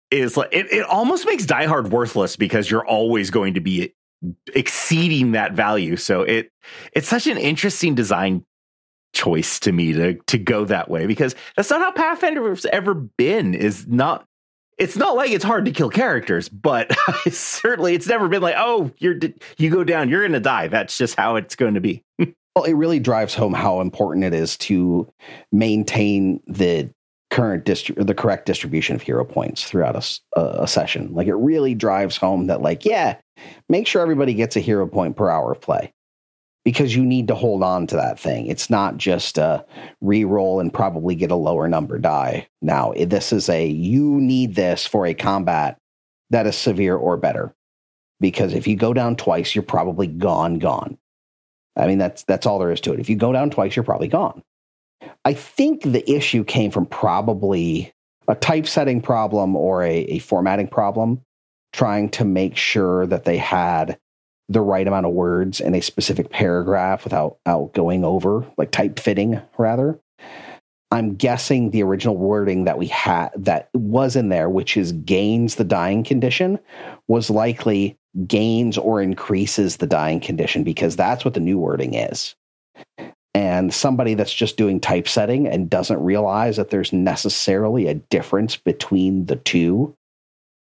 is 0.09 0.37
like 0.37 0.49
it, 0.51 0.71
it 0.71 0.85
almost 0.85 1.25
makes 1.25 1.45
Diehard 1.45 1.89
worthless 1.89 2.35
because 2.35 2.69
you're 2.71 2.85
always 2.85 3.29
going 3.29 3.55
to 3.55 3.59
be 3.59 3.93
exceeding 4.55 5.33
that 5.33 5.53
value. 5.53 5.95
So 5.95 6.21
it 6.21 6.51
it's 6.93 7.07
such 7.07 7.27
an 7.27 7.37
interesting 7.37 7.95
design 7.95 8.45
choice 9.13 9.59
to 9.61 9.71
me 9.71 9.93
to 9.93 10.13
to 10.27 10.37
go 10.37 10.65
that 10.65 10.89
way 10.89 11.05
because 11.07 11.35
that's 11.55 11.69
not 11.69 11.81
how 11.81 11.91
Pathfinder 11.91 12.47
has 12.49 12.65
ever 12.67 12.93
been. 12.93 13.53
Is 13.53 13.87
not 13.87 14.26
it's 14.77 14.95
not 14.95 15.15
like 15.15 15.31
it's 15.31 15.43
hard 15.43 15.65
to 15.65 15.71
kill 15.71 15.89
characters, 15.89 16.49
but 16.49 16.95
certainly 17.31 17.95
it's 17.95 18.07
never 18.07 18.27
been 18.27 18.41
like, 18.41 18.55
oh, 18.57 18.91
you're 18.99 19.15
you 19.57 19.69
go 19.69 19.83
down, 19.83 20.09
you're 20.09 20.21
going 20.21 20.33
to 20.33 20.39
die. 20.39 20.67
That's 20.67 20.97
just 20.97 21.15
how 21.15 21.35
it's 21.35 21.55
going 21.55 21.73
to 21.73 21.81
be. 21.81 22.03
well, 22.19 22.63
it 22.65 22.73
really 22.73 22.99
drives 22.99 23.33
home 23.33 23.53
how 23.53 23.81
important 23.81 24.25
it 24.25 24.33
is 24.33 24.57
to 24.57 25.11
maintain 25.51 26.41
the 26.47 26.89
current 27.29 27.65
distri- 27.65 28.05
the 28.05 28.13
correct 28.13 28.45
distribution 28.45 28.95
of 28.95 29.01
hero 29.01 29.25
points 29.25 29.63
throughout 29.63 29.95
a, 29.95 30.39
a, 30.39 30.67
session. 30.67 31.13
Like 31.13 31.27
it 31.27 31.35
really 31.35 31.75
drives 31.75 32.15
home 32.15 32.47
that 32.47 32.61
like, 32.61 32.85
yeah, 32.85 33.17
make 33.67 33.85
sure 33.85 34.01
everybody 34.01 34.33
gets 34.33 34.55
a 34.55 34.61
hero 34.61 34.87
point 34.87 35.17
per 35.17 35.29
hour 35.29 35.51
of 35.51 35.59
play 35.59 35.91
because 36.67 36.93
you 36.93 37.05
need 37.05 37.29
to 37.29 37.33
hold 37.33 37.63
on 37.63 37.87
to 37.87 37.95
that 37.95 38.19
thing. 38.19 38.45
It's 38.47 38.69
not 38.69 38.97
just 38.97 39.37
a 39.37 39.65
re-roll 40.01 40.59
and 40.59 40.73
probably 40.73 41.15
get 41.15 41.31
a 41.31 41.35
lower 41.35 41.69
number 41.69 41.97
die. 41.97 42.49
Now, 42.61 42.91
this 42.91 43.31
is 43.31 43.47
a 43.47 43.65
you 43.65 44.19
need 44.19 44.53
this 44.53 44.85
for 44.85 45.05
a 45.05 45.13
combat 45.13 45.77
that 46.29 46.45
is 46.45 46.57
severe 46.57 46.97
or 46.97 47.15
better. 47.15 47.55
Because 48.19 48.53
if 48.53 48.67
you 48.67 48.75
go 48.75 48.93
down 48.93 49.15
twice, 49.15 49.55
you're 49.55 49.63
probably 49.63 50.07
gone, 50.07 50.59
gone. 50.59 50.97
I 51.77 51.87
mean, 51.87 51.99
that's 51.99 52.23
that's 52.23 52.45
all 52.45 52.59
there 52.59 52.73
is 52.73 52.81
to 52.81 52.91
it. 52.91 52.99
If 52.99 53.09
you 53.09 53.15
go 53.15 53.31
down 53.31 53.49
twice, 53.49 53.73
you're 53.77 53.85
probably 53.85 54.09
gone. 54.09 54.43
I 55.23 55.35
think 55.35 55.83
the 55.83 56.11
issue 56.11 56.43
came 56.43 56.71
from 56.71 56.85
probably 56.85 57.93
a 58.27 58.35
typesetting 58.35 58.99
problem 58.99 59.55
or 59.55 59.83
a, 59.83 59.99
a 59.99 60.19
formatting 60.19 60.67
problem, 60.67 61.21
trying 61.71 62.09
to 62.09 62.25
make 62.25 62.57
sure 62.57 63.07
that 63.07 63.23
they 63.23 63.37
had 63.37 63.97
the 64.49 64.61
right 64.61 64.87
amount 64.87 65.05
of 65.05 65.13
words 65.13 65.59
in 65.59 65.75
a 65.75 65.81
specific 65.81 66.29
paragraph 66.29 67.03
without, 67.03 67.37
without 67.45 67.73
going 67.73 68.03
over, 68.03 68.45
like 68.57 68.71
type 68.71 68.99
fitting 68.99 69.41
rather. 69.57 69.99
I'm 70.89 71.15
guessing 71.15 71.71
the 71.71 71.83
original 71.83 72.15
wording 72.15 72.63
that 72.63 72.77
we 72.77 72.87
had 72.87 73.29
that 73.35 73.69
was 73.73 74.15
in 74.15 74.29
there, 74.29 74.49
which 74.49 74.77
is 74.77 74.93
gains 74.93 75.55
the 75.55 75.65
dying 75.65 76.03
condition, 76.03 76.59
was 77.09 77.29
likely 77.29 77.97
gains 78.25 78.77
or 78.77 79.01
increases 79.01 79.77
the 79.77 79.87
dying 79.87 80.21
condition 80.21 80.63
because 80.63 80.95
that's 80.95 81.25
what 81.25 81.33
the 81.33 81.41
new 81.41 81.59
wording 81.59 81.93
is 81.93 82.35
and 83.37 83.71
somebody 83.71 84.15
that's 84.15 84.33
just 84.33 84.57
doing 84.57 84.79
typesetting 84.79 85.47
and 85.47 85.69
doesn't 85.69 86.03
realize 86.03 86.57
that 86.57 86.71
there's 86.71 86.91
necessarily 86.91 87.85
a 87.87 87.93
difference 87.93 88.55
between 88.55 89.27
the 89.27 89.35
two 89.35 89.93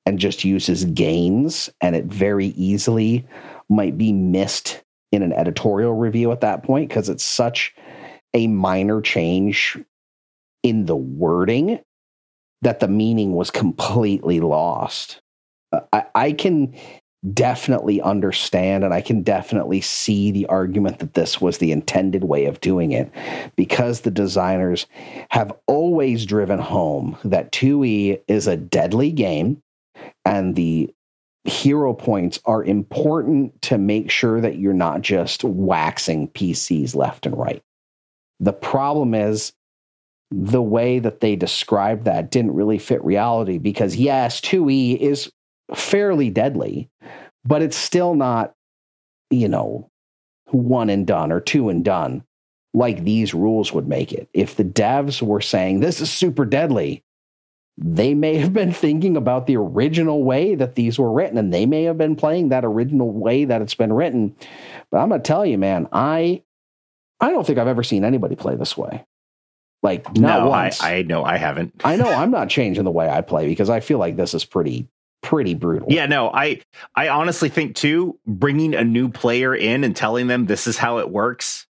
and 0.07 0.19
just 0.19 0.43
uses 0.43 0.87
gains 0.87 1.69
and 1.83 1.95
it 1.95 2.07
very 2.07 2.47
easily 2.47 3.27
might 3.69 3.99
be 3.99 4.13
missed 4.13 4.83
in 5.11 5.23
an 5.23 5.33
editorial 5.33 5.95
review 5.95 6.33
at 6.33 6.41
that 6.41 6.63
point 6.63 6.89
because 6.89 7.09
it's 7.09 7.25
such 7.25 7.75
a 8.35 8.47
minor 8.47 9.01
change 9.01 9.79
in 10.63 10.87
the 10.87 10.97
wording 10.97 11.81
that 12.63 12.81
the 12.81 12.89
meaning 12.89 13.35
was 13.35 13.51
completely 13.51 14.41
lost. 14.41 15.21
Uh, 15.73 15.81
I, 15.93 16.05
I 16.15 16.33
can 16.33 16.75
definitely 17.33 18.01
understand 18.01 18.83
and 18.83 18.93
I 18.93 19.01
can 19.01 19.23
definitely 19.23 19.81
see 19.81 20.33
the 20.33 20.47
argument 20.47 20.99
that 20.99 21.15
this 21.15 21.41
was 21.41 21.59
the 21.59 21.71
intended 21.71 22.25
way 22.25 22.47
of 22.47 22.61
doing 22.61 22.91
it 22.91 23.13
because 23.55 24.01
the 24.01 24.11
designers 24.11 24.87
have 25.29 25.53
always 25.69 26.27
driven 26.27 26.59
home 26.59 27.17
that 27.25 27.53
2E 27.53 28.21
is 28.27 28.49
a 28.49 28.57
deadly 28.57 29.13
game 29.13 29.63
and 30.25 30.57
the 30.57 30.93
hero 31.45 31.93
points 31.93 32.39
are 32.45 32.63
important 32.63 33.61
to 33.63 33.79
make 33.79 34.11
sure 34.11 34.41
that 34.41 34.59
you're 34.59 34.73
not 34.73 35.03
just 35.03 35.43
waxing 35.43 36.29
PCs 36.29 36.95
left 36.95 37.27
and 37.27 37.37
right. 37.37 37.63
The 38.41 38.53
problem 38.53 39.15
is 39.15 39.53
the 40.31 40.63
way 40.63 40.99
that 40.99 41.21
they 41.21 41.37
described 41.37 42.05
that 42.05 42.31
didn't 42.31 42.55
really 42.55 42.79
fit 42.79 43.05
reality 43.05 43.59
because 43.59 43.97
yes, 43.97 44.41
2E 44.41 44.97
is 44.99 45.31
fairly 45.75 46.31
deadly, 46.31 46.89
but 47.45 47.63
it's 47.63 47.77
still 47.77 48.15
not, 48.15 48.55
you 49.31 49.49
know, 49.49 49.91
one 50.47 50.91
and 50.91 51.07
done 51.07 51.33
or 51.33 51.41
two 51.41 51.69
and 51.69 51.85
done 51.85 52.25
like 52.75 53.05
these 53.05 53.35
rules 53.35 53.73
would 53.73 53.89
make 53.89 54.13
it. 54.13 54.29
If 54.33 54.57
the 54.57 54.65
devs 54.65 55.21
were 55.21 55.41
saying 55.41 55.81
this 55.81 56.01
is 56.01 56.11
super 56.11 56.45
deadly, 56.45 57.03
they 57.79 58.15
may 58.15 58.37
have 58.37 58.53
been 58.53 58.73
thinking 58.73 59.17
about 59.17 59.47
the 59.47 59.57
original 59.57 60.25
way 60.25 60.55
that 60.55 60.75
these 60.75 60.99
were 60.99 61.11
written 61.11 61.39
and 61.39 61.53
they 61.53 61.67
may 61.67 61.85
have 61.85 61.99
been 61.99 62.17
playing 62.17 62.51
that 62.51 62.65
original 62.65 63.11
way 63.11 63.45
that 63.47 63.63
it's 63.63 63.75
been 63.75 63.93
written. 63.93 64.37
But 64.91 64.99
I'm 64.99 65.09
going 65.09 65.23
to 65.23 65.27
tell 65.27 65.47
you, 65.47 65.59
man, 65.59 65.89
I 65.93 66.43
I 67.21 67.31
don't 67.31 67.47
think 67.47 67.59
I've 67.59 67.69
ever 67.69 67.83
seen 67.83 68.05
anybody 68.05 68.37
play 68.37 68.57
this 68.57 68.77
way. 68.77 69.07
Like 69.83 70.17
not 70.17 70.45
no, 70.45 70.49
once. 70.51 70.83
I, 70.83 70.97
I 70.97 71.03
know 71.03 71.25
I 71.25 71.37
haven't. 71.39 71.81
I 71.85 71.97
know 71.97 72.13
I'm 72.13 72.31
not 72.31 72.49
changing 72.49 72.85
the 72.85 72.91
way 72.91 73.09
I 73.09 73.21
play 73.21 73.47
because 73.47 73.71
I 73.71 73.81
feel 73.81 73.99
like 73.99 74.17
this 74.17 74.35
is 74.35 74.45
pretty 74.45 74.89
pretty 75.23 75.55
brutal. 75.55 75.89
Yeah, 75.91 76.07
no, 76.07 76.31
I 76.31 76.61
I 76.95 77.09
honestly 77.09 77.49
think 77.49 77.75
too 77.75 78.19
bringing 78.27 78.75
a 78.75 78.85
new 78.85 79.09
player 79.09 79.55
in 79.55 79.83
and 79.83 79.97
telling 79.97 80.27
them 80.27 80.47
this 80.47 80.67
is 80.67 80.77
how 80.77 80.99
it 80.99 81.11
works, 81.11 81.67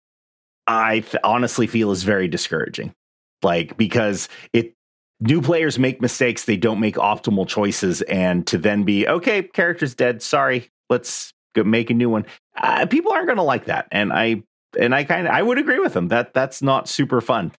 I 0.67 1.01
th- 1.01 1.17
honestly 1.25 1.67
feel 1.67 1.91
is 1.91 2.03
very 2.05 2.29
discouraging. 2.29 2.95
Like 3.43 3.77
because 3.77 4.29
it 4.53 4.76
new 5.21 5.41
players 5.41 5.79
make 5.79 6.01
mistakes, 6.01 6.45
they 6.45 6.57
don't 6.57 6.81
make 6.81 6.97
optimal 6.97 7.47
choices 7.47 8.03
and 8.03 8.47
to 8.47 8.59
then 8.59 8.85
be 8.85 9.07
okay, 9.07 9.43
character's 9.43 9.95
dead, 9.95 10.23
sorry, 10.23 10.71
let's 10.89 11.33
go 11.55 11.65
make 11.65 11.91
a 11.91 11.95
new 11.95 12.11
one. 12.11 12.27
Uh, 12.57 12.87
people 12.87 13.13
aren't 13.13 13.27
going 13.27 13.37
to 13.37 13.43
like 13.43 13.67
that 13.67 13.89
and 13.91 14.13
I 14.13 14.43
and 14.79 14.95
I 14.95 15.05
kind 15.05 15.27
of 15.27 15.33
I 15.33 15.43
would 15.43 15.59
agree 15.59 15.79
with 15.79 15.95
them 15.95 16.09
that 16.09 16.35
that's 16.35 16.63
not 16.63 16.89
super 16.89 17.21
fun. 17.21 17.53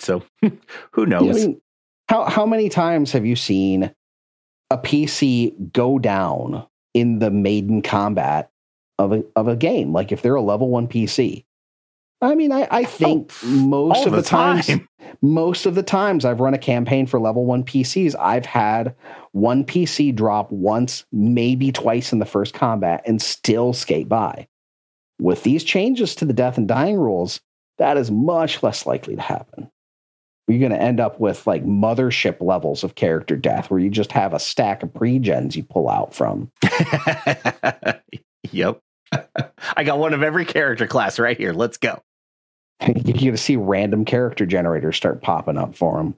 So 0.00 0.22
who 0.92 1.06
knows? 1.06 1.36
I 1.36 1.46
mean, 1.46 1.60
how 2.08 2.24
how 2.24 2.46
many 2.46 2.68
times 2.68 3.12
have 3.12 3.26
you 3.26 3.36
seen 3.36 3.94
a 4.70 4.78
PC 4.78 5.72
go 5.72 5.98
down 5.98 6.66
in 6.94 7.18
the 7.18 7.30
maiden 7.30 7.82
combat 7.82 8.50
of 8.98 9.12
a 9.12 9.24
of 9.36 9.48
a 9.48 9.56
game. 9.56 9.92
Like 9.92 10.12
if 10.12 10.22
they're 10.22 10.34
a 10.34 10.42
level 10.42 10.68
one 10.68 10.88
PC. 10.88 11.44
I 12.24 12.34
mean, 12.34 12.52
I, 12.52 12.66
I 12.70 12.84
think 12.84 13.32
oh, 13.42 13.46
most 13.46 14.06
of 14.06 14.12
the, 14.12 14.22
the 14.22 14.26
times, 14.26 14.66
time. 14.66 14.88
most 15.22 15.66
of 15.66 15.74
the 15.74 15.82
times 15.82 16.24
I've 16.24 16.40
run 16.40 16.54
a 16.54 16.58
campaign 16.58 17.06
for 17.06 17.20
level 17.20 17.44
one 17.44 17.64
PCs, 17.64 18.14
I've 18.18 18.46
had 18.46 18.94
one 19.32 19.64
PC 19.64 20.14
drop 20.14 20.50
once, 20.50 21.04
maybe 21.12 21.70
twice 21.72 22.12
in 22.12 22.18
the 22.18 22.26
first 22.26 22.54
combat, 22.54 23.02
and 23.06 23.20
still 23.20 23.72
skate 23.72 24.08
by. 24.08 24.48
With 25.20 25.42
these 25.42 25.62
changes 25.62 26.14
to 26.16 26.24
the 26.24 26.32
death 26.32 26.58
and 26.58 26.66
dying 26.66 26.96
rules, 26.96 27.40
that 27.78 27.96
is 27.96 28.10
much 28.10 28.62
less 28.62 28.86
likely 28.86 29.16
to 29.16 29.22
happen 29.22 29.70
you're 30.48 30.58
going 30.58 30.72
to 30.72 30.80
end 30.80 31.00
up 31.00 31.18
with 31.18 31.46
like 31.46 31.64
mothership 31.64 32.40
levels 32.40 32.84
of 32.84 32.94
character 32.94 33.36
death 33.36 33.70
where 33.70 33.80
you 33.80 33.88
just 33.88 34.12
have 34.12 34.34
a 34.34 34.38
stack 34.38 34.82
of 34.82 34.92
pre-gens 34.92 35.56
you 35.56 35.64
pull 35.64 35.88
out 35.88 36.14
from. 36.14 36.50
yep. 38.50 38.80
I 39.76 39.84
got 39.84 39.98
one 39.98 40.12
of 40.12 40.22
every 40.22 40.44
character 40.44 40.86
class 40.86 41.18
right 41.18 41.36
here. 41.36 41.52
Let's 41.52 41.78
go. 41.78 42.02
You're 42.86 43.02
going 43.02 43.32
to 43.32 43.36
see 43.36 43.56
random 43.56 44.04
character 44.04 44.46
generators 44.46 44.96
start 44.96 45.22
popping 45.22 45.58
up 45.58 45.74
for 45.74 45.96
them. 45.96 46.16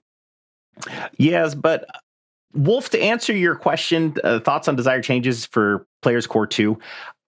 Yes, 1.16 1.54
but 1.54 1.86
Wolf, 2.54 2.90
to 2.90 3.00
answer 3.00 3.32
your 3.32 3.54
question, 3.54 4.14
uh, 4.24 4.40
thoughts 4.40 4.68
on 4.68 4.76
desire 4.76 5.02
changes 5.02 5.46
for 5.46 5.86
Players 6.02 6.26
Core 6.26 6.46
2, 6.46 6.78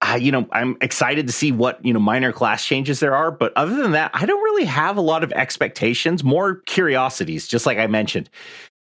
I, 0.00 0.16
you 0.16 0.30
know, 0.30 0.46
I'm 0.52 0.76
excited 0.80 1.26
to 1.26 1.32
see 1.32 1.50
what, 1.50 1.84
you 1.84 1.92
know, 1.92 1.98
minor 1.98 2.32
class 2.32 2.64
changes 2.64 3.00
there 3.00 3.16
are. 3.16 3.30
But 3.30 3.52
other 3.56 3.76
than 3.76 3.92
that, 3.92 4.10
I 4.14 4.26
don't 4.26 4.42
really 4.42 4.64
have 4.64 4.96
a 4.96 5.00
lot 5.00 5.24
of 5.24 5.32
expectations, 5.32 6.22
more 6.22 6.56
curiosities, 6.66 7.48
just 7.48 7.66
like 7.66 7.78
I 7.78 7.86
mentioned. 7.88 8.30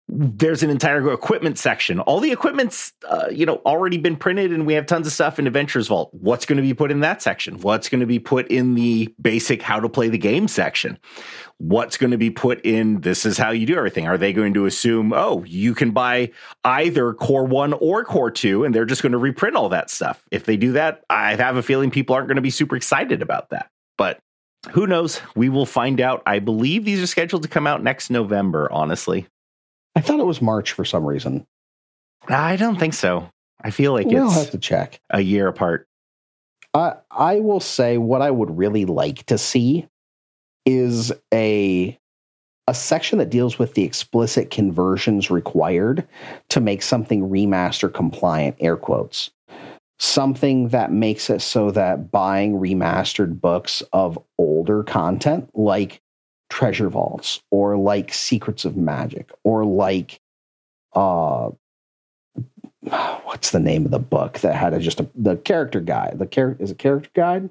There's 0.10 0.64
an 0.64 0.70
entire 0.70 1.12
equipment 1.12 1.58
section. 1.58 2.00
All 2.00 2.22
the 2.22 2.32
equipment's, 2.32 2.94
uh, 3.08 3.28
you 3.30 3.46
know, 3.46 3.62
already 3.66 3.98
been 3.98 4.16
printed, 4.16 4.54
and 4.54 4.66
we 4.66 4.74
have 4.76 4.86
tons 4.86 5.06
of 5.06 5.12
stuff 5.12 5.38
in 5.38 5.48
Adventures 5.48 5.90
Vault. 5.90 6.10
What's 6.14 6.46
going 6.46 6.56
to 6.58 6.62
be 6.62 6.74
put 6.74 6.92
in 6.92 7.02
that 7.02 7.22
section? 7.22 7.60
What's 7.60 7.90
going 7.90 8.00
to 8.00 8.06
be 8.06 8.20
put 8.20 8.48
in 8.48 8.76
the 8.76 9.14
basic 9.22 9.62
how 9.62 9.82
to 9.82 9.90
play 9.90 10.08
the 10.08 10.18
game 10.18 10.48
section? 10.48 10.98
What's 11.58 11.98
going 11.98 12.12
to 12.12 12.18
be 12.18 12.30
put 12.30 12.62
in 12.66 13.02
this 13.02 13.26
is 13.26 13.38
how 13.38 13.52
you 13.52 13.66
do 13.66 13.76
everything? 13.76 14.08
Are 14.08 14.18
they 14.18 14.32
going 14.32 14.54
to 14.54 14.66
assume, 14.66 15.12
oh, 15.12 15.44
you 15.46 15.76
can 15.76 15.92
buy 15.92 16.32
either 16.64 17.14
Core 17.14 17.46
One 17.46 17.74
or 17.74 18.06
Core 18.06 18.32
Two, 18.32 18.64
and 18.64 18.74
they're 18.74 18.86
just 18.86 19.02
going 19.02 19.12
to 19.12 19.18
reprint 19.18 19.58
all 19.58 19.70
that 19.70 19.90
stuff? 19.90 20.24
If 20.32 20.46
they 20.46 20.56
do 20.56 20.72
that, 20.74 21.04
I 21.10 21.36
have 21.36 21.58
a 21.58 21.64
feeling 21.64 21.92
people 21.92 22.16
aren't 22.16 22.30
going 22.30 22.38
to 22.38 22.42
be 22.42 22.50
super 22.50 22.78
excited 22.78 23.22
about 23.22 23.50
that. 23.50 23.70
But 23.98 24.20
who 24.72 24.88
knows? 24.88 25.22
We 25.36 25.50
will 25.50 25.66
find 25.66 26.00
out. 26.00 26.24
I 26.26 26.40
believe 26.40 26.86
these 26.86 27.02
are 27.04 27.08
scheduled 27.08 27.44
to 27.44 27.50
come 27.50 27.68
out 27.68 27.84
next 27.84 28.10
November, 28.10 28.72
honestly. 28.72 29.28
I 29.98 30.02
thought 30.02 30.20
it 30.20 30.28
was 30.28 30.44
March 30.44 30.74
for 30.74 30.86
some 30.86 31.04
reason. 31.04 31.48
I 32.28 32.56
don't 32.56 32.80
think 32.80 32.94
so. 32.94 33.32
I 33.62 33.72
feel 33.72 33.94
like 33.94 34.06
we'll 34.06 34.28
it's 34.28 34.36
have 34.36 34.52
to 34.52 34.60
check 34.60 35.02
a 35.10 35.22
year 35.22 35.48
apart. 35.48 35.88
I 36.76 36.98
I 37.10 37.40
will 37.40 37.60
say 37.60 37.98
what 37.98 38.22
I 38.22 38.30
would 38.30 38.56
really 38.56 38.86
like 38.86 39.26
to 39.26 39.40
see 39.40 39.88
is 40.68 41.12
a 41.34 41.98
a 42.68 42.74
section 42.76 43.18
that 43.18 43.32
deals 43.32 43.58
with 43.58 43.74
the 43.74 43.84
explicit 43.84 44.52
conversions 44.52 45.32
required 45.32 46.08
to 46.50 46.60
make 46.60 46.84
something 46.84 47.28
remaster 47.28 47.92
compliant 47.92 48.56
air 48.60 48.78
quotes 48.78 49.32
something 50.00 50.68
that 50.70 50.92
makes 50.92 51.28
it 51.30 51.42
so 51.42 51.72
that 51.72 52.12
buying 52.12 52.54
remastered 52.54 53.42
books 53.42 53.82
of 53.94 54.20
older 54.38 54.84
content 54.84 55.50
like 55.56 56.02
treasure 56.50 56.90
vaults 56.90 57.42
or 57.52 57.78
like 57.78 58.14
secrets 58.14 58.66
of 58.66 58.78
magic 58.78 59.32
or 59.44 59.66
like 59.66 60.20
uh 60.94 61.50
what's 63.24 63.52
the 63.52 63.60
name 63.60 63.86
of 63.86 63.92
the 63.92 64.00
book 64.00 64.40
that 64.40 64.56
had 64.56 64.74
a, 64.74 64.80
just 64.80 65.00
a 65.00 65.10
the 65.16 65.36
character 65.36 65.82
guide 65.82 66.18
the 66.18 66.28
character 66.28 66.64
is 66.64 66.72
a 66.72 66.76
character 66.76 67.10
guide? 67.14 67.50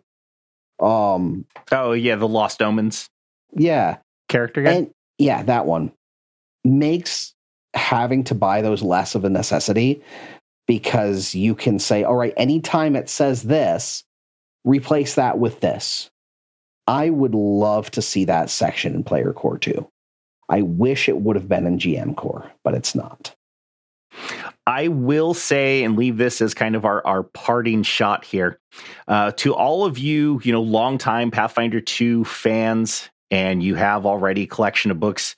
Um 0.80 1.44
oh 1.72 1.92
yeah 1.92 2.16
the 2.16 2.28
lost 2.28 2.62
omens. 2.62 3.08
Yeah. 3.52 3.98
Character 4.28 4.62
guide? 4.62 4.76
And, 4.76 4.90
yeah 5.18 5.42
that 5.42 5.66
one 5.66 5.92
makes 6.64 7.34
having 7.74 8.24
to 8.24 8.34
buy 8.34 8.62
those 8.62 8.82
less 8.82 9.14
of 9.14 9.24
a 9.24 9.30
necessity 9.30 10.02
because 10.66 11.34
you 11.34 11.54
can 11.54 11.78
say 11.78 12.02
all 12.02 12.16
right 12.16 12.34
anytime 12.36 12.96
it 12.96 13.08
says 13.08 13.42
this 13.42 14.04
replace 14.64 15.14
that 15.14 15.38
with 15.38 15.60
this 15.60 16.10
I 16.86 17.10
would 17.10 17.34
love 17.34 17.90
to 17.92 18.02
see 18.02 18.24
that 18.26 18.50
section 18.50 18.94
in 18.94 19.04
Player 19.04 19.32
Core 19.32 19.58
2. 19.58 19.88
I 20.48 20.62
wish 20.62 21.08
it 21.08 21.18
would 21.18 21.36
have 21.36 21.48
been 21.48 21.66
in 21.66 21.78
GM 21.78 22.16
Core, 22.16 22.50
but 22.62 22.74
it's 22.74 22.94
not. 22.94 23.34
I 24.66 24.88
will 24.88 25.34
say 25.34 25.84
and 25.84 25.96
leave 25.96 26.16
this 26.16 26.40
as 26.40 26.54
kind 26.54 26.74
of 26.74 26.84
our, 26.84 27.04
our 27.06 27.22
parting 27.22 27.82
shot 27.82 28.24
here. 28.24 28.58
Uh, 29.06 29.32
to 29.32 29.54
all 29.54 29.84
of 29.84 29.98
you, 29.98 30.40
you 30.44 30.52
know, 30.52 30.62
longtime 30.62 31.30
Pathfinder 31.30 31.80
2 31.80 32.24
fans, 32.24 33.08
and 33.30 33.62
you 33.62 33.74
have 33.74 34.06
already 34.06 34.42
a 34.42 34.46
collection 34.46 34.90
of 34.90 35.00
books, 35.00 35.36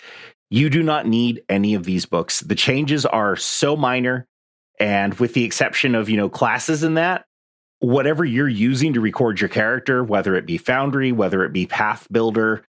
you 0.50 0.70
do 0.70 0.82
not 0.82 1.06
need 1.06 1.42
any 1.48 1.74
of 1.74 1.84
these 1.84 2.06
books. 2.06 2.40
The 2.40 2.54
changes 2.54 3.04
are 3.04 3.36
so 3.36 3.76
minor. 3.76 4.26
And 4.80 5.14
with 5.14 5.34
the 5.34 5.44
exception 5.44 5.94
of, 5.94 6.08
you 6.08 6.16
know, 6.16 6.28
classes 6.28 6.84
in 6.84 6.94
that, 6.94 7.26
whatever 7.80 8.24
you're 8.24 8.48
using 8.48 8.92
to 8.94 9.00
record 9.00 9.40
your 9.40 9.48
character, 9.48 10.02
whether 10.02 10.34
it 10.34 10.46
be 10.46 10.58
Foundry, 10.58 11.12
whether 11.12 11.44
it 11.44 11.52
be 11.52 11.66
Pathbuilder, 11.66 12.62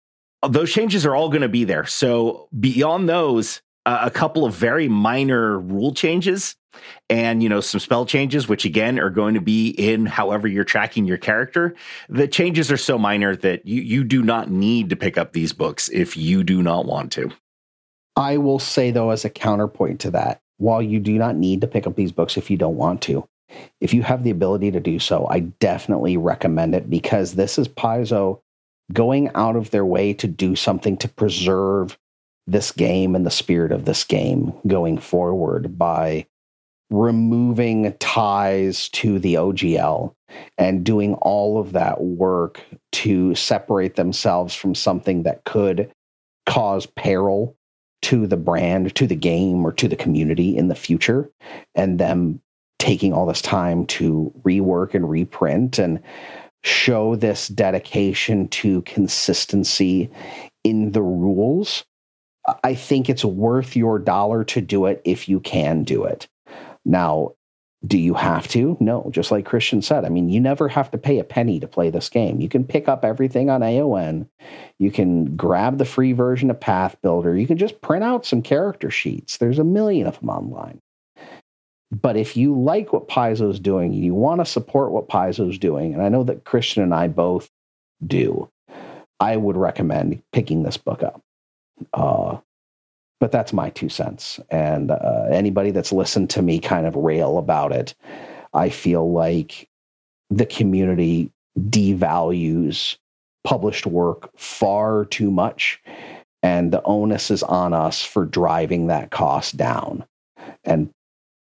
those 0.48 0.72
changes 0.72 1.06
are 1.06 1.14
all 1.14 1.28
going 1.28 1.42
to 1.42 1.48
be 1.48 1.64
there. 1.64 1.86
So 1.86 2.48
beyond 2.58 3.08
those, 3.08 3.62
uh, 3.86 4.00
a 4.02 4.10
couple 4.10 4.44
of 4.44 4.54
very 4.54 4.88
minor 4.88 5.58
rule 5.58 5.94
changes 5.94 6.56
and 7.08 7.42
you 7.42 7.48
know 7.48 7.60
some 7.60 7.80
spell 7.80 8.04
changes 8.04 8.48
which 8.48 8.64
again 8.64 8.98
are 8.98 9.10
going 9.10 9.32
to 9.34 9.40
be 9.40 9.70
in 9.70 10.04
however 10.04 10.46
you're 10.46 10.64
tracking 10.64 11.06
your 11.06 11.16
character 11.16 11.74
the 12.08 12.28
changes 12.28 12.70
are 12.70 12.76
so 12.76 12.98
minor 12.98 13.34
that 13.34 13.64
you 13.64 13.80
you 13.80 14.04
do 14.04 14.22
not 14.22 14.50
need 14.50 14.90
to 14.90 14.96
pick 14.96 15.16
up 15.16 15.32
these 15.32 15.52
books 15.52 15.88
if 15.88 16.16
you 16.16 16.44
do 16.44 16.62
not 16.62 16.84
want 16.84 17.10
to 17.12 17.30
i 18.16 18.36
will 18.36 18.58
say 18.58 18.90
though 18.90 19.10
as 19.10 19.24
a 19.24 19.30
counterpoint 19.30 20.00
to 20.00 20.10
that 20.10 20.40
while 20.58 20.82
you 20.82 21.00
do 21.00 21.16
not 21.16 21.36
need 21.36 21.60
to 21.60 21.66
pick 21.66 21.86
up 21.86 21.96
these 21.96 22.12
books 22.12 22.36
if 22.36 22.50
you 22.50 22.58
don't 22.58 22.76
want 22.76 23.00
to 23.00 23.26
if 23.80 23.94
you 23.94 24.02
have 24.02 24.24
the 24.24 24.30
ability 24.30 24.70
to 24.72 24.80
do 24.80 24.98
so, 24.98 25.26
I 25.28 25.40
definitely 25.40 26.16
recommend 26.16 26.74
it 26.74 26.90
because 26.90 27.34
this 27.34 27.58
is 27.58 27.68
Paizo 27.68 28.40
going 28.92 29.30
out 29.34 29.56
of 29.56 29.70
their 29.70 29.84
way 29.84 30.12
to 30.14 30.26
do 30.26 30.56
something 30.56 30.96
to 30.98 31.08
preserve 31.08 31.98
this 32.46 32.70
game 32.70 33.14
and 33.14 33.26
the 33.26 33.30
spirit 33.30 33.72
of 33.72 33.84
this 33.84 34.04
game 34.04 34.52
going 34.66 34.98
forward 34.98 35.76
by 35.76 36.26
removing 36.90 37.92
ties 37.98 38.88
to 38.90 39.18
the 39.18 39.34
OGL 39.34 40.14
and 40.56 40.84
doing 40.84 41.14
all 41.14 41.58
of 41.58 41.72
that 41.72 42.00
work 42.00 42.62
to 42.92 43.34
separate 43.34 43.96
themselves 43.96 44.54
from 44.54 44.74
something 44.74 45.24
that 45.24 45.44
could 45.44 45.90
cause 46.46 46.86
peril 46.86 47.56
to 48.02 48.26
the 48.26 48.36
brand, 48.36 48.94
to 48.94 49.06
the 49.06 49.16
game, 49.16 49.66
or 49.66 49.72
to 49.72 49.88
the 49.88 49.96
community 49.96 50.56
in 50.56 50.68
the 50.68 50.74
future, 50.76 51.28
and 51.74 51.98
them 51.98 52.40
taking 52.78 53.12
all 53.12 53.26
this 53.26 53.42
time 53.42 53.86
to 53.86 54.32
rework 54.42 54.94
and 54.94 55.08
reprint 55.08 55.78
and 55.78 56.00
show 56.62 57.16
this 57.16 57.48
dedication 57.48 58.48
to 58.48 58.82
consistency 58.82 60.10
in 60.64 60.92
the 60.92 61.02
rules, 61.02 61.84
I 62.64 62.74
think 62.74 63.08
it's 63.08 63.24
worth 63.24 63.76
your 63.76 63.98
dollar 63.98 64.44
to 64.44 64.60
do 64.60 64.86
it 64.86 65.00
if 65.04 65.28
you 65.28 65.40
can 65.40 65.84
do 65.84 66.04
it. 66.04 66.28
Now, 66.84 67.32
do 67.86 67.98
you 67.98 68.14
have 68.14 68.48
to? 68.48 68.76
No, 68.80 69.08
just 69.10 69.30
like 69.30 69.44
Christian 69.44 69.82
said. 69.82 70.04
I 70.04 70.08
mean, 70.08 70.28
you 70.28 70.40
never 70.40 70.66
have 70.68 70.90
to 70.90 70.98
pay 70.98 71.18
a 71.18 71.24
penny 71.24 71.60
to 71.60 71.68
play 71.68 71.90
this 71.90 72.08
game. 72.08 72.40
You 72.40 72.48
can 72.48 72.64
pick 72.64 72.88
up 72.88 73.04
everything 73.04 73.50
on 73.50 73.62
AON. 73.62 74.28
You 74.78 74.90
can 74.90 75.36
grab 75.36 75.78
the 75.78 75.84
free 75.84 76.12
version 76.12 76.50
of 76.50 76.58
Pathbuilder. 76.58 77.38
You 77.38 77.46
can 77.46 77.58
just 77.58 77.80
print 77.80 78.02
out 78.02 78.26
some 78.26 78.42
character 78.42 78.90
sheets. 78.90 79.36
There's 79.36 79.58
a 79.58 79.64
million 79.64 80.06
of 80.06 80.18
them 80.18 80.30
online. 80.30 80.80
But 82.02 82.16
if 82.16 82.36
you 82.36 82.58
like 82.58 82.92
what 82.92 83.08
Paizo's 83.08 83.60
doing, 83.60 83.92
you 83.92 84.14
want 84.14 84.40
to 84.40 84.44
support 84.44 84.90
what 84.90 85.08
Paizo's 85.08 85.58
doing, 85.58 85.94
and 85.94 86.02
I 86.02 86.08
know 86.08 86.24
that 86.24 86.44
Christian 86.44 86.82
and 86.82 86.94
I 86.94 87.08
both 87.08 87.48
do, 88.06 88.50
I 89.20 89.36
would 89.36 89.56
recommend 89.56 90.22
picking 90.32 90.62
this 90.62 90.76
book 90.76 91.02
up. 91.02 91.22
Uh, 91.94 92.38
but 93.18 93.32
that's 93.32 93.52
my 93.52 93.70
two 93.70 93.88
cents. 93.88 94.40
And 94.50 94.90
uh, 94.90 95.26
anybody 95.30 95.70
that's 95.70 95.92
listened 95.92 96.30
to 96.30 96.42
me 96.42 96.58
kind 96.58 96.86
of 96.86 96.96
rail 96.96 97.38
about 97.38 97.72
it, 97.72 97.94
I 98.52 98.68
feel 98.68 99.10
like 99.10 99.68
the 100.28 100.46
community 100.46 101.30
devalues 101.58 102.98
published 103.44 103.86
work 103.86 104.30
far 104.36 105.06
too 105.06 105.30
much. 105.30 105.80
And 106.42 106.72
the 106.72 106.82
onus 106.82 107.30
is 107.30 107.42
on 107.42 107.72
us 107.72 108.02
for 108.02 108.26
driving 108.26 108.88
that 108.88 109.10
cost 109.10 109.56
down. 109.56 110.04
And 110.64 110.90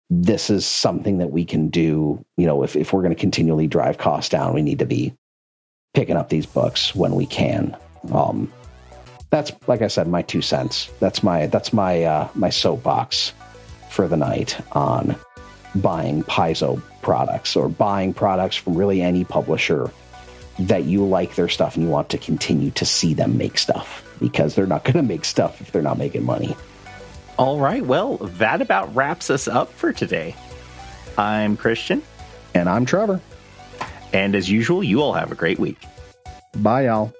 this 0.08 0.50
is 0.50 0.66
something 0.66 1.18
that 1.18 1.30
we 1.30 1.44
can 1.44 1.68
do. 1.68 2.24
You 2.36 2.46
know, 2.46 2.62
if, 2.62 2.76
if 2.76 2.92
we're 2.92 3.02
going 3.02 3.14
to 3.14 3.20
continually 3.20 3.66
drive 3.66 3.98
costs 3.98 4.30
down, 4.30 4.54
we 4.54 4.62
need 4.62 4.78
to 4.78 4.86
be 4.86 5.14
picking 5.94 6.16
up 6.16 6.28
these 6.28 6.46
books 6.46 6.94
when 6.94 7.14
we 7.14 7.26
can. 7.26 7.76
Um, 8.12 8.52
that's 9.30 9.50
like 9.66 9.82
I 9.82 9.88
said, 9.88 10.06
my 10.06 10.22
two 10.22 10.42
cents. 10.42 10.88
That's 11.00 11.22
my 11.22 11.46
that's 11.46 11.72
my 11.72 12.04
uh, 12.04 12.28
my 12.34 12.50
soapbox 12.50 13.32
for 13.90 14.06
the 14.06 14.16
night 14.16 14.58
on 14.72 15.16
buying 15.74 16.22
Paizo 16.24 16.80
products 17.02 17.56
or 17.56 17.68
buying 17.68 18.14
products 18.14 18.56
from 18.56 18.74
really 18.74 19.02
any 19.02 19.24
publisher 19.24 19.90
that 20.58 20.84
you 20.84 21.04
like 21.04 21.34
their 21.34 21.48
stuff 21.48 21.74
and 21.74 21.84
you 21.84 21.90
want 21.90 22.08
to 22.10 22.18
continue 22.18 22.70
to 22.70 22.86
see 22.86 23.12
them 23.12 23.36
make 23.36 23.58
stuff 23.58 24.02
because 24.20 24.54
they're 24.54 24.66
not 24.66 24.84
going 24.84 24.94
to 24.96 25.02
make 25.02 25.24
stuff 25.24 25.60
if 25.60 25.72
they're 25.72 25.82
not 25.82 25.98
making 25.98 26.24
money. 26.24 26.56
All 27.38 27.60
right. 27.60 27.84
Well, 27.84 28.16
that 28.16 28.62
about 28.62 28.94
wraps 28.94 29.28
us 29.30 29.46
up 29.46 29.70
for 29.72 29.92
today. 29.92 30.34
I'm 31.18 31.56
Christian. 31.56 32.02
And 32.54 32.68
I'm 32.68 32.86
Trevor. 32.86 33.20
And 34.12 34.34
as 34.34 34.50
usual, 34.50 34.82
you 34.82 35.02
all 35.02 35.12
have 35.12 35.30
a 35.30 35.34
great 35.34 35.58
week. 35.58 35.78
Bye, 36.56 36.86
y'all. 36.86 37.12